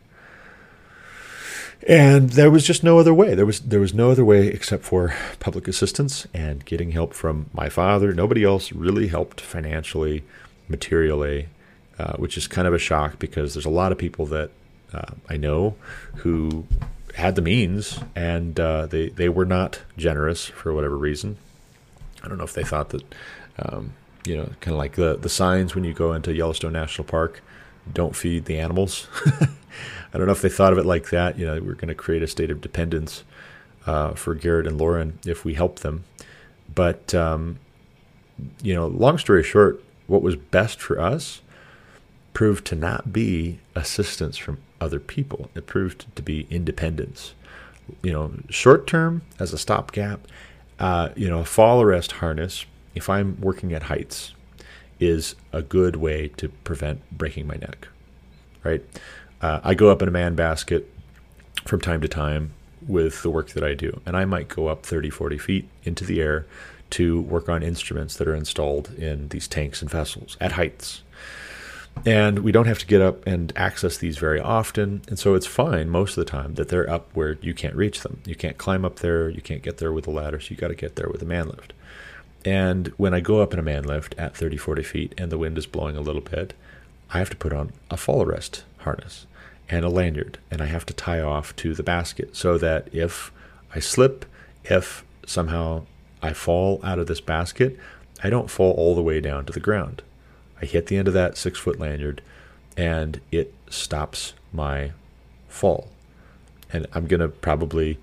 And 1.87 2.31
there 2.31 2.51
was 2.51 2.67
just 2.67 2.85
no 2.85 2.99
other 2.99 3.15
way. 3.15 3.35
There 3.35 3.47
was 3.47 3.61
there 3.61 3.81
was 3.81 3.95
no 3.95 4.11
other 4.11 4.25
way 4.25 4.49
except 4.49 4.85
for 4.85 5.15
public 5.39 5.67
assistance 5.67 6.27
and 6.35 6.65
getting 6.65 6.91
help 6.91 7.15
from 7.15 7.49
my 7.53 7.69
father. 7.69 8.13
Nobody 8.13 8.45
else 8.45 8.71
really 8.73 9.09
helped 9.09 9.41
financially, 9.41 10.23
materially, 10.69 11.49
uh, 11.99 12.15
which 12.17 12.37
is 12.37 12.47
kind 12.47 12.69
of 12.69 12.75
a 12.75 12.79
shock 12.79 13.19
because 13.19 13.55
there's 13.55 13.65
a 13.65 13.71
lot 13.71 13.93
of 13.93 13.99
people 13.99 14.27
that 14.27 14.51
uh, 14.93 15.13
I 15.29 15.37
know 15.37 15.75
who 16.17 16.67
had 17.15 17.35
the 17.35 17.43
means 17.43 17.99
and 18.15 18.59
uh, 18.61 18.87
they 18.87 19.09
they 19.09 19.29
were 19.29 19.47
not 19.47 19.81
generous 19.97 20.47
for 20.47 20.75
whatever 20.75 20.97
reason. 20.97 21.39
I 22.23 22.29
don't 22.29 22.39
know 22.39 22.45
if 22.45 22.55
they 22.55 22.65
thought 22.65 22.91
that, 22.91 23.15
um, 23.59 23.95
you 24.27 24.37
know, 24.37 24.51
kind 24.61 24.75
of 24.75 24.79
like 24.79 24.97
the 24.97 25.17
the 25.17 25.29
signs 25.29 25.75
when 25.75 25.85
you 25.85 25.95
go 25.95 26.13
into 26.13 26.35
Yellowstone 26.35 26.75
National 26.75 27.07
Park, 27.07 27.43
don't 27.93 28.17
feed 28.17 28.45
the 28.45 28.59
animals. 28.59 29.09
I 30.13 30.19
don't 30.19 30.27
know 30.27 30.33
if 30.33 30.43
they 30.43 30.49
thought 30.49 30.73
of 30.73 30.79
it 30.79 30.87
like 30.87 31.11
that. 31.11 31.39
You 31.39 31.47
know, 31.47 31.55
we're 31.61 31.75
going 31.75 31.89
to 31.89 31.95
create 31.95 32.23
a 32.23 32.27
state 32.27 32.51
of 32.51 32.61
dependence 32.61 33.25
uh, 33.87 34.13
for 34.13 34.35
Garrett 34.35 34.67
and 34.67 34.79
Lauren 34.79 35.19
if 35.25 35.45
we 35.45 35.55
help 35.55 35.81
them. 35.81 36.05
But 36.75 37.15
um, 37.15 37.59
you 38.63 38.75
know, 38.75 38.87
long 38.87 39.19
story 39.19 39.43
short, 39.43 39.83
what 40.07 40.23
was 40.23 40.37
best 40.37 40.81
for 40.81 41.01
us 41.01 41.41
proved 42.33 42.65
to 42.67 42.75
not 42.75 43.13
be 43.13 43.59
assistance 43.75 44.37
from 44.37 44.59
other 44.81 45.01
people. 45.01 45.51
It 45.55 45.67
proved 45.67 46.15
to 46.17 46.23
be 46.23 46.47
independence. 46.51 47.35
You 48.03 48.13
know, 48.13 48.33
short 48.49 48.87
term 48.87 49.23
as 49.39 49.53
a 49.53 49.59
stopgap, 49.59 50.21
uh, 50.79 51.11
you 51.17 51.29
know, 51.29 51.41
a 51.41 51.45
fall 51.45 51.83
arrest 51.83 52.13
harness, 52.13 52.67
if 52.95 53.09
I'm 53.09 53.41
working 53.41 53.73
at 53.73 53.85
heights, 53.85 54.33
is 55.01 55.35
a 55.53 55.63
good 55.63 55.97
way 55.97 56.29
to 56.37 56.49
prevent 56.49 57.01
breaking 57.11 57.47
my 57.47 57.57
neck, 57.57 57.89
right? 58.63 58.85
Uh, 59.41 59.61
I 59.65 59.75
go 59.75 59.91
up 59.91 60.03
in 60.03 60.09
a 60.09 60.13
man 60.13 60.35
basket 60.35 60.89
from 61.65 61.81
time 61.81 62.01
to 62.03 62.09
time 62.09 62.53
with 62.87 63.23
the 63.23 63.31
work 63.31 63.51
that 63.51 63.65
I 63.65 63.75
do, 63.75 64.01
and 64.07 64.17
I 64.17 64.25
might 64.25 64.49
go 64.49 64.69
up 64.69 64.85
30, 64.85 65.11
40 65.11 65.39
feet 65.39 65.69
into 65.85 66.05
the 66.05 66.21
air 66.21 66.47
to 66.91 67.21
work 67.23 67.49
on 67.49 67.63
instruments 67.63 68.17
that 68.17 68.29
are 68.29 68.35
installed 68.35 68.93
in 68.95 69.29
these 69.29 69.47
tanks 69.49 69.81
and 69.81 69.91
vessels 69.91 70.37
at 70.41 70.53
heights. 70.53 71.03
And 72.07 72.41
we 72.41 72.53
don't 72.53 72.67
have 72.67 72.79
to 72.79 72.87
get 72.87 73.01
up 73.01 73.27
and 73.27 73.53
access 73.57 73.99
these 73.99 74.17
very 74.17 74.41
often. 74.41 75.03
And 75.09 75.19
so 75.19 75.35
it's 75.35 75.47
fine 75.47 75.91
most 75.91 76.17
of 76.17 76.25
the 76.25 76.31
time 76.31 76.55
that 76.55 76.69
they're 76.69 76.89
up 76.89 77.09
where 77.15 77.37
you 77.43 77.53
can't 77.53 77.75
reach 77.75 78.01
them. 78.01 78.23
You 78.25 78.35
can't 78.35 78.57
climb 78.59 78.85
up 78.85 79.01
there. 79.01 79.29
You 79.29 79.43
can't 79.43 79.63
get 79.63 79.79
there 79.79 79.93
with 79.93 80.07
a 80.07 80.11
ladder. 80.11 80.41
So 80.41 80.51
you 80.51 80.57
got 80.57 80.69
to 80.69 80.75
get 80.75 80.97
there 80.97 81.09
with 81.09 81.21
a 81.23 81.27
man 81.27 81.49
lift. 81.49 81.73
And 82.45 82.89
when 82.97 83.13
I 83.13 83.21
go 83.21 83.41
up 83.41 83.53
in 83.53 83.59
a 83.59 83.63
man 83.63 83.85
lift 83.85 84.15
at 84.17 84.37
30, 84.37 84.57
40 84.57 84.83
feet 84.83 85.15
and 85.19 85.31
the 85.31 85.39
wind 85.39 85.59
is 85.59 85.67
blowing 85.67 85.97
a 85.97 86.01
little 86.01 86.23
bit, 86.23 86.55
I 87.11 87.19
have 87.19 87.31
to 87.31 87.37
put 87.37 87.53
on 87.53 87.73
a 87.91 87.97
fall 87.97 88.23
arrest 88.23 88.65
harness 88.79 89.27
and 89.69 89.85
a 89.85 89.89
lanyard. 89.89 90.39
And 90.51 90.61
I 90.61 90.67
have 90.67 90.87
to 90.87 90.95
tie 90.95 91.21
off 91.21 91.55
to 91.57 91.75
the 91.75 91.83
basket 91.83 92.37
so 92.37 92.57
that 92.59 92.89
if 92.93 93.31
I 93.75 93.81
slip, 93.81 94.25
if 94.65 95.05
somehow 95.27 95.85
I 96.23 96.33
fall 96.33 96.81
out 96.83 96.99
of 96.99 97.07
this 97.07 97.21
basket, 97.21 97.79
I 98.23 98.31
don't 98.31 98.51
fall 98.51 98.73
all 98.73 98.95
the 98.95 99.03
way 99.03 99.21
down 99.21 99.45
to 99.47 99.53
the 99.53 99.61
ground. 99.61 100.03
I 100.61 100.67
hit 100.67 100.87
the 100.87 100.97
end 100.97 101.09
of 101.09 101.15
that 101.15 101.37
six 101.37 101.59
foot 101.59 101.79
lanyard 101.79 102.23
and 102.77 103.21
it 103.31 103.55
stops 103.69 104.35
my 104.53 104.93
fall. 105.49 105.89
And 106.73 106.87
I'm 106.93 107.07
going 107.07 107.21
to 107.21 107.29
probably 107.29 107.99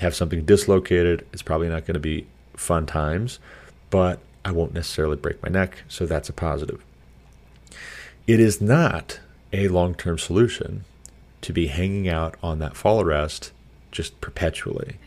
have 0.00 0.14
something 0.14 0.44
dislocated. 0.44 1.26
It's 1.32 1.42
probably 1.42 1.68
not 1.68 1.86
going 1.86 1.94
to 1.94 2.00
be 2.00 2.26
fun 2.56 2.86
times, 2.86 3.38
but 3.90 4.20
I 4.44 4.52
won't 4.52 4.74
necessarily 4.74 5.16
break 5.16 5.42
my 5.42 5.48
neck. 5.48 5.82
So 5.88 6.06
that's 6.06 6.28
a 6.28 6.32
positive. 6.32 6.82
It 8.26 8.40
is 8.40 8.60
not 8.60 9.20
a 9.52 9.68
long 9.68 9.94
term 9.94 10.18
solution 10.18 10.84
to 11.42 11.52
be 11.52 11.66
hanging 11.66 12.08
out 12.08 12.36
on 12.42 12.58
that 12.58 12.76
fall 12.76 13.00
arrest 13.00 13.52
just 13.92 14.20
perpetually. 14.20 14.98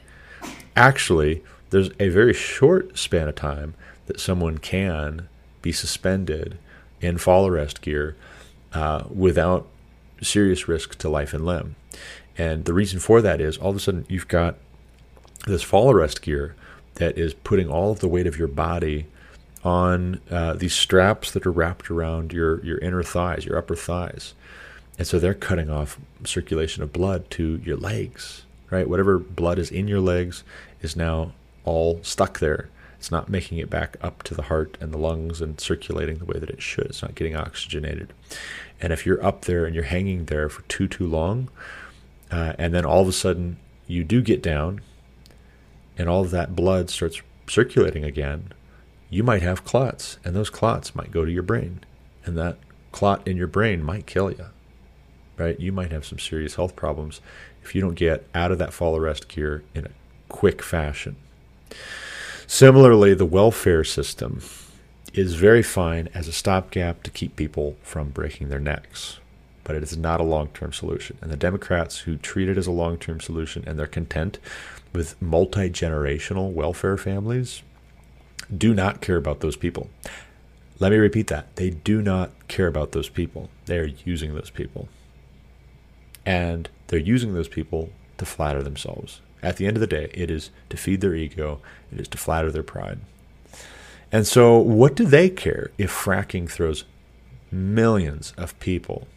Actually, 0.76 1.44
there's 1.72 1.90
a 2.00 2.10
very 2.10 2.34
short 2.34 2.98
span 2.98 3.28
of 3.28 3.36
time 3.36 3.74
that 4.06 4.20
someone 4.20 4.58
can 4.58 5.28
be 5.62 5.72
suspended 5.72 6.58
in 7.02 7.18
fall 7.18 7.48
arrest 7.48 7.82
gear 7.82 8.16
uh, 8.74 9.04
without 9.14 9.68
serious 10.22 10.68
risk 10.68 10.98
to 11.00 11.10
life 11.10 11.34
and 11.34 11.46
limb. 11.46 11.76
And 12.38 12.66
the 12.66 12.74
reason 12.74 13.00
for 13.00 13.22
that 13.22 13.42
is 13.42 13.58
all 13.58 13.72
of 13.72 13.76
a 13.76 13.80
sudden 13.80 14.06
you've 14.08 14.28
got 14.28 14.56
this 15.46 15.64
fall 15.64 15.92
arrest 15.92 16.22
gear 16.22 16.56
that 16.98 17.18
is 17.18 17.34
putting 17.34 17.70
all 17.70 17.92
of 17.92 18.00
the 18.00 18.08
weight 18.08 18.28
of 18.28 18.38
your 18.38 18.48
body 18.48 19.06
on 19.64 20.22
uh, 20.30 20.54
these 20.54 20.74
straps 20.74 21.32
that 21.32 21.46
are 21.46 21.52
wrapped 21.52 21.90
around 21.90 22.32
your, 22.32 22.64
your 22.64 22.78
inner 22.80 23.04
thighs, 23.04 23.46
your 23.46 23.58
upper 23.58 23.76
thighs. 23.76 24.34
And 24.98 25.08
so 25.08 25.20
they're 25.20 25.34
cutting 25.34 25.70
off 25.70 26.00
circulation 26.26 26.84
of 26.84 26.94
blood 26.94 27.30
to 27.32 27.62
your 27.64 27.78
legs, 27.78 28.44
right? 28.70 28.90
Whatever 28.90 29.20
blood 29.20 29.60
is 29.60 29.72
in 29.72 29.88
your 29.88 30.00
legs 30.00 30.44
is 30.82 30.96
now 30.96 31.34
all 31.66 32.00
stuck 32.04 32.40
there. 32.40 32.70
It's 32.98 33.12
not 33.12 33.30
making 33.30 33.60
it 33.60 33.70
back 33.70 33.98
up 34.02 34.24
to 34.24 34.34
the 34.34 34.44
heart 34.44 34.76
and 34.82 34.92
the 34.92 34.98
lungs 34.98 35.40
and 35.40 35.60
circulating 35.60 36.18
the 36.18 36.26
way 36.26 36.40
that 36.40 36.50
it 36.50 36.62
should. 36.62 36.86
It's 36.86 37.04
not 37.04 37.14
getting 37.14 37.36
oxygenated. 37.36 38.12
And 38.82 38.92
if 38.92 39.06
you're 39.06 39.24
up 39.24 39.46
there 39.46 39.66
and 39.66 39.76
you're 39.76 39.84
hanging 39.84 40.26
there 40.26 40.50
for 40.50 40.64
too, 40.64 40.88
too 40.88 41.06
long, 41.06 41.50
uh, 42.32 42.54
and 42.58 42.74
then 42.74 42.86
all 42.86 43.02
of 43.02 43.08
a 43.08 43.14
sudden 43.14 43.58
you 43.86 44.04
do 44.04 44.22
get 44.22 44.42
down 44.42 44.82
and 45.98 46.08
all 46.10 46.22
of 46.22 46.32
that 46.32 46.56
blood 46.56 46.90
starts 46.90 47.22
circulating 47.48 48.04
again, 48.04 48.52
you 49.10 49.24
might 49.24 49.42
have 49.42 49.66
clots, 49.66 50.20
and 50.24 50.36
those 50.36 50.50
clots 50.50 50.96
might 50.96 51.12
go 51.12 51.26
to 51.26 51.32
your 51.32 51.44
brain, 51.44 51.82
and 52.26 52.38
that 52.38 52.58
clot 52.92 53.28
in 53.28 53.38
your 53.38 53.48
brain 53.48 53.84
might 53.84 54.06
kill 54.06 54.32
you. 54.32 54.46
Right? 55.38 55.60
You 55.60 55.72
might 55.72 55.92
have 55.92 56.06
some 56.06 56.20
serious 56.20 56.56
health 56.56 56.76
problems 56.76 57.22
if 57.64 57.76
you 57.76 57.82
don't 57.82 57.96
get 57.96 58.28
out 58.34 58.52
of 58.52 58.58
that 58.58 58.74
fall 58.74 58.98
arrest 58.98 59.28
gear 59.28 59.64
in 59.76 59.86
a 59.86 59.92
quick 60.30 60.64
fashion. 60.64 61.16
Similarly, 62.48 63.14
the 63.14 63.26
welfare 63.26 63.84
system 63.84 64.42
is 65.14 65.36
very 65.36 65.64
fine 65.64 66.10
as 66.14 66.28
a 66.28 66.32
stopgap 66.32 67.04
to 67.04 67.12
keep 67.12 67.36
people 67.36 67.76
from 67.82 68.10
breaking 68.10 68.50
their 68.50 68.60
necks, 68.60 69.20
but 69.64 69.76
it 69.76 69.84
is 69.84 69.98
not 69.98 70.22
a 70.22 70.24
long 70.24 70.48
term 70.50 70.72
solution. 70.72 71.18
And 71.22 71.32
the 71.32 71.38
Democrats 71.38 72.00
who 72.00 72.18
treat 72.18 72.50
it 72.50 72.58
as 72.58 72.68
a 72.68 72.72
long 72.72 72.98
term 72.98 73.20
solution 73.20 73.64
and 73.68 73.78
they're 73.78 73.86
content 73.86 74.40
with 74.94 75.22
multi 75.22 75.70
generational 75.70 76.52
welfare 76.52 76.98
families 76.98 77.64
do 78.56 78.74
not 78.74 79.02
care 79.02 79.18
about 79.18 79.42
those 79.42 79.56
people. 79.56 79.90
Let 80.80 80.92
me 80.92 80.98
repeat 80.98 81.28
that. 81.28 81.56
They 81.56 81.72
do 81.72 82.02
not 82.02 82.32
care 82.48 82.68
about 82.68 82.92
those 82.92 83.10
people. 83.10 83.50
They 83.66 83.78
are 83.80 83.90
using 84.06 84.36
those 84.36 84.50
people. 84.50 84.88
And 86.26 86.70
they're 86.88 87.00
using 87.00 87.34
those 87.34 87.48
people 87.48 87.90
to 88.18 88.26
flatter 88.26 88.62
themselves. 88.62 89.22
At 89.42 89.58
the 89.58 89.66
end 89.66 89.78
of 89.78 89.82
the 89.82 89.88
day, 89.88 90.10
it 90.14 90.30
is 90.30 90.52
to 90.70 90.78
feed 90.78 91.02
their 91.02 91.16
ego, 91.16 91.62
it 91.92 92.00
is 92.00 92.08
to 92.10 92.18
flatter 92.18 92.52
their 92.52 92.64
pride. 92.64 93.00
And 94.12 94.26
so, 94.26 94.58
what 94.58 94.96
do 94.96 95.06
they 95.06 95.30
care 95.30 95.72
if 95.78 95.92
fracking 95.92 96.50
throws 96.50 96.86
millions 97.52 98.34
of 98.38 98.58
people? 98.60 99.08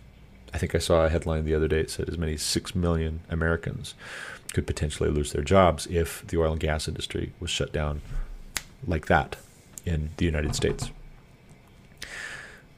I 0.52 0.58
think 0.58 0.74
I 0.74 0.78
saw 0.78 1.04
a 1.04 1.08
headline 1.08 1.44
the 1.44 1.54
other 1.54 1.68
day 1.68 1.82
that 1.82 1.90
said 1.90 2.08
as 2.08 2.18
many 2.18 2.34
as 2.34 2.42
6 2.42 2.74
million 2.74 3.20
Americans 3.30 3.94
could 4.51 4.66
potentially 4.66 5.11
lose 5.11 5.32
their 5.32 5.42
jobs 5.42 5.86
if 5.86 6.26
the 6.26 6.38
oil 6.38 6.53
and 6.53 6.61
gas 6.61 6.88
industry 6.88 7.32
was 7.40 7.51
shut 7.51 7.72
down 7.72 8.03
like 8.86 9.07
that 9.07 9.36
in 9.84 10.11
the 10.16 10.24
United 10.24 10.55
States. 10.55 10.90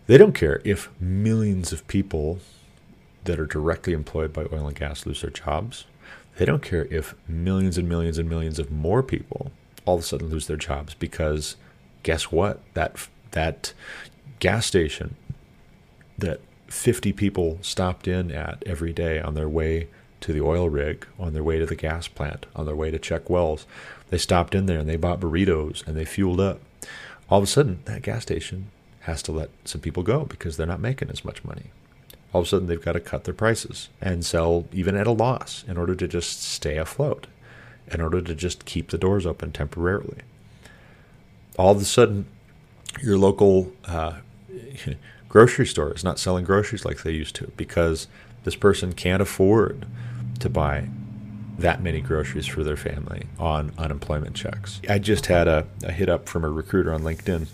They 0.07 0.19
don't 0.19 0.35
care 0.35 0.61
if 0.65 0.91
millions 1.01 1.73
of 1.73 1.87
people 1.87 2.41
that 3.25 3.39
are 3.39 3.47
directly 3.47 3.93
employed 3.93 4.33
by 4.33 4.47
oil 4.53 4.67
and 4.67 4.77
gas 4.77 5.07
lose 5.07 5.21
their 5.21 5.31
jobs. 5.31 5.87
They 6.39 6.45
don't 6.45 6.63
care 6.63 6.87
if 6.87 7.15
millions 7.29 7.79
and 7.79 7.89
millions 7.89 8.19
and 8.19 8.29
millions 8.29 8.59
of 8.59 8.71
more 8.71 9.03
people 9.03 9.53
all 9.85 9.97
of 9.97 10.01
a 10.01 10.05
sudden 10.05 10.29
lose 10.29 10.47
their 10.47 10.57
jobs 10.57 10.95
because 10.95 11.57
guess 12.03 12.31
what? 12.33 12.61
That 12.75 13.09
that 13.33 13.73
gas 14.39 14.67
station 14.67 15.17
that 16.19 16.41
50 16.69 17.13
people 17.13 17.59
stopped 17.63 18.09
in 18.09 18.31
at 18.31 18.63
every 18.67 18.93
day 18.93 19.21
on 19.21 19.35
their 19.35 19.49
way 19.49 19.89
to 20.23 20.33
the 20.33 20.41
oil 20.41 20.69
rig, 20.69 21.07
on 21.19 21.33
their 21.33 21.43
way 21.43 21.59
to 21.59 21.67
the 21.67 21.77
gas 21.77 22.09
plant, 22.09 22.47
on 22.57 22.67
their 22.67 22.77
way 22.77 22.91
to 22.91 22.99
check 22.99 23.29
wells, 23.29 23.67
they 24.11 24.19
stopped 24.19 24.55
in 24.55 24.67
there 24.67 24.79
and 24.79 24.89
they 24.89 24.97
bought 24.97 25.21
burritos 25.21 25.87
and 25.87 25.97
they 25.97 26.05
fueled 26.05 26.41
up. 26.41 26.61
All 27.29 27.39
of 27.39 27.45
a 27.45 27.47
sudden, 27.47 27.81
that 27.85 28.03
gas 28.03 28.23
station 28.23 28.71
has 29.01 29.23
to 29.23 29.33
let 29.33 29.51
some 29.65 29.81
people 29.81 30.03
go 30.03 30.25
because 30.25 30.57
they're 30.57 30.67
not 30.67 30.81
making 30.81 31.11
as 31.11 31.25
much 31.25 31.45
money. 31.45 31.71
All 32.33 32.41
of 32.41 32.47
a 32.47 32.51
sudden, 32.51 32.69
they've 32.69 32.81
got 32.81 32.93
to 32.93 33.01
cut 33.01 33.25
their 33.25 33.35
prices 33.35 33.89
and 34.01 34.25
sell 34.25 34.67
even 34.73 34.97
at 34.97 35.07
a 35.07 35.13
loss 35.13 35.65
in 35.67 35.77
order 35.77 35.95
to 35.95 36.09
just 36.09 36.43
stay 36.43 36.77
afloat, 36.77 37.27
in 37.89 38.01
order 38.01 38.21
to 38.21 38.35
just 38.35 38.65
keep 38.65 38.91
the 38.91 38.99
doors 38.99 39.27
open 39.27 39.53
temporarily. 39.53 40.19
All 41.59 41.73
of 41.73 41.81
a 41.81 41.85
sudden, 41.85 42.27
your 43.03 43.19
local 43.19 43.73
uh, 43.87 44.19
grocery 45.29 45.67
store 45.67 45.93
is 45.95 46.05
not 46.05 46.19
selling 46.19 46.45
groceries 46.45 46.85
like 46.85 47.03
they 47.03 47.13
used 47.13 47.35
to 47.37 47.51
because 47.57 48.07
this 48.45 48.57
person 48.57 48.93
can't 48.93 49.23
afford 49.23 49.87
to 50.43 50.51
buy 50.51 50.89
that 51.59 51.83
many 51.83 52.01
groceries 52.01 52.47
for 52.47 52.65
their 52.65 52.77
family 52.77 53.25
on 53.39 53.73
unemployment 53.79 54.35
checks. 54.35 54.81
I 54.89 54.99
just 54.99 55.27
had 55.27 55.49
a, 55.49 55.67
a 55.83 55.93
hit 55.93 56.09
up 56.09 56.29
from 56.29 56.45
a 56.45 56.51
recruiter 56.51 56.93
on 56.93 57.03
LinkedIn 57.03 57.49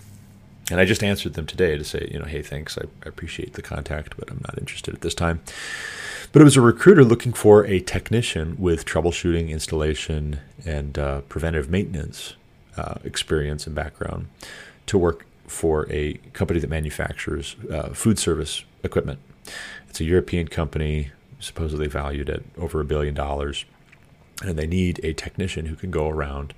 and 0.71 0.81
I 0.81 0.85
just 0.85 1.03
answered 1.03 1.35
them 1.35 1.47
today 1.47 1.79
to 1.79 1.85
say, 1.85 2.09
you 2.11 2.19
know, 2.19 2.27
hey, 2.27 2.43
thanks. 2.43 2.77
I, 2.77 2.83
I, 3.05 3.09
appreciate 3.09 3.55
the 3.55 3.63
contact, 3.63 4.17
but 4.19 4.31
I'm 4.31 4.43
not 4.47 4.59
interested 4.59 4.95
at 4.95 5.01
this 5.01 5.15
time. 5.15 5.41
But 6.31 6.43
it 6.43 6.45
was 6.45 6.57
a 6.57 6.61
recruiter 6.61 7.05
looking 7.05 7.33
for 7.33 7.65
a 7.65 7.81
technician 7.81 8.57
with 8.59 8.85
troubleshooting, 8.85 9.49
installation, 9.49 10.41
and 10.67 10.99
uh, 10.99 11.23
preventive 11.23 11.71
maintenance 11.71 12.35
uh, 12.77 12.97
experience 13.03 13.67
and 13.67 13.75
background 13.75 14.29
to 14.87 14.99
work 14.99 15.25
for 15.47 15.91
a 15.91 16.15
company 16.35 16.61
that 16.61 16.69
manufactures 16.69 17.57
uh, 17.71 17.89
food 17.95 18.19
service 18.19 18.65
equipment. 18.83 19.21
It's 19.89 20.01
a 20.01 20.05
European 20.05 20.49
company, 20.49 21.13
supposedly 21.41 21.87
valued 21.87 22.29
at 22.29 22.43
over 22.57 22.81
a 22.81 22.85
billion 22.85 23.15
dollars 23.15 23.65
and 24.43 24.59
they 24.59 24.67
need 24.67 25.01
a 25.03 25.13
technician 25.13 25.67
who 25.67 25.77
can 25.77 25.91
go 25.91 26.09
around 26.09 26.55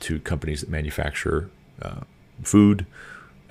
to 0.00 0.18
companies 0.20 0.60
that 0.60 0.70
manufacture 0.70 1.48
uh, 1.80 2.00
food, 2.42 2.86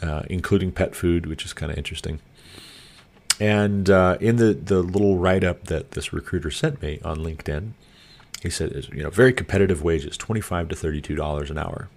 uh, 0.01 0.23
including 0.29 0.71
pet 0.71 0.95
food, 0.95 1.25
which 1.25 1.45
is 1.45 1.53
kind 1.53 1.71
of 1.71 1.77
interesting. 1.77 2.19
And 3.39 3.89
uh, 3.89 4.17
in 4.19 4.35
the, 4.35 4.53
the 4.53 4.81
little 4.81 5.17
write 5.17 5.43
up 5.43 5.65
that 5.65 5.91
this 5.91 6.13
recruiter 6.13 6.51
sent 6.51 6.81
me 6.81 6.99
on 7.03 7.17
LinkedIn, 7.17 7.71
he 8.41 8.49
said, 8.49 8.87
you 8.91 9.03
know, 9.03 9.09
very 9.09 9.33
competitive 9.33 9.83
wages, 9.83 10.17
twenty-five 10.17 10.67
to 10.69 10.75
thirty-two 10.75 11.15
dollars 11.15 11.49
an 11.49 11.57
hour. 11.57 11.89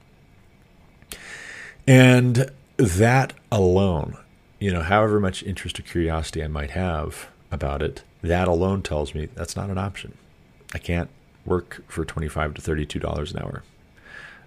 And 1.87 2.51
that 2.77 3.33
alone, 3.51 4.17
you 4.59 4.71
know, 4.71 4.83
however 4.83 5.21
much 5.21 5.43
interest 5.43 5.79
or 5.79 5.83
curiosity 5.83 6.43
I 6.43 6.49
might 6.49 6.71
have 6.71 7.29
about 7.51 7.83
it, 7.83 8.03
that 8.25 8.49
alone 8.49 8.83
tells 8.83 9.15
me 9.15 9.29
that's 9.35 9.57
not 9.57 9.71
an 9.71 9.79
option. 9.79 10.17
I 10.73 10.79
can't 10.79 11.11
work 11.45 11.85
for 11.89 12.05
25 12.05 12.55
to 12.55 12.61
32 12.63 12.99
dollars 12.99 13.33
an 13.33 13.43
hour. 13.43 13.63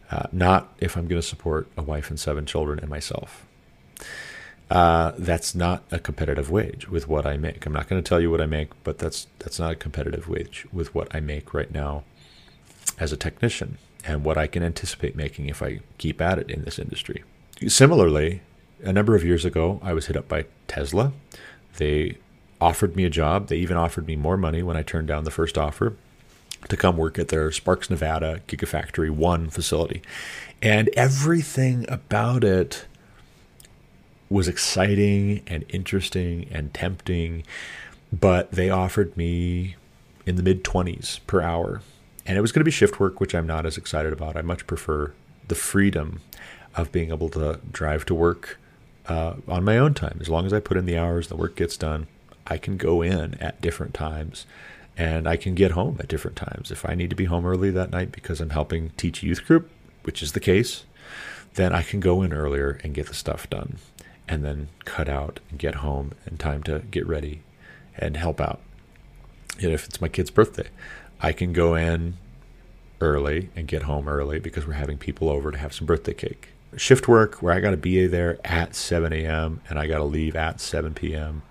Uh, 0.10 0.24
not 0.32 0.74
if 0.80 0.96
I'm 0.96 1.08
going 1.08 1.22
to 1.22 1.28
support 1.28 1.68
a 1.78 1.82
wife 1.82 2.10
and 2.10 2.20
seven 2.20 2.46
children 2.46 2.80
and 2.80 2.90
myself. 2.90 3.46
Uh, 4.70 5.14
that's 5.18 5.56
not 5.56 5.84
a 5.92 6.00
competitive 6.00 6.50
wage 6.50 6.90
with 6.90 7.08
what 7.08 7.26
I 7.26 7.38
make. 7.38 7.66
I'm 7.66 7.74
not 7.74 7.88
going 7.88 8.02
to 8.02 8.08
tell 8.08 8.20
you 8.20 8.30
what 8.32 8.42
I 8.42 8.46
make, 8.46 8.70
but 8.84 8.98
that's 8.98 9.28
that's 9.40 9.60
not 9.60 9.72
a 9.72 9.76
competitive 9.76 10.28
wage 10.28 10.66
with 10.74 10.94
what 10.94 11.14
I 11.16 11.20
make 11.20 11.54
right 11.54 11.72
now 11.72 12.04
as 13.00 13.14
a 13.14 13.18
technician 13.18 13.78
and 14.04 14.24
what 14.24 14.38
I 14.38 14.48
can 14.48 14.64
anticipate 14.64 15.16
making 15.16 15.48
if 15.48 15.62
I 15.62 15.80
keep 15.98 16.20
at 16.22 16.40
it 16.40 16.50
in 16.50 16.64
this 16.64 16.80
industry. 16.80 17.24
Similarly, 17.68 18.42
a 18.84 18.92
number 18.94 19.16
of 19.16 19.24
years 19.24 19.46
ago, 19.46 19.80
I 19.84 19.94
was 19.94 20.08
hit 20.08 20.18
up 20.18 20.28
by 20.28 20.46
Tesla. 20.68 21.14
They 21.78 22.18
offered 22.60 22.96
me 22.96 23.06
a 23.06 23.10
job. 23.10 23.48
They 23.48 23.58
even 23.58 23.78
offered 23.78 24.08
me 24.08 24.16
more 24.16 24.38
money 24.38 24.64
when 24.64 24.78
I 24.78 24.84
turned 24.84 25.08
down 25.08 25.24
the 25.24 25.32
first 25.32 25.58
offer 25.58 25.96
to 26.70 26.78
come 26.78 26.98
work 26.98 27.20
at 27.20 27.28
their 27.30 27.52
Sparks, 27.52 27.90
Nevada 27.90 28.42
Gigafactory 28.48 29.10
1 29.10 29.50
facility. 29.50 30.02
And 30.62 30.90
everything 30.90 31.86
about 31.88 32.44
it 32.44 32.86
was 34.30 34.48
exciting 34.48 35.42
and 35.48 35.64
interesting 35.70 36.48
and 36.52 36.74
tempting, 36.74 37.44
but 38.12 38.52
they 38.52 38.70
offered 38.70 39.16
me 39.16 39.76
in 40.26 40.36
the 40.36 40.44
mid 40.44 40.64
20s 40.64 41.20
per 41.28 41.42
hour. 41.42 41.82
And 42.26 42.38
it 42.38 42.42
was 42.42 42.52
going 42.52 42.62
to 42.62 42.66
be 42.66 42.72
shift 42.72 43.00
work, 43.00 43.22
which 43.22 43.34
I'm 43.34 43.48
not 43.48 43.66
as 43.66 43.78
excited 43.78 44.12
about. 44.12 44.36
I 44.36 44.42
much 44.42 44.68
prefer 44.68 45.14
the 45.48 45.56
freedom 45.56 46.22
of 46.76 46.92
being 46.92 47.12
able 47.12 47.30
to 47.30 47.60
drive 47.72 48.06
to 48.06 48.14
work 48.14 48.60
uh, 49.08 49.36
on 49.48 49.64
my 49.64 49.78
own 49.78 49.94
time. 49.94 50.18
As 50.20 50.28
long 50.28 50.46
as 50.46 50.52
I 50.52 50.60
put 50.60 50.76
in 50.76 50.86
the 50.86 50.98
hours, 50.98 51.30
the 51.30 51.38
work 51.38 51.56
gets 51.56 51.78
done, 51.78 52.08
I 52.48 52.58
can 52.58 52.78
go 52.78 53.02
in 53.02 53.36
at 53.36 53.62
different 53.62 53.94
times 53.94 54.46
and 54.98 55.28
I 55.28 55.36
can 55.38 55.54
get 55.54 55.72
home 55.72 55.98
at 56.00 56.08
different 56.08 56.38
times. 56.38 56.72
If 56.72 56.88
I 56.88 56.96
need 56.96 57.10
to 57.12 57.16
be 57.16 57.26
home 57.26 57.46
early 57.46 57.70
that 57.72 57.92
night 57.92 58.12
because 58.12 58.42
I'm 58.42 58.50
helping 58.50 58.90
teach 58.98 59.22
youth 59.22 59.46
group, 59.46 59.70
which 60.04 60.24
is 60.24 60.32
the 60.32 60.40
case, 60.40 60.86
then 61.54 61.74
I 61.74 61.84
can 61.84 62.00
go 62.00 62.24
in 62.24 62.34
earlier 62.34 62.80
and 62.84 62.96
get 62.96 63.08
the 63.08 63.14
stuff 63.14 63.50
done 63.50 63.78
and 64.28 64.44
then 64.44 64.70
cut 64.86 65.08
out 65.08 65.40
and 65.50 65.60
get 65.60 65.76
home 65.76 66.14
in 66.26 66.38
time 66.38 66.64
to 66.64 66.80
get 66.80 67.06
ready 67.06 67.42
and 67.98 68.18
help 68.18 68.42
out. 68.42 68.60
And 69.62 69.72
if 69.72 69.86
it's 69.86 70.02
my 70.02 70.08
kid's 70.08 70.32
birthday, 70.32 70.68
I 71.22 71.32
can 71.32 71.54
go 71.54 71.76
in 71.76 72.18
early 73.00 73.50
and 73.56 73.68
get 73.68 73.84
home 73.84 74.08
early 74.08 74.40
because 74.40 74.66
we're 74.66 74.74
having 74.74 74.98
people 74.98 75.30
over 75.30 75.52
to 75.52 75.58
have 75.58 75.74
some 75.74 75.86
birthday 75.86 76.14
cake. 76.14 76.50
Shift 76.76 77.08
work 77.08 77.36
where 77.36 77.54
I 77.54 77.60
got 77.60 77.72
to 77.72 77.78
be 77.78 78.08
there 78.08 78.40
at 78.44 78.76
7 78.76 79.14
a.m. 79.14 79.62
and 79.70 79.80
I 79.80 79.88
got 79.88 79.98
to 80.00 80.04
leave 80.04 80.36
at 80.36 80.60
7 80.60 80.94
p.m 80.94 81.44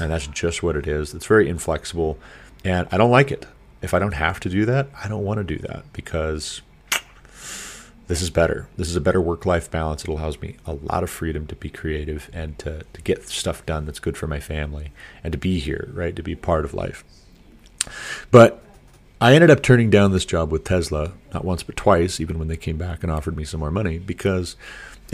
And 0.00 0.10
that's 0.10 0.26
just 0.26 0.62
what 0.62 0.76
it 0.76 0.86
is. 0.86 1.14
It's 1.14 1.26
very 1.26 1.48
inflexible. 1.48 2.18
And 2.64 2.88
I 2.90 2.96
don't 2.96 3.10
like 3.10 3.30
it. 3.30 3.46
If 3.82 3.94
I 3.94 3.98
don't 3.98 4.14
have 4.14 4.40
to 4.40 4.48
do 4.48 4.64
that, 4.66 4.88
I 5.02 5.08
don't 5.08 5.24
want 5.24 5.38
to 5.38 5.44
do 5.44 5.58
that 5.58 5.84
because 5.92 6.62
this 8.06 8.20
is 8.20 8.30
better. 8.30 8.68
This 8.76 8.88
is 8.88 8.96
a 8.96 9.00
better 9.00 9.20
work 9.20 9.46
life 9.46 9.70
balance. 9.70 10.04
It 10.04 10.10
allows 10.10 10.40
me 10.40 10.56
a 10.66 10.72
lot 10.74 11.02
of 11.02 11.10
freedom 11.10 11.46
to 11.46 11.54
be 11.54 11.70
creative 11.70 12.30
and 12.32 12.58
to, 12.60 12.84
to 12.92 13.02
get 13.02 13.28
stuff 13.28 13.64
done 13.66 13.86
that's 13.86 13.98
good 13.98 14.16
for 14.16 14.26
my 14.26 14.40
family 14.40 14.92
and 15.22 15.32
to 15.32 15.38
be 15.38 15.58
here, 15.58 15.90
right? 15.92 16.14
To 16.16 16.22
be 16.22 16.34
part 16.34 16.64
of 16.64 16.74
life. 16.74 17.04
But 18.30 18.62
I 19.20 19.34
ended 19.34 19.50
up 19.50 19.62
turning 19.62 19.90
down 19.90 20.12
this 20.12 20.24
job 20.24 20.50
with 20.50 20.64
Tesla, 20.64 21.12
not 21.32 21.44
once 21.44 21.62
but 21.62 21.76
twice, 21.76 22.20
even 22.20 22.38
when 22.38 22.48
they 22.48 22.56
came 22.56 22.76
back 22.76 23.02
and 23.02 23.12
offered 23.12 23.36
me 23.36 23.44
some 23.44 23.60
more 23.60 23.70
money, 23.70 23.98
because 23.98 24.56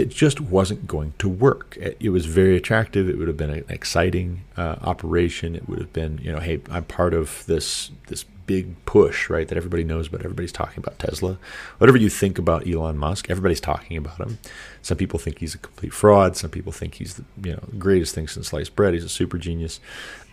it 0.01 0.09
just 0.09 0.41
wasn't 0.41 0.87
going 0.87 1.13
to 1.19 1.29
work. 1.29 1.77
It, 1.79 1.97
it 2.01 2.09
was 2.09 2.27
very 2.27 2.57
attractive. 2.57 3.09
It 3.09 3.19
would 3.19 3.29
have 3.29 3.37
been 3.37 3.51
an 3.51 3.65
exciting 3.69 4.43
uh, 4.57 4.77
operation. 4.83 5.55
It 5.55 5.69
would 5.69 5.79
have 5.79 5.93
been, 5.93 6.19
you 6.23 6.33
know, 6.33 6.41
hey, 6.41 6.61
I'm 6.71 6.85
part 6.85 7.15
of 7.15 7.45
this 7.47 7.91
this 8.07 8.25
big 8.47 8.85
push, 8.85 9.31
right? 9.31 9.47
That 9.47 9.57
everybody 9.57 9.85
knows 9.85 10.09
about. 10.09 10.23
Everybody's 10.23 10.53
talking 10.53 10.79
about 10.79 10.99
Tesla. 10.99 11.39
Whatever 11.79 11.99
you 11.99 12.09
think 12.09 12.39
about 12.39 12.67
Elon 12.67 12.99
Musk, 12.99 13.31
everybody's 13.31 13.61
talking 13.61 13.97
about 13.97 14.19
him. 14.19 14.39
Some 14.83 14.97
people 14.97 15.19
think 15.19 15.39
he's 15.39 15.55
a 15.55 15.59
complete 15.59 15.93
fraud. 15.93 16.37
Some 16.37 16.51
people 16.51 16.73
think 16.73 16.95
he's 16.95 17.15
the 17.15 17.25
you 17.45 17.53
know 17.53 17.63
greatest 17.79 18.15
thing 18.15 18.27
since 18.27 18.49
sliced 18.49 18.75
bread. 18.75 18.95
He's 18.95 19.05
a 19.05 19.09
super 19.09 19.39
genius. 19.39 19.81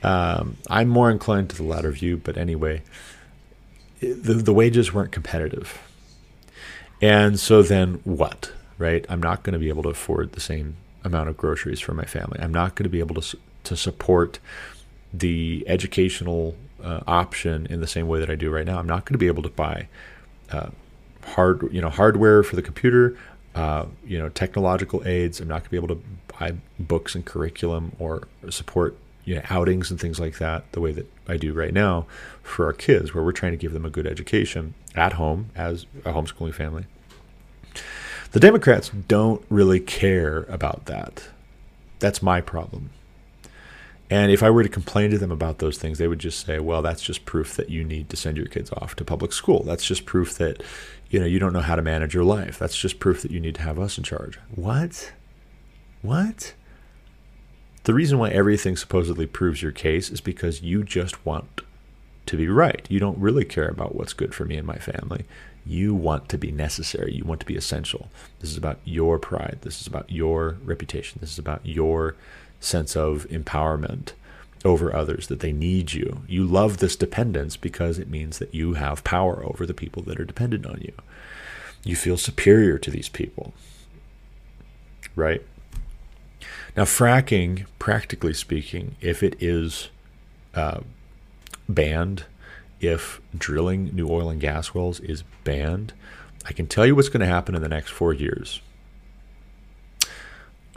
Um, 0.02 0.58
I'm 0.70 0.88
more 0.88 1.12
inclined 1.12 1.50
to 1.52 1.58
the 1.58 1.64
latter 1.64 1.92
view, 1.92 2.18
but 2.18 2.38
anyway, 2.38 2.82
the 4.00 4.34
the 4.34 4.54
wages 4.54 4.94
weren't 4.94 5.12
competitive, 5.12 5.78
and 7.02 7.40
so 7.40 7.62
then 7.62 8.00
what? 8.04 8.52
Right? 8.78 9.06
I'm 9.10 9.22
not 9.22 9.44
going 9.44 9.54
to 9.54 9.60
be 9.60 9.70
able 9.70 9.84
to 9.84 9.90
afford 9.90 10.34
the 10.34 10.40
same 10.40 10.78
amount 11.04 11.30
of 11.30 11.38
groceries 11.38 11.80
for 11.80 11.94
my 11.94 12.06
family. 12.06 12.40
I'm 12.40 12.54
not 12.54 12.76
going 12.76 12.84
to 12.84 12.90
be 12.90 13.00
able 13.00 13.20
to 13.22 13.38
to 13.64 13.76
support 13.76 14.40
the 15.14 15.64
educational 15.68 16.56
uh, 16.84 17.02
option 17.08 17.66
in 17.68 17.82
the 17.82 17.88
same 17.88 18.08
way 18.08 18.20
that 18.20 18.30
I 18.30 18.36
do 18.36 18.50
right 18.50 18.66
now. 18.66 18.80
I'm 18.80 18.88
not 18.88 19.06
going 19.06 19.14
to 19.14 19.20
be 19.20 19.28
able 19.28 19.44
to 19.44 19.50
buy 19.50 19.88
uh, 20.52 20.70
hard, 21.24 21.68
you 21.72 21.82
know, 21.82 21.90
hardware 21.90 22.44
for 22.44 22.56
the 22.56 22.62
computer, 22.62 23.18
uh, 23.56 23.86
you 24.06 24.18
know, 24.18 24.30
technological 24.30 25.06
aids. 25.06 25.40
I'm 25.40 25.48
not 25.48 25.62
going 25.62 25.64
to 25.66 25.70
be 25.72 25.78
able 25.78 25.88
to 25.90 26.02
buy 26.40 26.54
books 26.80 27.16
and 27.16 27.26
curriculum 27.26 27.94
or 28.00 28.28
support 28.50 28.98
you 29.28 29.36
know 29.36 29.42
outings 29.50 29.92
and 29.92 30.00
things 30.00 30.22
like 30.22 30.38
that 30.38 30.72
the 30.72 30.80
way 30.80 30.94
that 30.94 31.06
I 31.28 31.36
do 31.36 31.52
right 31.52 31.74
now 31.74 32.06
for 32.42 32.66
our 32.66 32.74
kids, 32.74 33.14
where 33.14 33.24
we're 33.24 33.34
trying 33.34 33.52
to 33.52 33.58
give 33.58 33.74
them 33.74 33.86
a 33.86 33.90
good 33.90 34.08
education 34.08 34.74
at 34.96 35.14
home 35.14 35.50
as 35.54 35.86
a 36.06 36.14
homeschooling 36.14 36.54
family. 36.54 36.86
The 38.32 38.40
Democrats 38.40 38.90
don't 39.08 39.44
really 39.50 39.80
care 39.80 40.44
about 40.44 40.86
that. 40.86 41.30
That's 42.00 42.22
my 42.22 42.42
problem. 42.42 42.90
And 44.10 44.32
if 44.32 44.42
I 44.42 44.50
were 44.50 44.64
to 44.64 44.70
complain 44.70 45.12
to 45.12 45.18
them 45.18 45.32
about 45.32 45.60
those 45.60 45.78
things, 45.78 45.98
they 45.98 46.08
would 46.08 46.20
just 46.20 46.46
say, 46.46 46.60
"Well, 46.60 46.82
that's 46.82 47.02
just 47.02 47.26
proof 47.26 47.56
that 47.56 47.70
you 47.70 47.84
need 47.84 48.10
to 48.10 48.16
send 48.16 48.38
your 48.38 48.46
kids 48.46 48.72
off 48.72 48.96
to 48.96 49.06
public 49.06 49.34
school. 49.34 49.64
That's 49.64 49.86
just 49.86 50.06
proof 50.06 50.38
that 50.38 50.64
you 51.10 51.20
know 51.20 51.26
you 51.26 51.40
don't 51.40 51.54
know 51.54 51.62
how 51.62 51.76
to 51.76 51.82
manage 51.82 52.14
your 52.14 52.24
life. 52.24 52.58
That's 52.58 52.78
just 52.78 53.00
proof 53.00 53.22
that 53.22 53.32
you 53.32 53.40
need 53.40 53.56
to 53.56 53.62
have 53.62 53.80
us 53.80 53.98
in 53.98 54.04
charge." 54.04 54.40
What? 54.56 55.12
What? 56.02 56.54
The 57.84 57.94
reason 57.94 58.20
why 58.20 58.30
everything 58.30 58.78
supposedly 58.78 59.26
proves 59.26 59.62
your 59.62 59.72
case 59.72 60.10
is 60.10 60.22
because 60.22 60.62
you 60.62 60.84
just 60.84 61.26
want 61.26 61.62
to 62.26 62.38
be 62.38 62.48
right. 62.48 62.86
You 62.90 63.00
don't 63.00 63.18
really 63.18 63.46
care 63.46 63.68
about 63.68 63.96
what's 63.96 64.14
good 64.14 64.34
for 64.34 64.46
me 64.46 64.58
and 64.58 64.68
my 64.68 64.78
family. 64.78 65.26
You 65.68 65.94
want 65.94 66.30
to 66.30 66.38
be 66.38 66.52
necessary. 66.52 67.14
You 67.14 67.26
want 67.26 67.42
to 67.42 67.46
be 67.46 67.58
essential. 67.58 68.10
This 68.40 68.52
is 68.52 68.58
about 68.58 68.80
your 68.86 69.20
pride. 69.20 69.60
This 69.62 69.82
is 69.82 69.88
about 69.88 70.10
your 70.10 70.58
reputation. 70.64 71.20
This 71.20 71.34
is 71.34 71.40
about 71.40 71.66
your 71.66 72.16
sense 72.60 72.96
of 72.96 73.28
empowerment 73.30 74.14
over 74.66 74.96
others, 74.96 75.28
that 75.28 75.40
they 75.40 75.52
need 75.52 75.94
you. 75.94 76.24
You 76.28 76.46
love 76.46 76.78
this 76.78 76.96
dependence 76.96 77.58
because 77.58 78.00
it 78.00 78.10
means 78.10 78.40
that 78.40 78.54
you 78.54 78.74
have 78.74 79.04
power 79.04 79.44
over 79.46 79.66
the 79.66 79.74
people 79.74 80.02
that 80.04 80.20
are 80.20 80.26
dependent 80.26 80.66
on 80.66 80.82
you. 80.82 80.94
You 81.84 81.96
feel 81.96 82.18
superior 82.18 82.78
to 82.80 82.92
these 82.92 83.10
people, 83.10 83.54
right? 85.16 85.42
Now, 86.76 86.84
fracking, 86.84 87.66
practically 87.80 88.34
speaking, 88.34 88.96
if 89.00 89.24
it 89.24 89.36
is 89.40 89.90
uh, 90.54 90.82
banned, 91.70 92.26
if 92.80 93.22
drilling 93.36 93.96
new 93.96 94.10
oil 94.10 94.30
and 94.30 94.40
gas 94.40 94.74
wells 94.74 95.00
is 95.00 95.24
banned, 95.44 95.94
I 96.46 96.54
can 96.54 96.68
tell 96.68 96.86
you 96.86 96.96
what's 96.96 97.10
going 97.10 97.22
to 97.22 97.28
happen 97.28 97.56
in 97.56 97.62
the 97.62 97.70
next 97.70 97.90
four 97.90 98.14
years. 98.14 98.62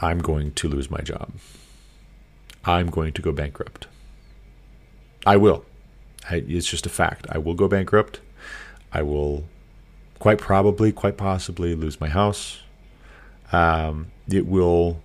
I'm 0.01 0.19
going 0.19 0.53
to 0.53 0.69
lose 0.69 0.91
my 0.91 1.01
job. 1.01 1.33
I'm 2.65 2.89
going 2.91 3.13
to 3.13 3.23
go 3.23 3.33
bankrupt. 3.33 3.87
I 5.27 5.37
will. 5.37 5.65
I, 6.29 6.37
it's 6.47 6.67
just 6.67 6.87
a 6.87 6.91
fact. 6.91 7.27
I 7.31 7.39
will 7.39 7.55
go 7.55 7.69
bankrupt. 7.69 8.21
I 8.93 9.03
will 9.03 9.45
quite 10.19 10.39
probably, 10.39 10.93
quite 10.93 11.17
possibly 11.17 11.75
lose 11.75 12.01
my 12.01 12.09
house. 12.09 12.61
Um, 13.53 14.11
it 14.29 14.47
will 14.47 15.01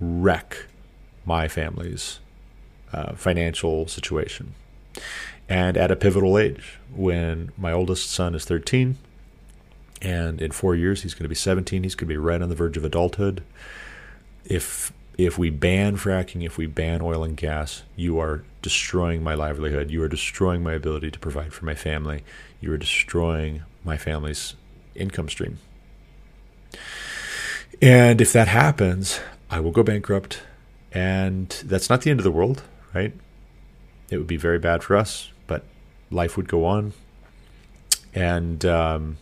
wreck 0.00 0.66
my 1.24 1.48
family's 1.48 2.20
uh, 2.92 3.14
financial 3.14 3.86
situation. 3.88 4.54
And 5.48 5.76
at 5.76 5.90
a 5.90 5.96
pivotal 5.96 6.38
age, 6.38 6.78
when 6.94 7.52
my 7.56 7.72
oldest 7.72 8.10
son 8.10 8.34
is 8.34 8.44
13, 8.44 8.98
and 10.02 10.42
in 10.42 10.50
four 10.50 10.74
years 10.74 11.02
he's 11.02 11.14
going 11.14 11.24
to 11.24 11.28
be 11.28 11.34
17, 11.34 11.82
he's 11.82 11.94
going 11.94 12.08
to 12.08 12.12
be 12.12 12.16
right 12.16 12.42
on 12.42 12.48
the 12.48 12.54
verge 12.54 12.76
of 12.76 12.84
adulthood. 12.84 13.42
If 14.44 14.92
if 15.18 15.38
we 15.38 15.48
ban 15.48 15.96
fracking, 15.96 16.44
if 16.44 16.58
we 16.58 16.66
ban 16.66 17.00
oil 17.00 17.24
and 17.24 17.36
gas, 17.36 17.82
you 17.96 18.18
are 18.18 18.44
destroying 18.60 19.22
my 19.22 19.34
livelihood. 19.34 19.90
You 19.90 20.02
are 20.02 20.08
destroying 20.08 20.62
my 20.62 20.74
ability 20.74 21.10
to 21.10 21.18
provide 21.18 21.54
for 21.54 21.64
my 21.64 21.74
family. 21.74 22.22
You 22.60 22.72
are 22.72 22.76
destroying 22.76 23.62
my 23.82 23.96
family's 23.96 24.54
income 24.94 25.28
stream. 25.28 25.58
And 27.80 28.20
if 28.20 28.32
that 28.32 28.48
happens, 28.48 29.20
I 29.50 29.60
will 29.60 29.70
go 29.70 29.82
bankrupt. 29.82 30.42
And 30.92 31.48
that's 31.64 31.88
not 31.88 32.02
the 32.02 32.10
end 32.10 32.20
of 32.20 32.24
the 32.24 32.30
world, 32.30 32.62
right? 32.94 33.14
It 34.10 34.18
would 34.18 34.26
be 34.26 34.36
very 34.36 34.58
bad 34.58 34.82
for 34.82 34.96
us, 34.96 35.30
life 36.10 36.36
would 36.36 36.48
go 36.48 36.64
on. 36.64 36.92
And 38.14 38.64
um, 38.64 39.18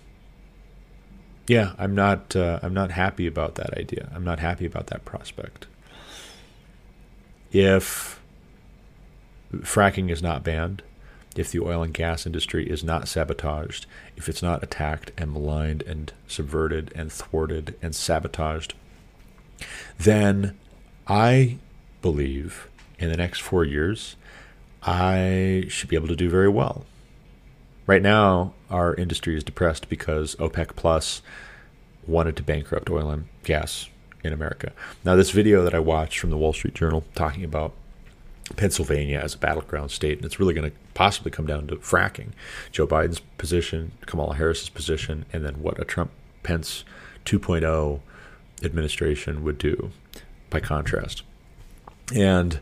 yeah, 1.47 1.72
I'm 1.78 1.95
not. 1.95 2.37
Uh, 2.37 2.61
I'm 2.62 2.74
not 2.74 2.93
happy 2.93 3.26
about 3.26 3.57
that 3.57 3.76
idea. 3.76 4.11
I'm 4.14 4.24
not 4.24 4.39
happy 4.39 4.64
about 4.66 4.87
that 4.89 5.05
prospect 5.05 5.66
if 7.55 8.20
fracking 9.59 10.11
is 10.11 10.20
not 10.20 10.43
banned, 10.43 10.82
if 11.37 11.53
the 11.53 11.61
oil 11.61 11.85
and 11.85 11.95
gas 11.95 12.26
industry 12.26 12.68
is 12.68 12.82
not 12.82 13.07
sabotaged, 13.07 13.87
if 14.16 14.28
it's 14.28 14.43
not 14.43 14.62
attacked 14.62 15.12
and 15.16 15.32
maligned 15.32 15.82
and 15.82 16.12
subverted 16.26 16.93
and 16.97 17.12
thwarted 17.12 17.76
and 17.80 17.95
sabotaged, 17.95 18.74
then 19.99 20.59
I 21.07 21.59
believe 22.03 22.68
in 22.99 23.09
the 23.09 23.16
next 23.16 23.41
four 23.41 23.64
years, 23.64 24.16
I 24.87 25.64
should 25.68 25.89
be 25.89 25.97
able 25.97 26.09
to 26.09 26.16
do 26.16 26.28
very 26.28 26.49
well. 26.49 26.85
Right 27.87 28.03
now, 28.03 28.55
our 28.70 28.95
industry 28.95 29.37
is 29.37 29.45
depressed 29.45 29.89
because 29.89 30.37
OPEC 30.37 30.76
Plus 30.76 31.22
wanted 32.07 32.37
to 32.37 32.43
bankrupt 32.43 32.91
oil 32.91 33.11
and 33.11 33.26
gas 33.45 33.89
in 34.22 34.32
America. 34.32 34.72
Now, 35.05 35.16
this 35.16 35.30
video 35.30 35.62
that 35.64 35.74
I 35.74 35.78
watched 35.78 36.18
from 36.18 36.30
the 36.30 36.37
Wall 36.37 36.53
Street 36.53 36.74
Journal 36.74 37.05
talking 37.14 37.45
about 37.45 37.72
Pennsylvania 38.57 39.20
as 39.20 39.35
a 39.35 39.39
battleground 39.39 39.91
state, 39.91 40.18
and 40.18 40.24
it's 40.24 40.39
really 40.39 40.55
going 40.55 40.70
to 40.70 40.76
possibly 40.93 41.30
come 41.30 41.47
down 41.47 41.66
to 41.66 41.76
fracking. 41.76 42.32
Joe 42.72 42.87
Biden's 42.87 43.20
position, 43.20 43.93
Kamala 44.07 44.35
Harris's 44.37 44.68
position, 44.68 45.24
and 45.32 45.45
then 45.45 45.62
what 45.62 45.80
a 45.80 45.85
Trump 45.85 46.11
Pence 46.43 46.85
2.0 47.24 48.01
administration 48.62 49.45
would 49.45 49.59
do 49.59 49.91
by 50.51 50.61
contrast. 50.61 51.22
And 52.14 52.61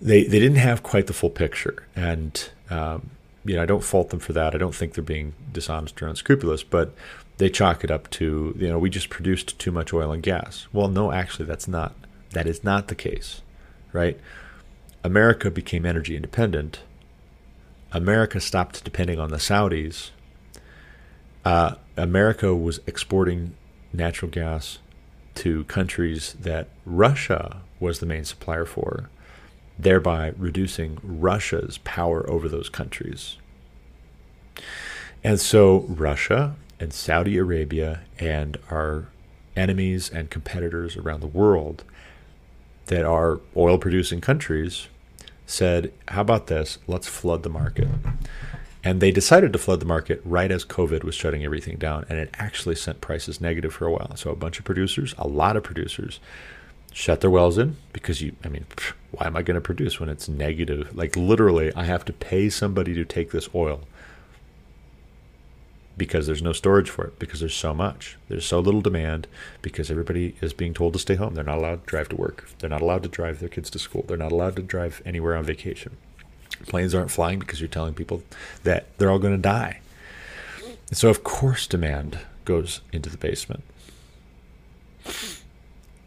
they 0.00 0.24
they 0.24 0.38
didn't 0.38 0.58
have 0.58 0.82
quite 0.82 1.06
the 1.06 1.12
full 1.12 1.30
picture, 1.30 1.84
and 1.94 2.50
um, 2.70 3.10
you 3.44 3.56
know 3.56 3.62
I 3.62 3.66
don't 3.66 3.84
fault 3.84 4.10
them 4.10 4.20
for 4.20 4.32
that. 4.32 4.54
I 4.54 4.58
don't 4.58 4.74
think 4.74 4.94
they're 4.94 5.04
being 5.04 5.34
dishonest 5.52 6.00
or 6.02 6.08
unscrupulous, 6.08 6.62
but 6.62 6.94
they 7.36 7.50
chalk 7.50 7.84
it 7.84 7.90
up 7.90 8.08
to 8.10 8.54
you 8.58 8.68
know 8.68 8.78
we 8.78 8.90
just 8.90 9.10
produced 9.10 9.58
too 9.58 9.70
much 9.70 9.92
oil 9.92 10.12
and 10.12 10.22
gas. 10.22 10.66
Well, 10.72 10.88
no, 10.88 11.12
actually, 11.12 11.46
that's 11.46 11.68
not 11.68 11.94
that 12.30 12.46
is 12.46 12.64
not 12.64 12.88
the 12.88 12.94
case, 12.94 13.42
right? 13.92 14.18
America 15.02 15.50
became 15.50 15.86
energy 15.86 16.16
independent. 16.16 16.80
America 17.92 18.40
stopped 18.40 18.84
depending 18.84 19.18
on 19.18 19.30
the 19.30 19.38
Saudis. 19.38 20.10
Uh, 21.44 21.74
America 21.96 22.54
was 22.54 22.80
exporting 22.86 23.54
natural 23.92 24.30
gas 24.30 24.78
to 25.34 25.64
countries 25.64 26.34
that 26.40 26.68
Russia 26.84 27.62
was 27.80 27.98
the 27.98 28.06
main 28.06 28.24
supplier 28.24 28.66
for, 28.66 29.08
thereby 29.82 30.32
reducing 30.36 30.98
Russia's 31.02 31.78
power 31.78 32.28
over 32.28 32.48
those 32.48 32.68
countries. 32.68 33.36
And 35.22 35.40
so 35.40 35.80
Russia 35.88 36.56
and 36.78 36.92
Saudi 36.92 37.36
Arabia 37.36 38.00
and 38.18 38.56
our 38.70 39.08
enemies 39.56 40.10
and 40.10 40.30
competitors 40.30 40.96
around 40.96 41.20
the 41.20 41.26
world 41.26 41.84
that 42.86 43.04
are 43.04 43.40
oil 43.56 43.78
producing 43.78 44.20
countries 44.20 44.88
said, 45.46 45.92
How 46.08 46.22
about 46.22 46.46
this? 46.46 46.78
Let's 46.86 47.08
flood 47.08 47.42
the 47.42 47.50
market. 47.50 47.88
And 48.82 49.00
they 49.00 49.10
decided 49.10 49.52
to 49.52 49.58
flood 49.58 49.80
the 49.80 49.86
market 49.86 50.22
right 50.24 50.50
as 50.50 50.64
COVID 50.64 51.04
was 51.04 51.14
shutting 51.14 51.44
everything 51.44 51.76
down. 51.76 52.06
And 52.08 52.18
it 52.18 52.30
actually 52.38 52.76
sent 52.76 53.02
prices 53.02 53.40
negative 53.40 53.74
for 53.74 53.86
a 53.86 53.92
while. 53.92 54.16
So 54.16 54.30
a 54.30 54.36
bunch 54.36 54.58
of 54.58 54.64
producers, 54.64 55.14
a 55.18 55.28
lot 55.28 55.56
of 55.56 55.62
producers, 55.62 56.18
shut 56.92 57.20
their 57.20 57.30
wells 57.30 57.58
in 57.58 57.76
because 57.92 58.20
you, 58.20 58.34
I 58.44 58.48
mean, 58.48 58.66
why 59.10 59.26
am 59.26 59.36
I 59.36 59.42
going 59.42 59.54
to 59.56 59.60
produce 59.60 60.00
when 60.00 60.08
it's 60.08 60.28
negative? 60.28 60.94
Like 60.96 61.16
literally, 61.16 61.72
I 61.74 61.84
have 61.84 62.04
to 62.06 62.12
pay 62.12 62.48
somebody 62.48 62.94
to 62.94 63.04
take 63.04 63.30
this 63.30 63.48
oil 63.54 63.80
because 65.96 66.26
there's 66.26 66.42
no 66.42 66.52
storage 66.52 66.88
for 66.88 67.04
it 67.04 67.18
because 67.18 67.40
there's 67.40 67.54
so 67.54 67.74
much. 67.74 68.16
There's 68.28 68.46
so 68.46 68.58
little 68.58 68.80
demand 68.80 69.26
because 69.60 69.90
everybody 69.90 70.34
is 70.40 70.52
being 70.52 70.72
told 70.72 70.94
to 70.94 70.98
stay 70.98 71.16
home. 71.16 71.34
They're 71.34 71.44
not 71.44 71.58
allowed 71.58 71.84
to 71.84 71.90
drive 71.90 72.08
to 72.10 72.16
work. 72.16 72.48
They're 72.58 72.70
not 72.70 72.80
allowed 72.80 73.02
to 73.02 73.08
drive 73.08 73.38
their 73.40 73.48
kids 73.48 73.68
to 73.70 73.78
school. 73.78 74.04
They're 74.08 74.16
not 74.16 74.32
allowed 74.32 74.56
to 74.56 74.62
drive 74.62 75.02
anywhere 75.04 75.36
on 75.36 75.44
vacation. 75.44 75.96
Planes 76.66 76.94
aren't 76.94 77.10
flying 77.10 77.38
because 77.38 77.60
you're 77.60 77.68
telling 77.68 77.94
people 77.94 78.22
that 78.62 78.86
they're 78.98 79.10
all 79.10 79.18
going 79.18 79.36
to 79.36 79.42
die. 79.42 79.80
And 80.88 80.96
so, 80.96 81.10
of 81.10 81.22
course, 81.22 81.66
demand 81.66 82.18
goes 82.44 82.80
into 82.92 83.10
the 83.10 83.18
basement. 83.18 83.62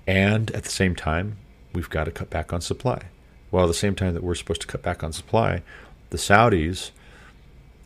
And 0.06 0.52
at 0.52 0.64
the 0.64 0.70
same 0.70 0.96
time, 0.96 1.38
we've 1.74 1.90
got 1.90 2.06
to 2.06 2.12
cut 2.12 2.30
back 2.30 2.52
on 2.54 2.62
supply. 2.62 3.04
Well, 3.52 3.66
at 3.66 3.68
the 3.68 3.74
same 3.74 3.96
time 3.96 4.14
that 4.14 4.24
we're 4.24 4.36
supposed 4.36 4.62
to 4.62 4.68
cut 4.68 4.82
back 4.82 5.04
on 5.04 5.14
supply, 5.14 5.62
the 6.10 6.18
Saudis 6.18 6.92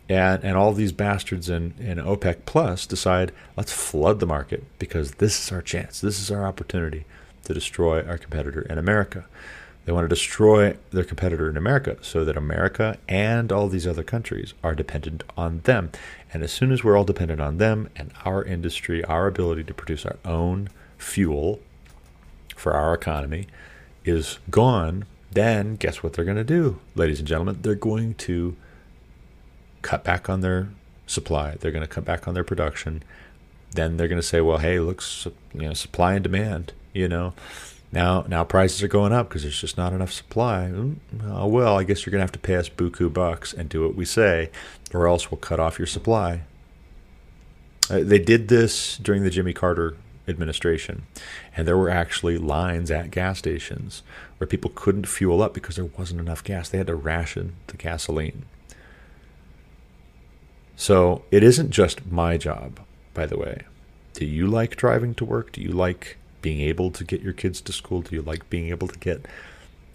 and, 0.10 0.44
and 0.44 0.56
all 0.56 0.74
these 0.74 0.92
bastards 0.92 1.50
in, 1.50 1.74
in 1.80 1.98
OPEC 1.98 2.46
Plus 2.46 2.86
decide 2.86 3.32
let's 3.58 3.74
flood 3.74 4.20
the 4.20 4.26
market 4.26 4.64
because 4.80 5.16
this 5.16 5.44
is 5.44 5.52
our 5.52 5.62
chance. 5.62 6.00
This 6.00 6.20
is 6.20 6.32
our 6.32 6.46
opportunity 6.46 7.06
to 7.44 7.54
destroy 7.54 8.06
our 8.06 8.18
competitor 8.18 8.62
in 8.62 8.78
America. 8.78 9.26
They 9.86 9.94
want 9.94 10.04
to 10.04 10.10
destroy 10.10 10.76
their 10.92 11.06
competitor 11.06 11.50
in 11.50 11.56
America 11.56 11.98
so 12.02 12.26
that 12.26 12.36
America 12.36 12.98
and 13.08 13.52
all 13.52 13.70
these 13.70 13.88
other 13.88 14.04
countries 14.04 14.54
are 14.62 14.76
dependent 14.76 15.24
on 15.38 15.62
them. 15.62 15.92
And 16.34 16.44
as 16.44 16.52
soon 16.52 16.74
as 16.74 16.84
we're 16.84 16.98
all 16.98 17.06
dependent 17.06 17.40
on 17.40 17.58
them 17.58 17.90
and 17.96 18.12
our 18.26 18.44
industry, 18.44 19.04
our 19.06 19.28
ability 19.28 19.64
to 19.64 19.74
produce 19.74 20.06
our 20.06 20.18
own 20.26 20.70
fuel 20.98 21.62
for 22.58 22.74
our 22.74 22.94
economy 22.94 23.48
is 24.04 24.40
gone, 24.50 25.06
then 25.32 25.76
guess 25.76 26.02
what 26.02 26.14
they're 26.14 26.26
going 26.26 26.38
to 26.38 26.44
do, 26.44 26.80
ladies 26.96 27.20
and 27.20 27.28
gentlemen? 27.28 27.60
They're 27.62 27.76
going 27.76 28.16
to 28.16 28.56
cut 29.82 30.04
back 30.04 30.30
on 30.30 30.42
their 30.42 30.70
supply. 31.06 31.56
They're 31.60 31.72
going 31.72 31.86
to 31.86 31.88
cut 31.88 32.06
back 32.06 32.28
on 32.28 32.34
their 32.34 32.44
production. 32.44 33.04
Then 33.72 33.98
they're 33.98 34.08
going 34.08 34.22
to 34.22 34.28
say, 34.28 34.42
well, 34.42 34.58
hey, 34.58 34.80
looks, 34.80 35.28
you 35.54 35.62
know, 35.62 35.74
supply 35.74 36.14
and 36.16 36.24
demand, 36.24 36.74
you 36.94 37.08
know 37.08 37.34
now, 37.92 38.26
now 38.28 38.44
prices 38.44 38.84
are 38.84 38.88
going 38.88 39.14
up 39.14 39.30
because 39.30 39.44
there's 39.44 39.60
just 39.60 39.78
not 39.78 39.94
enough 39.94 40.12
supply. 40.12 40.72
Oh, 41.24 41.48
well, 41.48 41.78
I 41.78 41.84
guess 41.84 42.06
you're 42.06 42.12
going 42.12 42.20
to 42.20 42.26
have 42.26 42.32
to 42.34 42.40
pay 42.40 42.56
us 42.56 42.70
buku 42.70 43.12
bucks 43.12 43.54
and 43.54 43.70
do 43.70 43.84
what 43.84 43.96
we 43.96 44.06
say, 44.06 44.50
or 44.94 45.08
else 45.08 45.32
we'll 45.32 45.40
cut 45.40 45.60
off 45.60 45.80
your 45.80 45.88
supply. 45.88 46.42
Uh, 47.90 48.02
they 48.04 48.20
did 48.20 48.50
this 48.50 48.98
during 48.98 49.24
the 49.24 49.30
Jimmy 49.30 49.54
Carter 49.54 49.96
administration, 50.28 51.04
and 51.56 51.68
there 51.68 51.78
were 51.78 51.90
actually 51.90 52.38
lines 52.38 52.92
at 52.92 53.12
gas 53.12 53.40
stations 53.40 54.04
where 54.38 54.48
people 54.48 54.72
couldn't 54.74 55.08
fuel 55.08 55.42
up 55.42 55.54
because 55.54 55.76
there 55.76 55.86
wasn't 55.86 56.20
enough 56.20 56.44
gas. 56.44 56.70
They 56.70 56.78
had 56.78 56.88
to 56.88 56.96
ration 56.96 57.56
the 57.68 57.78
gasoline. 57.78 58.46
So 60.76 61.24
it 61.32 61.44
isn't 61.44 61.72
just 61.72 62.06
my 62.06 62.38
job, 62.38 62.80
by 63.14 63.26
the 63.26 63.38
way. 63.38 63.64
Do 64.14 64.26
you 64.26 64.48
like 64.48 64.76
driving 64.76 65.16
to 65.16 65.26
work? 65.26 65.52
Do 65.52 65.62
you 65.62 65.72
like 65.72 66.18
being 66.42 66.62
able 66.62 66.92
to 66.92 67.04
get 67.04 67.22
your 67.22 67.34
kids 67.34 67.62
to 67.62 67.74
school? 67.74 68.02
Do 68.02 68.16
you 68.16 68.22
like 68.22 68.50
being 68.50 68.70
able 68.70 68.88
to 68.88 69.00
get 69.00 69.26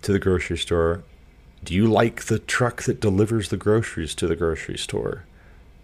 to 0.03 0.13
the 0.13 0.19
grocery 0.19 0.59
store? 0.59 1.05
Do 1.65 1.75
you 1.75 1.87
like 1.87 2.25
the 2.25 2.41
truck 2.41 2.83
that 2.83 3.01
delivers 3.01 3.49
the 3.49 3.57
groceries 3.57 4.15
to 4.17 4.27
the 4.27 4.35
grocery 4.35 4.77
store 4.77 5.25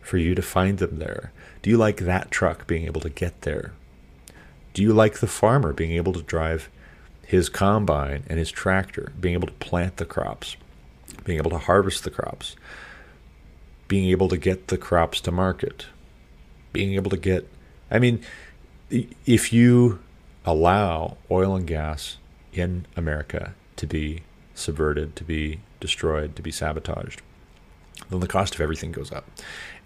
for 0.00 0.18
you 0.18 0.34
to 0.34 0.42
find 0.42 0.78
them 0.78 0.98
there? 0.98 1.32
Do 1.62 1.70
you 1.70 1.76
like 1.76 1.98
that 1.98 2.30
truck 2.30 2.66
being 2.66 2.86
able 2.86 3.00
to 3.02 3.10
get 3.10 3.42
there? 3.42 3.72
Do 4.78 4.84
you 4.84 4.92
like 4.92 5.18
the 5.18 5.26
farmer 5.26 5.72
being 5.72 5.90
able 5.90 6.12
to 6.12 6.22
drive 6.22 6.70
his 7.26 7.48
combine 7.48 8.22
and 8.28 8.38
his 8.38 8.52
tractor, 8.52 9.10
being 9.18 9.34
able 9.34 9.48
to 9.48 9.54
plant 9.54 9.96
the 9.96 10.04
crops, 10.04 10.56
being 11.24 11.36
able 11.36 11.50
to 11.50 11.58
harvest 11.58 12.04
the 12.04 12.12
crops, 12.12 12.54
being 13.88 14.08
able 14.08 14.28
to 14.28 14.36
get 14.36 14.68
the 14.68 14.78
crops 14.78 15.20
to 15.22 15.32
market, 15.32 15.86
being 16.72 16.94
able 16.94 17.10
to 17.10 17.16
get, 17.16 17.48
I 17.90 17.98
mean, 17.98 18.24
if 18.88 19.52
you 19.52 19.98
allow 20.44 21.16
oil 21.28 21.56
and 21.56 21.66
gas 21.66 22.18
in 22.52 22.86
America 22.94 23.54
to 23.74 23.84
be 23.84 24.22
subverted, 24.54 25.16
to 25.16 25.24
be 25.24 25.58
destroyed, 25.80 26.36
to 26.36 26.42
be 26.42 26.52
sabotaged, 26.52 27.20
then 28.10 28.20
the 28.20 28.28
cost 28.28 28.54
of 28.54 28.60
everything 28.60 28.92
goes 28.92 29.10
up. 29.10 29.28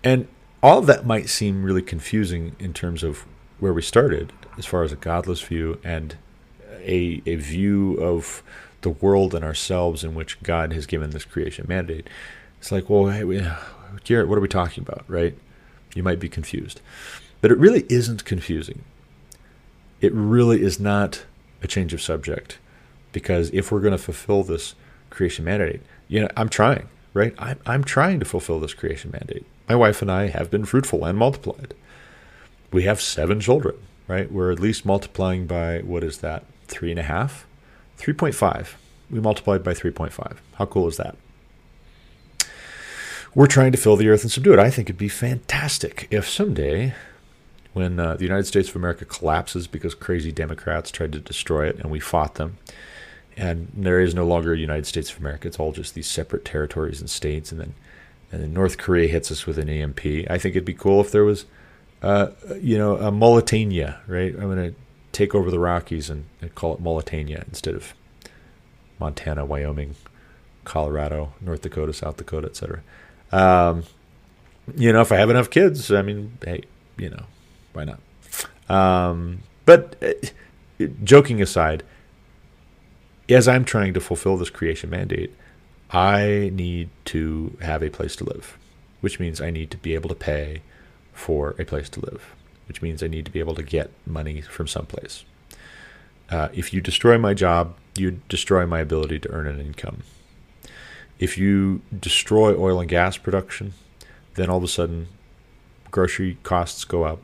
And 0.05 0.28
all 0.62 0.80
of 0.80 0.86
that 0.88 1.07
might 1.07 1.30
seem 1.30 1.62
really 1.62 1.80
confusing 1.80 2.55
in 2.59 2.74
terms 2.74 3.03
of 3.03 3.24
where 3.59 3.72
we 3.72 3.80
started, 3.80 4.34
as 4.59 4.66
far 4.66 4.82
as 4.82 4.92
a 4.92 4.96
godless 4.96 5.40
view 5.40 5.78
and 5.82 6.16
a, 6.80 7.22
a 7.26 7.36
view 7.36 7.94
of 7.94 8.42
the 8.82 8.90
world 8.90 9.34
and 9.34 9.44
ourselves 9.44 10.03
in 10.05 10.14
which 10.14 10.42
God 10.42 10.72
has 10.72 10.86
given 10.86 11.11
this 11.11 11.24
creation 11.24 11.66
mandate. 11.68 12.09
It's 12.59 12.72
like, 12.72 12.90
well, 12.90 13.09
hey, 13.09 13.53
Garrett, 14.05 14.28
what 14.28 14.38
are 14.38 14.42
we 14.42 14.48
talking 14.48 14.82
about, 14.82 15.05
right? 15.09 15.36
You 15.94 16.03
might 16.03 16.20
be 16.20 16.28
confused. 16.28 16.80
But 17.40 17.50
it 17.50 17.59
really 17.59 17.86
isn't 17.88 18.24
confusing 18.24 18.84
it 20.03 20.12
really 20.12 20.61
is 20.61 20.78
not 20.78 21.24
a 21.62 21.68
change 21.68 21.94
of 21.94 22.03
subject 22.03 22.59
because 23.12 23.50
if 23.55 23.70
we're 23.70 23.80
going 23.80 23.92
to 23.92 23.98
fulfill 23.98 24.42
this 24.42 24.74
creation 25.09 25.44
mandate, 25.44 25.80
you 26.09 26.20
know, 26.20 26.28
I'm 26.36 26.48
trying, 26.48 26.88
right? 27.14 27.32
I'm, 27.38 27.59
I'm 27.64 27.84
trying 27.84 28.18
to 28.18 28.26
fulfill 28.26 28.59
this 28.59 28.74
creation 28.74 29.12
mandate. 29.12 29.46
My 29.68 29.76
wife 29.76 30.03
and 30.03 30.11
I 30.11 30.26
have 30.26 30.50
been 30.50 30.64
fruitful 30.64 31.05
and 31.05 31.16
multiplied. 31.16 31.72
We 32.72 32.82
have 32.82 33.00
seven 33.00 33.38
children, 33.40 33.76
right? 34.13 34.31
We're 34.31 34.53
at 34.53 34.61
least 34.61 34.85
multiplying 34.85 35.47
by 35.47 35.79
what 35.79 36.05
is 36.05 36.19
that? 36.19 36.45
Three 36.67 36.91
and 36.91 37.01
a 37.01 37.05
half? 37.05 37.47
3.5. 37.99 38.75
We 39.11 39.21
multiplied 39.21 39.65
by 39.65 39.73
3.5. 39.73 40.37
How 40.55 40.67
cool 40.67 40.87
is 40.87 40.99
that? 40.99 41.17
We're 43.35 43.47
trying 43.47 43.73
to 43.73 43.79
fill 43.79 43.97
the 43.97 44.09
earth 44.11 44.23
and 44.23 44.31
subdue 44.31 44.53
it. 44.53 44.59
I 44.59 44.71
think 44.71 44.91
it'd 44.91 44.99
be 44.99 45.09
fantastic 45.09 46.07
if 46.11 46.29
someday 46.29 46.95
when 47.73 47.99
uh, 47.99 48.17
the 48.17 48.25
United 48.25 48.47
States 48.47 48.69
of 48.69 48.77
America 48.77 49.07
collapses 49.07 49.67
because 49.67 49.95
crazy 49.95 50.31
Democrats 50.31 50.91
tried 50.91 51.13
to 51.13 51.19
destroy 51.19 51.67
it 51.67 51.77
and 51.77 51.91
we 51.91 51.99
fought 51.99 52.35
them. 52.35 52.59
And 53.35 53.73
there 53.75 53.99
is 53.99 54.15
no 54.15 54.27
longer 54.27 54.53
a 54.53 54.59
United 54.59 54.87
States 54.87 55.11
of 55.11 55.21
America. 55.21 55.49
It's 55.49 55.59
all 55.59 55.73
just 55.73 55.95
these 55.95 56.07
separate 56.07 56.45
territories 56.45 57.01
and 57.01 57.09
states. 57.09 57.51
And 57.51 57.59
then, 57.59 57.75
and 58.31 58.43
then 58.43 58.53
North 58.53 58.77
Korea 58.77 59.09
hits 59.09 59.33
us 59.33 59.47
with 59.47 59.57
an 59.57 59.71
EMP. 59.71 60.05
I 60.29 60.37
think 60.37 60.55
it'd 60.55 60.67
be 60.67 60.75
cool 60.75 61.01
if 61.01 61.11
there 61.11 61.25
was, 61.25 61.47
uh, 62.03 62.28
you 62.61 62.76
know, 62.76 62.96
a 62.96 63.11
Mauritania, 63.11 64.00
right? 64.07 64.34
I'm 64.34 64.55
going 64.55 64.72
to 64.72 64.74
take 65.12 65.34
over 65.34 65.50
the 65.50 65.59
Rockies 65.59 66.11
and, 66.11 66.26
and 66.40 66.55
call 66.55 66.74
it 66.74 66.80
Mauritania 66.80 67.44
instead 67.46 67.74
of 67.74 67.94
Montana, 68.98 69.44
Wyoming, 69.44 69.94
Colorado, 70.64 71.32
North 71.40 71.62
Dakota, 71.62 71.92
South 71.92 72.16
Dakota, 72.16 72.48
etc. 72.48 72.82
Um, 73.30 73.84
you 74.76 74.92
know, 74.92 75.00
if 75.00 75.12
I 75.12 75.16
have 75.16 75.30
enough 75.30 75.50
kids, 75.50 75.90
I 75.92 76.03
mean, 76.03 76.38
hey, 76.44 76.62
you 76.96 77.11
know, 77.11 77.24
why 77.72 77.84
not? 77.84 78.00
Um, 78.68 79.40
but 79.64 79.96
uh, 80.03 80.86
joking 81.05 81.40
aside, 81.40 81.84
as 83.28 83.46
I'm 83.46 83.64
trying 83.64 83.94
to 83.94 84.00
fulfill 84.00 84.36
this 84.36 84.50
creation 84.50 84.90
mandate, 84.90 85.32
I 85.90 86.50
need 86.53 86.90
to 87.07 87.57
have 87.61 87.82
a 87.82 87.90
place 87.90 88.16
to 88.16 88.24
live, 88.24 88.59
which 89.00 89.20
means 89.20 89.40
I 89.40 89.50
need 89.50 89.70
to 89.70 89.76
be 89.76 89.94
able 89.94 90.09
to 90.09 90.14
pay 90.14 90.62
for 91.13 91.55
a 91.59 91.65
place 91.65 91.89
to 91.91 92.01
live, 92.01 92.35
which 92.67 92.83
means 92.83 93.03
I 93.03 93.09
need 93.09 93.25
to 93.25 93.31
be 93.31 93.41
able 93.41 93.55
to 93.55 93.63
get 93.63 93.91
money 94.07 94.41
from 94.41 94.67
someplace. 94.67 95.25
Uh, 96.31 96.49
if 96.53 96.73
you 96.73 96.81
destroy 96.81 97.19
my 97.19 97.35
job, 97.35 97.75
you 97.97 98.23
destroy 98.29 98.67
my 98.67 98.81
ability 98.81 99.19
to 99.21 99.31
earn 99.31 99.47
an 99.47 99.61
income. 99.61 100.03
If 101.19 101.37
you 101.37 101.83
destroy 101.97 102.59
oil 102.59 102.81
and 102.81 102.89
gas 102.89 103.17
production, 103.17 103.75
then 104.35 104.49
all 104.49 104.57
of 104.59 104.65
a 104.65 104.69
sudden 104.69 105.09
grocery 105.91 106.39
costs 106.43 106.85
go 106.85 107.05
up, 107.05 107.21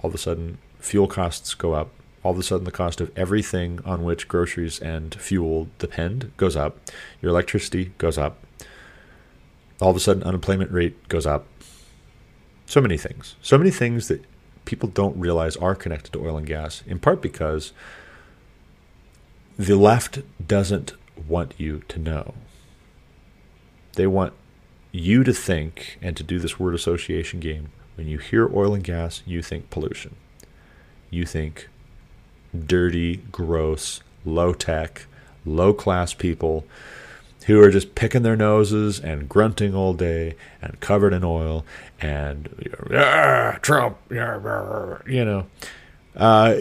all 0.00 0.08
of 0.08 0.14
a 0.14 0.18
sudden 0.18 0.58
fuel 0.78 1.06
costs 1.06 1.54
go 1.54 1.72
up. 1.72 1.90
All 2.22 2.32
of 2.32 2.38
a 2.38 2.42
sudden, 2.42 2.64
the 2.64 2.70
cost 2.70 3.00
of 3.00 3.10
everything 3.16 3.80
on 3.84 4.04
which 4.04 4.28
groceries 4.28 4.78
and 4.78 5.12
fuel 5.14 5.68
depend 5.78 6.30
goes 6.36 6.54
up. 6.54 6.78
Your 7.20 7.30
electricity 7.30 7.92
goes 7.98 8.16
up. 8.16 8.38
All 9.80 9.90
of 9.90 9.96
a 9.96 10.00
sudden, 10.00 10.22
unemployment 10.22 10.70
rate 10.70 11.08
goes 11.08 11.26
up. 11.26 11.46
So 12.72 12.80
many 12.80 12.96
things. 12.96 13.36
So 13.42 13.58
many 13.58 13.70
things 13.70 14.08
that 14.08 14.24
people 14.64 14.88
don't 14.88 15.20
realize 15.20 15.56
are 15.58 15.74
connected 15.74 16.10
to 16.14 16.26
oil 16.26 16.38
and 16.38 16.46
gas, 16.46 16.82
in 16.86 17.00
part 17.00 17.20
because 17.20 17.74
the 19.58 19.76
left 19.76 20.20
doesn't 20.48 20.94
want 21.28 21.52
you 21.58 21.82
to 21.88 21.98
know. 21.98 22.32
They 23.96 24.06
want 24.06 24.32
you 24.90 25.22
to 25.22 25.34
think 25.34 25.98
and 26.00 26.16
to 26.16 26.22
do 26.22 26.38
this 26.38 26.58
word 26.58 26.74
association 26.74 27.40
game 27.40 27.68
when 27.96 28.08
you 28.08 28.16
hear 28.16 28.48
oil 28.56 28.72
and 28.72 28.82
gas, 28.82 29.22
you 29.26 29.42
think 29.42 29.68
pollution. 29.68 30.16
You 31.10 31.26
think 31.26 31.68
dirty, 32.58 33.16
gross, 33.16 34.00
low 34.24 34.54
tech, 34.54 35.04
low 35.44 35.74
class 35.74 36.14
people 36.14 36.64
who 37.46 37.60
are 37.60 37.70
just 37.70 37.94
picking 37.94 38.22
their 38.22 38.36
noses 38.36 39.00
and 39.00 39.28
grunting 39.28 39.74
all 39.74 39.94
day 39.94 40.36
and 40.60 40.78
covered 40.80 41.12
in 41.12 41.24
oil 41.24 41.64
and 42.00 42.48
"Ah, 42.94 43.58
Trump, 43.62 43.98
you 45.06 45.24
know. 45.24 45.46
Uh, 46.14 46.56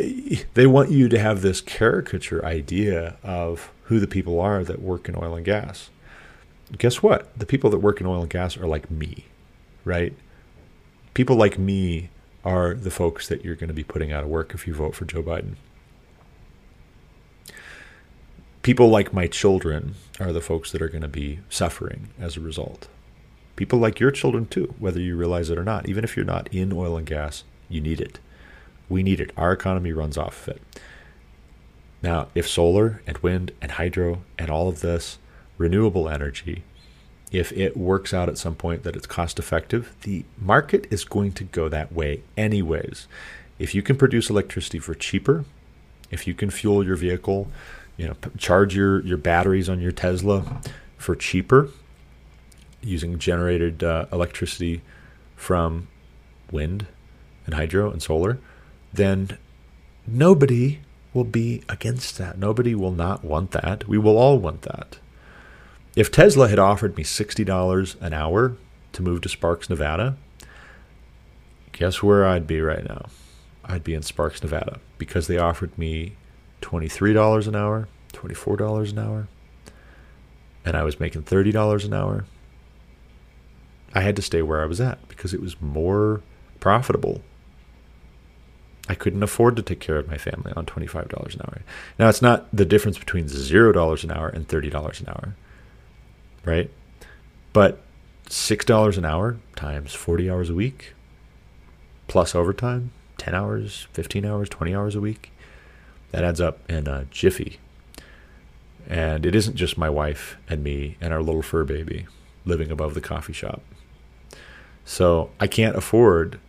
they 0.54 0.66
want 0.66 0.92
you 0.92 1.10
to 1.10 1.20
have 1.20 1.42
this 1.42 1.60
caricature 1.62 2.44
idea 2.46 3.18
of 3.22 3.72
who 3.86 4.00
the 4.00 4.08
people 4.08 4.40
are 4.40 4.64
that 4.64 4.82
work 4.82 5.10
in 5.10 5.16
oil 5.16 5.36
and 5.36 5.46
gas. 5.46 5.90
Guess 6.78 7.04
what? 7.04 7.38
The 7.38 7.46
people 7.46 7.70
that 7.72 7.80
work 7.80 8.00
in 8.00 8.08
oil 8.08 8.22
and 8.22 8.30
gas 8.30 8.56
are 8.56 8.66
like 8.68 8.90
me, 8.90 9.26
right? 9.84 10.14
People 11.14 11.36
like 11.36 11.60
me 11.60 12.10
are 12.46 12.74
the 12.74 12.92
folks 12.92 13.28
that 13.28 13.44
you're 13.44 13.56
going 13.56 13.68
to 13.68 13.74
be 13.74 13.84
putting 13.84 14.12
out 14.12 14.24
of 14.24 14.30
work 14.30 14.54
if 14.54 14.66
you 14.66 14.74
vote 14.74 14.96
for 14.96 15.04
Joe 15.04 15.22
Biden. 15.22 15.56
People 18.62 18.90
like 18.90 19.12
my 19.12 19.26
children 19.26 19.96
are 20.20 20.32
the 20.32 20.42
folks 20.42 20.72
that 20.72 20.84
are 20.84 20.90
going 20.90 21.02
to 21.02 21.08
be 21.08 21.40
suffering 21.50 22.10
as 22.20 22.38
a 22.38 22.42
result. 22.42 22.88
People 23.56 23.80
like 23.80 24.00
your 24.00 24.12
children 24.12 24.46
too, 24.46 24.76
whether 24.78 25.00
you 25.00 25.16
realize 25.16 25.50
it 25.50 25.58
or 25.58 25.64
not. 25.64 25.90
Even 25.90 26.04
if 26.04 26.16
you're 26.16 26.26
not 26.26 26.48
in 26.54 26.72
oil 26.72 26.96
and 26.96 27.08
gas, 27.08 27.44
you 27.70 27.82
need 27.82 28.00
it. 28.00 28.20
We 28.88 29.02
need 29.02 29.20
it. 29.20 29.32
Our 29.36 29.52
economy 29.52 29.92
runs 29.92 30.18
off 30.18 30.48
of 30.48 30.56
it. 30.56 30.62
Now, 32.04 32.28
if 32.36 32.48
solar 32.48 33.02
and 33.08 33.18
wind 33.20 33.52
and 33.62 33.74
hydro 33.74 34.22
and 34.38 34.52
all 34.52 34.70
of 34.70 34.82
this 34.82 35.18
renewable 35.58 36.08
energy, 36.08 36.64
if 37.32 37.52
it 37.54 37.78
works 37.78 38.14
out 38.14 38.30
at 38.30 38.38
some 38.38 38.56
point 38.56 38.84
that 38.84 38.96
it's 38.96 39.08
cost 39.08 39.40
effective, 39.40 39.96
the 40.02 40.26
market 40.38 40.86
is 40.92 41.04
going 41.04 41.32
to 41.34 41.44
go 41.46 41.68
that 41.70 41.94
way 41.94 42.22
anyways. 42.38 43.08
If 43.58 43.74
you 43.74 43.82
can 43.82 43.96
produce 43.96 44.30
electricity 44.30 44.80
for 44.80 44.94
cheaper, 44.94 45.46
if 46.12 46.28
you 46.28 46.34
can 46.34 46.50
fuel 46.50 46.84
your 46.84 46.96
vehicle, 46.96 47.48
you 47.98 48.08
know, 48.08 48.16
charge 48.38 48.76
your, 48.76 49.02
your 49.02 49.18
batteries 49.18 49.70
on 49.70 49.80
your 49.80 49.92
Tesla 49.92 50.62
for 50.98 51.16
cheaper 51.16 51.70
using 52.82 53.20
generated 53.20 53.84
uh, 53.84 54.06
electricity 54.12 54.82
from 55.36 55.88
wind 56.52 56.88
and 57.46 57.56
hydro 57.56 57.92
and 57.92 58.02
solar, 58.02 58.40
then 58.94 59.38
nobody 60.08 60.80
will 61.14 61.24
be 61.24 61.64
against 61.70 62.18
that. 62.18 62.38
Nobody 62.38 62.74
will 62.74 62.92
not 62.92 63.24
want 63.24 63.52
that. 63.52 63.88
We 63.88 63.98
will 63.98 64.18
all 64.18 64.40
want 64.40 64.64
that. 64.64 64.98
If 65.96 66.12
Tesla 66.12 66.48
had 66.48 66.60
offered 66.60 66.96
me 66.96 67.04
$60 67.04 68.02
an 68.02 68.14
hour 68.14 68.56
to 68.94 69.02
move 69.02 69.22
to 69.22 69.30
Sparks, 69.30 69.70
Nevada, 69.70 70.18
guess 71.74 72.02
where 72.02 72.26
I'd 72.26 72.48
be 72.48 72.62
right 72.62 72.88
now? 72.88 73.08
I'd 73.66 73.84
be 73.84 73.94
in 73.94 74.02
Sparks, 74.02 74.42
Nevada 74.42 74.80
because 74.98 75.28
they 75.28 75.38
offered 75.38 75.78
me 75.78 76.16
$23 76.62 77.48
an 77.48 77.56
hour, 77.56 77.88
$24 78.14 78.92
an 78.92 79.00
hour, 79.00 79.28
and 80.64 80.76
I 80.76 80.84
was 80.84 81.00
making 81.00 81.24
$30 81.24 81.86
an 81.86 81.94
hour. 81.94 82.26
I 83.94 84.02
had 84.02 84.16
to 84.16 84.22
stay 84.22 84.42
where 84.42 84.62
I 84.62 84.66
was 84.66 84.80
at 84.80 85.08
because 85.10 85.34
it 85.34 85.42
was 85.42 85.60
more 85.62 86.22
profitable. 86.60 87.22
I 88.88 88.96
couldn't 88.96 89.24
afford 89.24 89.56
to 89.58 89.62
take 89.62 89.80
care 89.80 89.98
of 89.98 90.08
my 90.08 90.18
family 90.18 90.52
on 90.56 90.66
$25 90.66 91.36
an 91.36 91.42
hour. 91.42 91.62
Now, 92.00 92.10
it's 92.10 92.22
not 92.22 92.48
the 92.54 92.66
difference 92.66 92.98
between 92.98 93.26
$0 93.26 94.04
an 94.04 94.12
hour 94.12 94.30
and 94.30 94.48
$30 94.48 95.00
an 95.02 95.10
hour, 95.10 95.36
right? 96.46 96.70
But 97.54 97.82
$6 98.30 98.98
an 98.98 99.06
hour 99.06 99.38
times 99.56 99.94
40 99.94 100.30
hours 100.30 100.50
a 100.50 100.56
week 100.56 100.94
plus 102.08 102.36
overtime, 102.36 102.92
10 103.18 103.34
hours, 103.34 103.88
15 103.94 104.26
hours, 104.26 104.50
20 104.50 104.76
hours 104.76 104.96
a 104.96 105.02
week, 105.02 105.31
that 106.12 106.24
adds 106.24 106.42
up 106.42 106.60
in 106.70 106.88
a 106.88 107.06
jiffy. 107.12 107.60
And 108.88 109.26
it 109.26 109.36
isn't 109.36 109.56
just 109.56 109.78
my 109.78 109.90
wife 109.90 110.38
and 110.50 110.64
me 110.64 110.98
and 111.00 111.14
our 111.14 111.22
little 111.22 111.42
fur 111.42 111.64
baby 111.64 112.08
living 112.46 112.72
above 112.72 112.94
the 112.94 113.02
coffee 113.02 113.34
shop. 113.34 113.62
So 114.84 115.30
I 115.40 115.48
can't 115.48 115.76
afford 115.76 116.40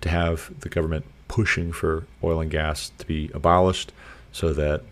to 0.00 0.08
have 0.08 0.52
the 0.60 0.68
government 0.68 1.04
pushing 1.28 1.72
for 1.72 2.06
oil 2.22 2.40
and 2.40 2.50
gas 2.50 2.90
to 2.98 3.06
be 3.06 3.30
abolished 3.34 3.92
so 4.32 4.52
that 4.52 4.82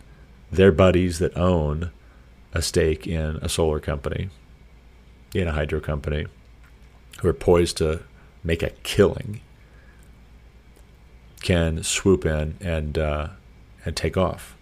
their 0.50 0.72
buddies 0.72 1.18
that 1.18 1.36
own 1.36 1.90
a 2.54 2.62
stake 2.62 3.06
in 3.06 3.36
a 3.42 3.48
solar 3.48 3.80
company, 3.80 4.30
in 5.34 5.48
a 5.48 5.52
hydro 5.52 5.80
company, 5.80 6.26
who 7.20 7.28
are 7.28 7.34
poised 7.34 7.76
to 7.78 8.00
make 8.44 8.62
a 8.62 8.70
killing, 8.82 9.40
can 11.42 11.82
swoop 11.82 12.24
in 12.24 12.56
and 12.60 12.96
uh, 12.98 13.28
and 13.86 13.96
take 13.96 14.16
off 14.16 14.56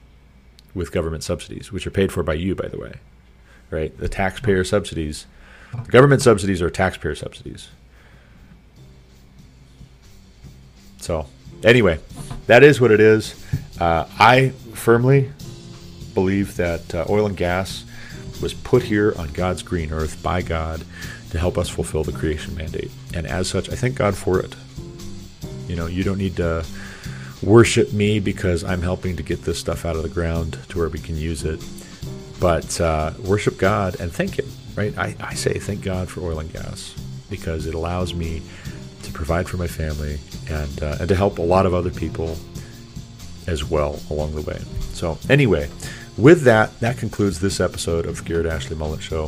with 0.75 0.93
government 0.93 1.25
subsidies, 1.25 1.73
which 1.73 1.87
are 1.87 1.91
paid 1.91 2.13
for 2.13 2.23
by 2.23 2.35
you, 2.35 2.55
by 2.55 2.69
the 2.69 2.79
way, 2.79 2.95
right? 3.71 3.97
The 3.99 4.09
taxpayer 4.09 4.63
subsidies, 4.63 5.27
the 5.73 5.91
government 5.91 6.23
subsidies 6.23 6.61
are 6.63 6.71
taxpayer 6.71 7.15
subsidies. 7.15 7.71
So, 10.99 11.27
anyway, 11.65 11.99
that 12.47 12.63
is 12.63 12.81
what 12.81 12.91
it 12.91 13.01
is. 13.01 13.35
Uh, 13.81 14.07
I 14.19 14.51
firmly 14.75 15.31
believe 16.15 16.57
that 16.57 16.95
uh, 16.95 17.05
oil 17.09 17.27
and 17.27 17.37
gas 17.37 17.85
was 18.41 18.55
put 18.55 18.83
here 18.83 19.15
on 19.17 19.29
God's 19.33 19.63
green 19.63 19.93
earth 19.93 20.23
by 20.23 20.43
God 20.43 20.85
to 21.31 21.39
help 21.39 21.59
us 21.59 21.69
fulfill 21.69 22.05
the 22.05 22.13
creation 22.13 22.55
mandate. 22.55 22.91
And 23.15 23.27
as 23.27 23.49
such, 23.49 23.69
I 23.71 23.75
thank 23.75 23.97
God 23.97 24.17
for 24.17 24.39
it. 24.39 24.55
You 25.67 25.77
know, 25.77 25.87
you 25.87 26.05
don't 26.05 26.19
need 26.19 26.37
to 26.37 26.65
worship 27.43 27.93
me 27.93 28.21
because 28.21 28.65
I'm 28.65 28.83
helping 28.83 29.17
to 29.17 29.23
get 29.23 29.43
this 29.43 29.59
stuff 29.59 29.85
out 29.85 29.97
of 29.97 30.03
the 30.03 30.09
ground 30.09 30.59
to 30.69 30.79
where 30.79 30.89
we 30.89 30.99
can 30.99 31.17
use 31.17 31.45
it. 31.45 31.63
But 32.41 32.81
uh, 32.81 33.13
worship 33.25 33.59
God 33.59 33.99
and 34.01 34.13
thank 34.13 34.39
Him, 34.39 34.47
right? 34.77 34.97
I, 34.99 35.17
I 35.21 35.35
say 35.35 35.55
thank 35.59 35.83
God 35.83 36.09
for 36.09 36.21
oil 36.21 36.39
and 36.39 36.53
gas 36.53 36.95
because 37.31 37.67
it 37.67 37.75
allows 37.75 38.15
me 38.15 38.43
to 39.03 39.13
provide 39.13 39.49
for 39.49 39.57
my 39.57 39.67
family 39.67 40.19
and, 40.49 40.83
uh, 40.83 40.97
and 41.01 41.09
to 41.09 41.15
help 41.15 41.39
a 41.39 41.43
lot 41.43 41.67
of 41.67 41.75
other 41.75 41.91
people 41.91 42.37
as 43.47 43.65
well 43.65 44.01
along 44.11 44.35
the 44.35 44.43
way. 44.43 44.59
So, 44.93 45.19
anyway, 45.29 45.69
with 46.17 46.43
that, 46.43 46.79
that 46.81 46.97
concludes 46.97 47.41
this 47.41 47.61
episode 47.61 48.07
of 48.07 48.25
Garrett 48.25 48.47
Ashley 48.47 48.77
Mullet 48.77 49.03
Show. 49.03 49.25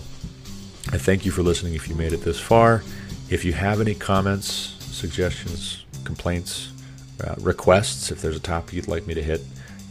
I 0.92 0.98
thank 0.98 1.24
you 1.24 1.32
for 1.32 1.42
listening 1.42 1.74
if 1.74 1.88
you 1.88 1.94
made 1.94 2.12
it 2.12 2.22
this 2.22 2.38
far. 2.38 2.82
If 3.28 3.44
you 3.44 3.52
have 3.52 3.80
any 3.80 3.94
comments, 3.94 4.46
suggestions, 4.80 5.84
complaints, 6.04 6.72
uh, 7.22 7.34
requests, 7.38 8.10
if 8.10 8.20
there's 8.22 8.36
a 8.36 8.40
topic 8.40 8.74
you'd 8.74 8.88
like 8.88 9.06
me 9.06 9.14
to 9.14 9.22
hit 9.22 9.42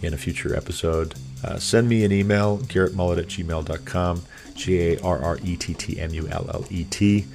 in 0.02 0.14
a 0.14 0.18
future 0.18 0.56
episode, 0.56 1.16
uh, 1.44 1.58
send 1.58 1.88
me 1.90 2.04
an 2.04 2.12
email, 2.12 2.60
garrettmullet 2.60 3.20
at 3.20 3.28
gmail.com, 3.28 4.24
G 4.54 4.94
A 4.94 5.02
R 5.02 5.22
R 5.22 5.38
E 5.44 5.56
T 5.56 5.74
T 5.74 6.00
M 6.00 6.14
U 6.14 6.28
L 6.28 6.50
L 6.54 6.66
E 6.70 6.84
T 6.86 7.26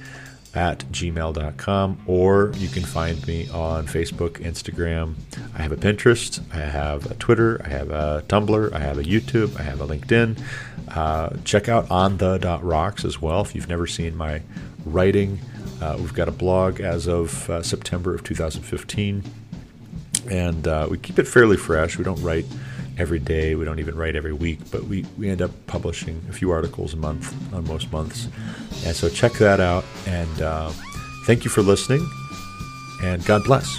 at 0.53 0.79
gmail.com, 0.91 2.01
or 2.07 2.51
you 2.57 2.67
can 2.67 2.83
find 2.83 3.25
me 3.25 3.47
on 3.49 3.87
Facebook, 3.87 4.41
Instagram. 4.41 5.15
I 5.55 5.61
have 5.61 5.71
a 5.71 5.77
Pinterest, 5.77 6.41
I 6.53 6.57
have 6.57 7.09
a 7.09 7.13
Twitter, 7.15 7.61
I 7.63 7.69
have 7.69 7.89
a 7.89 8.23
Tumblr, 8.27 8.73
I 8.73 8.79
have 8.79 8.97
a 8.97 9.03
YouTube, 9.03 9.57
I 9.59 9.63
have 9.63 9.79
a 9.81 9.87
LinkedIn. 9.87 10.41
Uh, 10.89 11.37
check 11.45 11.69
out 11.69 11.89
on 11.89 12.17
the 12.17 12.59
rocks 12.61 13.05
as 13.05 13.21
well 13.21 13.41
if 13.41 13.55
you've 13.55 13.69
never 13.69 13.87
seen 13.87 14.15
my 14.15 14.41
writing. 14.85 15.39
Uh, 15.81 15.95
we've 15.99 16.13
got 16.13 16.27
a 16.27 16.31
blog 16.31 16.79
as 16.79 17.07
of 17.07 17.49
uh, 17.49 17.63
September 17.63 18.13
of 18.13 18.23
2015, 18.23 19.23
and 20.29 20.67
uh, 20.67 20.87
we 20.89 20.97
keep 20.97 21.19
it 21.19 21.27
fairly 21.27 21.57
fresh. 21.57 21.97
We 21.97 22.03
don't 22.03 22.21
write 22.21 22.45
every 22.97 23.19
day. 23.19 23.55
We 23.55 23.65
don't 23.65 23.79
even 23.79 23.95
write 23.95 24.15
every 24.15 24.33
week, 24.33 24.59
but 24.71 24.83
we, 24.83 25.05
we 25.17 25.29
end 25.29 25.41
up 25.41 25.51
publishing 25.67 26.21
a 26.29 26.33
few 26.33 26.51
articles 26.51 26.93
a 26.93 26.97
month 26.97 27.33
on 27.53 27.65
most 27.65 27.91
months. 27.91 28.27
And 28.85 28.95
so 28.95 29.09
check 29.09 29.33
that 29.33 29.59
out. 29.59 29.85
And 30.05 30.41
uh, 30.41 30.71
thank 31.25 31.43
you 31.43 31.49
for 31.49 31.61
listening. 31.61 32.07
And 33.03 33.23
God 33.25 33.43
bless. 33.43 33.75